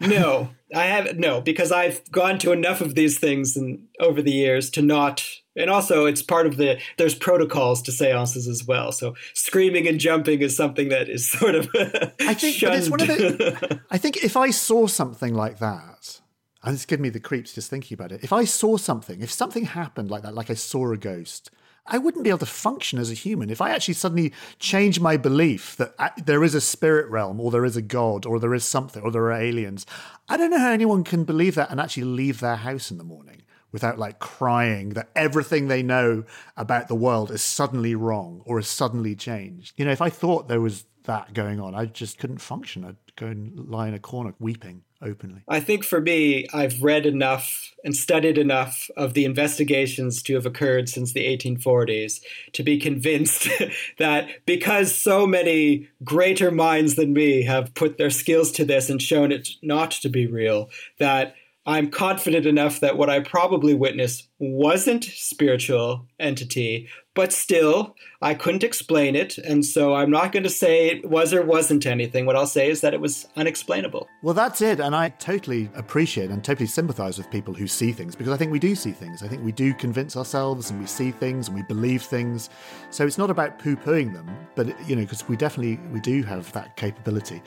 no, 0.00 0.50
I 0.74 0.84
have 0.86 1.16
no 1.18 1.40
because 1.40 1.70
I've 1.72 2.10
gone 2.10 2.38
to 2.40 2.52
enough 2.52 2.80
of 2.80 2.94
these 2.94 3.18
things 3.18 3.56
and 3.56 3.86
over 4.00 4.20
the 4.20 4.32
years 4.32 4.68
to 4.70 4.82
not. 4.82 5.24
And 5.56 5.70
also, 5.70 6.04
it's 6.04 6.22
part 6.22 6.46
of 6.46 6.56
the 6.56 6.78
there's 6.98 7.14
protocols 7.14 7.82
to 7.82 7.92
seances 7.92 8.46
as 8.46 8.64
well. 8.66 8.92
So 8.92 9.14
screaming 9.34 9.88
and 9.88 9.98
jumping 9.98 10.40
is 10.40 10.56
something 10.56 10.88
that 10.90 11.08
is 11.08 11.28
sort 11.38 11.54
of 11.54 11.68
I 11.74 12.34
think, 12.34 12.60
but 12.60 12.74
it's 12.74 12.90
one 12.90 13.00
of 13.00 13.08
the. 13.08 13.80
I 13.90 13.98
think 13.98 14.18
if 14.22 14.36
I 14.36 14.50
saw 14.50 14.86
something 14.86 15.34
like 15.34 15.58
that, 15.58 16.20
and 16.62 16.74
it's 16.74 16.84
giving 16.84 17.02
me 17.02 17.08
the 17.08 17.20
creeps 17.20 17.54
just 17.54 17.70
thinking 17.70 17.94
about 17.94 18.12
it. 18.12 18.22
If 18.22 18.32
I 18.32 18.44
saw 18.44 18.76
something, 18.76 19.22
if 19.22 19.30
something 19.30 19.64
happened 19.64 20.10
like 20.10 20.22
that, 20.22 20.34
like 20.34 20.50
I 20.50 20.54
saw 20.54 20.92
a 20.92 20.96
ghost, 20.96 21.50
I 21.86 21.98
wouldn't 21.98 22.24
be 22.24 22.30
able 22.30 22.40
to 22.40 22.46
function 22.46 22.98
as 22.98 23.10
a 23.10 23.14
human. 23.14 23.48
If 23.48 23.60
I 23.60 23.70
actually 23.70 23.94
suddenly 23.94 24.32
change 24.58 24.98
my 24.98 25.16
belief 25.16 25.76
that 25.76 25.94
uh, 25.98 26.08
there 26.24 26.42
is 26.42 26.54
a 26.54 26.60
spirit 26.60 27.08
realm, 27.08 27.40
or 27.40 27.50
there 27.50 27.64
is 27.64 27.76
a 27.76 27.82
god, 27.82 28.26
or 28.26 28.40
there 28.40 28.54
is 28.54 28.64
something, 28.64 29.02
or 29.02 29.10
there 29.10 29.22
are 29.22 29.32
aliens, 29.32 29.86
I 30.28 30.36
don't 30.36 30.50
know 30.50 30.58
how 30.58 30.72
anyone 30.72 31.04
can 31.04 31.24
believe 31.24 31.54
that 31.54 31.70
and 31.70 31.80
actually 31.80 32.04
leave 32.04 32.40
their 32.40 32.56
house 32.56 32.90
in 32.90 32.98
the 32.98 33.04
morning 33.04 33.42
without 33.76 33.98
like 33.98 34.18
crying 34.18 34.88
that 34.94 35.10
everything 35.14 35.68
they 35.68 35.82
know 35.82 36.24
about 36.56 36.88
the 36.88 36.94
world 36.94 37.30
is 37.30 37.42
suddenly 37.42 37.94
wrong 37.94 38.40
or 38.46 38.58
is 38.58 38.66
suddenly 38.66 39.14
changed. 39.14 39.74
You 39.76 39.84
know, 39.84 39.90
if 39.90 40.00
I 40.00 40.08
thought 40.08 40.48
there 40.48 40.62
was 40.62 40.86
that 41.04 41.34
going 41.34 41.60
on, 41.60 41.74
I 41.74 41.84
just 41.84 42.16
couldn't 42.16 42.38
function. 42.38 42.86
I'd 42.86 42.96
go 43.16 43.26
and 43.26 43.68
lie 43.68 43.88
in 43.88 43.92
a 43.92 43.98
corner 43.98 44.32
weeping 44.38 44.80
openly. 45.02 45.42
I 45.46 45.60
think 45.60 45.84
for 45.84 46.00
me, 46.00 46.46
I've 46.54 46.82
read 46.82 47.04
enough 47.04 47.70
and 47.84 47.94
studied 47.94 48.38
enough 48.38 48.88
of 48.96 49.12
the 49.12 49.26
investigations 49.26 50.22
to 50.22 50.34
have 50.36 50.46
occurred 50.46 50.88
since 50.88 51.12
the 51.12 51.26
1840s 51.36 52.22
to 52.54 52.62
be 52.62 52.78
convinced 52.78 53.46
that 53.98 54.46
because 54.46 54.94
so 54.94 55.26
many 55.26 55.90
greater 56.02 56.50
minds 56.50 56.94
than 56.94 57.12
me 57.12 57.42
have 57.42 57.74
put 57.74 57.98
their 57.98 58.08
skills 58.08 58.50
to 58.52 58.64
this 58.64 58.88
and 58.88 59.02
shown 59.02 59.32
it 59.32 59.50
not 59.62 59.90
to 59.90 60.08
be 60.08 60.26
real, 60.26 60.70
that 60.98 61.34
I'm 61.66 61.90
confident 61.90 62.46
enough 62.46 62.80
that 62.80 62.96
what 62.96 63.10
I 63.10 63.20
probably 63.20 63.74
witnessed 63.74 64.28
wasn't 64.38 65.02
spiritual 65.04 66.06
entity, 66.20 66.88
but 67.14 67.32
still 67.32 67.96
I 68.22 68.34
couldn't 68.34 68.62
explain 68.62 69.16
it, 69.16 69.36
and 69.38 69.64
so 69.64 69.94
I'm 69.94 70.10
not 70.10 70.30
going 70.30 70.42
to 70.44 70.50
say 70.50 70.88
it 70.88 71.10
was 71.10 71.34
or 71.34 71.42
wasn't 71.42 71.84
anything. 71.84 72.24
What 72.24 72.36
I'll 72.36 72.46
say 72.46 72.70
is 72.70 72.82
that 72.82 72.94
it 72.94 73.00
was 73.00 73.26
unexplainable. 73.36 74.06
Well, 74.22 74.34
that's 74.34 74.60
it. 74.60 74.78
And 74.78 74.94
I 74.94 75.08
totally 75.08 75.68
appreciate 75.74 76.30
and 76.30 76.44
totally 76.44 76.66
sympathize 76.66 77.18
with 77.18 77.30
people 77.30 77.54
who 77.54 77.66
see 77.66 77.92
things 77.92 78.14
because 78.14 78.32
I 78.32 78.36
think 78.36 78.52
we 78.52 78.58
do 78.58 78.74
see 78.74 78.92
things. 78.92 79.22
I 79.22 79.28
think 79.28 79.42
we 79.44 79.52
do 79.52 79.74
convince 79.74 80.16
ourselves 80.16 80.70
and 80.70 80.78
we 80.78 80.86
see 80.86 81.10
things 81.10 81.48
and 81.48 81.56
we 81.56 81.62
believe 81.64 82.02
things. 82.02 82.48
So 82.90 83.06
it's 83.06 83.18
not 83.18 83.30
about 83.30 83.58
poo 83.58 83.76
pooing 83.76 84.12
them, 84.12 84.28
but, 84.54 84.66
you 84.88 84.94
know, 84.94 85.02
because 85.02 85.28
we 85.28 85.36
definitely, 85.36 85.80
we 85.92 86.00
do 86.00 86.22
have 86.22 86.52
that 86.52 86.76
capability. 86.76 87.42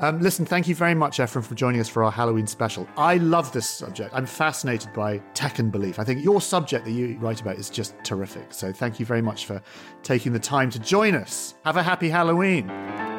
Um, 0.00 0.18
listen, 0.20 0.46
thank 0.46 0.66
you 0.66 0.74
very 0.74 0.94
much, 0.94 1.18
Efram, 1.18 1.44
for 1.44 1.54
joining 1.54 1.80
us 1.80 1.88
for 1.88 2.02
our 2.02 2.10
Halloween 2.10 2.46
special. 2.46 2.88
I 2.96 3.18
love 3.18 3.52
this 3.52 3.68
subject. 3.68 4.14
I'm 4.14 4.24
fascinated 4.24 4.94
by 4.94 5.18
tech 5.34 5.58
and 5.58 5.70
belief. 5.70 5.98
I 5.98 6.04
think 6.04 6.24
your 6.24 6.40
subject 6.40 6.86
that 6.86 6.92
you 6.92 7.18
write 7.18 7.42
about 7.42 7.56
is 7.56 7.68
just 7.68 7.94
terrific. 8.02 8.54
So 8.54 8.72
thank 8.72 8.98
you 8.98 9.04
very 9.04 9.22
much 9.22 9.44
for 9.44 9.60
taking 10.02 10.32
the 10.32 10.38
time 10.38 10.70
to 10.70 10.78
join 10.78 11.14
us. 11.14 11.54
Have 11.64 11.76
a 11.76 11.82
happy 11.82 12.08
Halloween. 12.08 13.09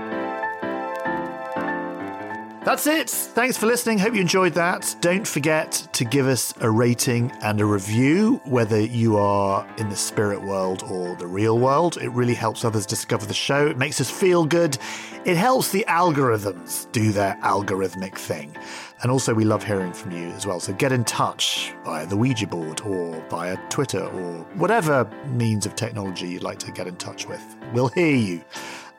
That's 2.64 2.86
it. 2.86 3.10
Thanks 3.10 3.58
for 3.58 3.66
listening. 3.66 3.98
Hope 3.98 4.14
you 4.14 4.22
enjoyed 4.22 4.54
that. 4.54 4.96
Don't 5.02 5.28
forget 5.28 5.72
to 5.94 6.06
give 6.06 6.28
us 6.28 6.54
a 6.62 6.70
rating 6.70 7.32
and 7.42 7.60
a 7.60 7.66
review, 7.66 8.40
whether 8.46 8.80
you 8.80 9.18
are 9.18 9.68
in 9.80 9.90
the 9.90 9.96
spirit 9.96 10.44
world 10.44 10.84
or 10.84 11.16
the 11.16 11.26
real 11.26 11.58
world. 11.58 11.98
It 11.98 12.10
really 12.10 12.36
helps 12.36 12.64
others 12.64 12.86
discover 12.86 13.26
the 13.26 13.34
show. 13.34 13.66
It 13.66 13.80
makes 13.80 14.00
us 14.00 14.12
feel 14.12 14.46
good. 14.46 14.78
It 15.26 15.38
helps 15.38 15.72
the 15.72 15.84
algorithms 15.88 16.92
do 16.92 17.12
their 17.12 17.36
algorithmic 17.42 18.16
thing. 18.16 18.56
And 19.02 19.12
also, 19.12 19.34
we 19.34 19.44
love 19.44 19.64
hearing 19.64 19.92
from 19.92 20.12
you 20.12 20.28
as 20.30 20.46
well. 20.46 20.60
So 20.60 20.72
get 20.74 20.92
in 20.92 21.04
touch 21.04 21.74
via 21.84 22.06
the 22.06 22.16
Ouija 22.16 22.46
board 22.46 22.82
or 22.82 23.26
via 23.28 23.58
Twitter 23.70 24.04
or 24.04 24.44
whatever 24.54 25.10
means 25.30 25.66
of 25.66 25.76
technology 25.76 26.28
you'd 26.28 26.44
like 26.44 26.60
to 26.60 26.72
get 26.72 26.86
in 26.86 26.96
touch 26.98 27.28
with. 27.28 27.44
We'll 27.74 27.88
hear 27.88 28.16
you. 28.16 28.44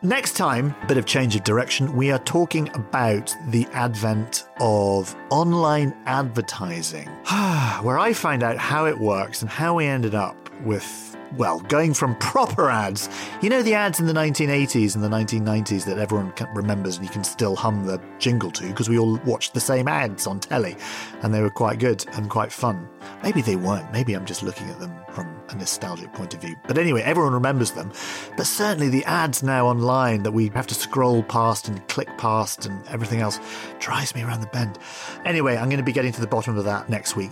Next 0.04 0.36
time, 0.36 0.74
bit 0.88 0.96
of 0.96 1.06
change 1.06 1.36
of 1.36 1.44
direction, 1.44 1.94
we 1.94 2.10
are 2.10 2.18
talking 2.18 2.68
about 2.74 3.36
the 3.46 3.68
advent 3.72 4.48
of 4.58 5.14
online 5.30 5.94
advertising, 6.06 7.06
where 7.82 8.00
I 8.00 8.12
find 8.12 8.42
out 8.42 8.58
how 8.58 8.86
it 8.86 8.98
works 8.98 9.42
and 9.42 9.48
how 9.48 9.74
we 9.76 9.86
ended 9.86 10.16
up 10.16 10.36
with 10.62 11.11
well, 11.36 11.60
going 11.60 11.94
from 11.94 12.14
proper 12.16 12.70
ads, 12.70 13.08
you 13.40 13.48
know, 13.48 13.62
the 13.62 13.74
ads 13.74 14.00
in 14.00 14.06
the 14.06 14.12
1980s 14.12 14.94
and 14.94 15.02
the 15.02 15.08
1990s 15.08 15.84
that 15.86 15.98
everyone 15.98 16.32
remembers 16.54 16.96
and 16.96 17.06
you 17.06 17.10
can 17.10 17.24
still 17.24 17.56
hum 17.56 17.86
the 17.86 18.00
jingle 18.18 18.50
to 18.50 18.66
because 18.68 18.88
we 18.88 18.98
all 18.98 19.18
watched 19.24 19.54
the 19.54 19.60
same 19.60 19.88
ads 19.88 20.26
on 20.26 20.40
telly 20.40 20.76
and 21.22 21.32
they 21.32 21.40
were 21.40 21.50
quite 21.50 21.78
good 21.78 22.04
and 22.12 22.30
quite 22.30 22.52
fun. 22.52 22.88
Maybe 23.22 23.42
they 23.42 23.56
weren't. 23.56 23.90
Maybe 23.92 24.14
I'm 24.14 24.26
just 24.26 24.42
looking 24.42 24.68
at 24.68 24.78
them 24.78 24.94
from 25.10 25.34
a 25.48 25.54
nostalgic 25.54 26.12
point 26.12 26.34
of 26.34 26.40
view. 26.40 26.56
But 26.66 26.78
anyway, 26.78 27.02
everyone 27.02 27.32
remembers 27.32 27.72
them. 27.72 27.92
But 28.36 28.46
certainly 28.46 28.88
the 28.88 29.04
ads 29.04 29.42
now 29.42 29.66
online 29.66 30.22
that 30.22 30.32
we 30.32 30.48
have 30.48 30.66
to 30.68 30.74
scroll 30.74 31.22
past 31.22 31.68
and 31.68 31.86
click 31.88 32.08
past 32.18 32.66
and 32.66 32.86
everything 32.88 33.20
else 33.20 33.40
drives 33.78 34.14
me 34.14 34.22
around 34.22 34.40
the 34.40 34.46
bend. 34.48 34.78
Anyway, 35.24 35.56
I'm 35.56 35.68
going 35.68 35.78
to 35.78 35.84
be 35.84 35.92
getting 35.92 36.12
to 36.12 36.20
the 36.20 36.26
bottom 36.26 36.56
of 36.56 36.64
that 36.64 36.88
next 36.88 37.16
week. 37.16 37.31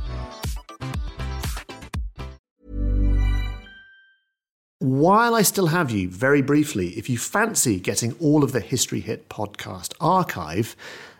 While 4.81 5.35
I 5.35 5.43
still 5.43 5.67
have 5.67 5.91
you, 5.91 6.09
very 6.09 6.41
briefly, 6.41 6.97
if 6.97 7.07
you 7.07 7.19
fancy 7.19 7.79
getting 7.79 8.13
all 8.13 8.43
of 8.43 8.51
the 8.51 8.59
History 8.59 8.99
Hit 8.99 9.29
podcast 9.29 9.93
archive 10.01 10.75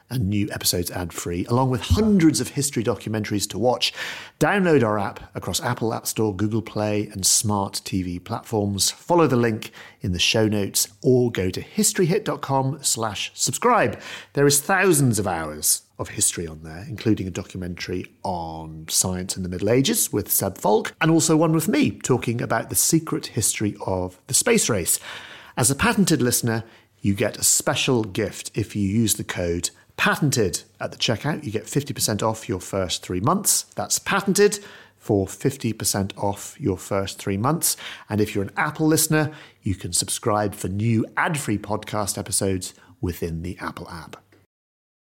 and 0.10 0.28
new 0.32 0.50
episodes 0.52 0.90
ad 0.90 1.14
free, 1.14 1.46
along 1.46 1.70
with 1.70 1.82
hundreds 1.82 2.42
of 2.42 2.48
history 2.48 2.84
documentaries 2.84 3.48
to 3.52 3.60
watch, 3.60 3.94
download 4.40 4.84
our 4.84 4.98
app 4.98 5.20
across 5.36 5.62
Apple 5.62 5.94
App 5.94 6.08
Store, 6.08 6.36
Google 6.36 6.64
Play, 6.64 7.06
and 7.10 7.24
smart 7.24 7.82
TV 7.86 8.22
platforms. 8.22 8.90
Follow 8.90 9.28
the 9.28 9.36
link 9.36 9.72
in 10.02 10.12
the 10.12 10.18
show 10.18 10.48
notes 10.48 10.88
or 11.04 11.32
go 11.32 11.52
to 11.52 11.62
historyhit.com 11.62 12.80
slash 12.82 13.30
subscribe. 13.36 14.02
There 14.34 14.48
is 14.48 14.60
thousands 14.60 15.20
of 15.20 15.28
hours 15.28 15.84
of 16.02 16.10
history 16.10 16.48
on 16.48 16.64
there, 16.64 16.86
including 16.90 17.28
a 17.28 17.32
documentary 17.32 18.06
on 18.24 18.86
science 18.90 19.38
in 19.38 19.44
the 19.44 19.50
Middle 19.50 19.70
Ages 19.70 20.12
with 20.12 20.32
Seb 20.32 20.58
Falk, 20.58 20.94
and 21.00 21.10
also 21.10 21.38
one 21.38 21.54
with 21.54 21.68
me 21.68 21.92
talking 21.92 22.42
about 22.42 22.70
the 22.70 22.76
secret 22.76 23.28
history 23.28 23.78
of 23.86 24.20
the 24.28 24.34
space 24.34 24.68
race. 24.68 25.00
As 25.56 25.72
a 25.72 25.76
patented 25.76 26.22
listener, 26.22 26.64
you 27.00 27.14
get 27.14 27.38
a 27.38 27.44
special 27.44 28.04
gift 28.04 28.52
if 28.54 28.76
you 28.76 28.82
use 28.82 29.14
the 29.14 29.24
code 29.24 29.70
patented 29.98 30.64
at 30.80 30.92
the 30.92 30.98
checkout. 30.98 31.44
You 31.44 31.52
get 31.52 31.66
50% 31.66 32.24
off 32.24 32.50
your 32.50 32.60
first 32.60 33.04
three 33.04 33.20
months. 33.20 33.64
That's 33.76 34.00
patented 34.00 34.60
for 34.98 35.26
50% 35.26 36.18
off 36.18 36.60
your 36.60 36.78
first 36.78 37.18
three 37.18 37.38
months. 37.38 37.76
And 38.08 38.22
if 38.22 38.36
you're 38.36 38.44
an 38.44 38.52
Apple 38.56 38.88
listener, 38.88 39.32
you 39.64 39.76
can 39.76 39.94
subscribe 39.94 40.54
for 40.54 40.68
new 40.68 41.06
ad 41.18 41.40
free 41.40 41.58
podcast 41.58 42.18
episodes 42.18 42.74
within 43.02 43.42
the 43.42 43.58
Apple 43.60 43.90
app. 43.90 44.21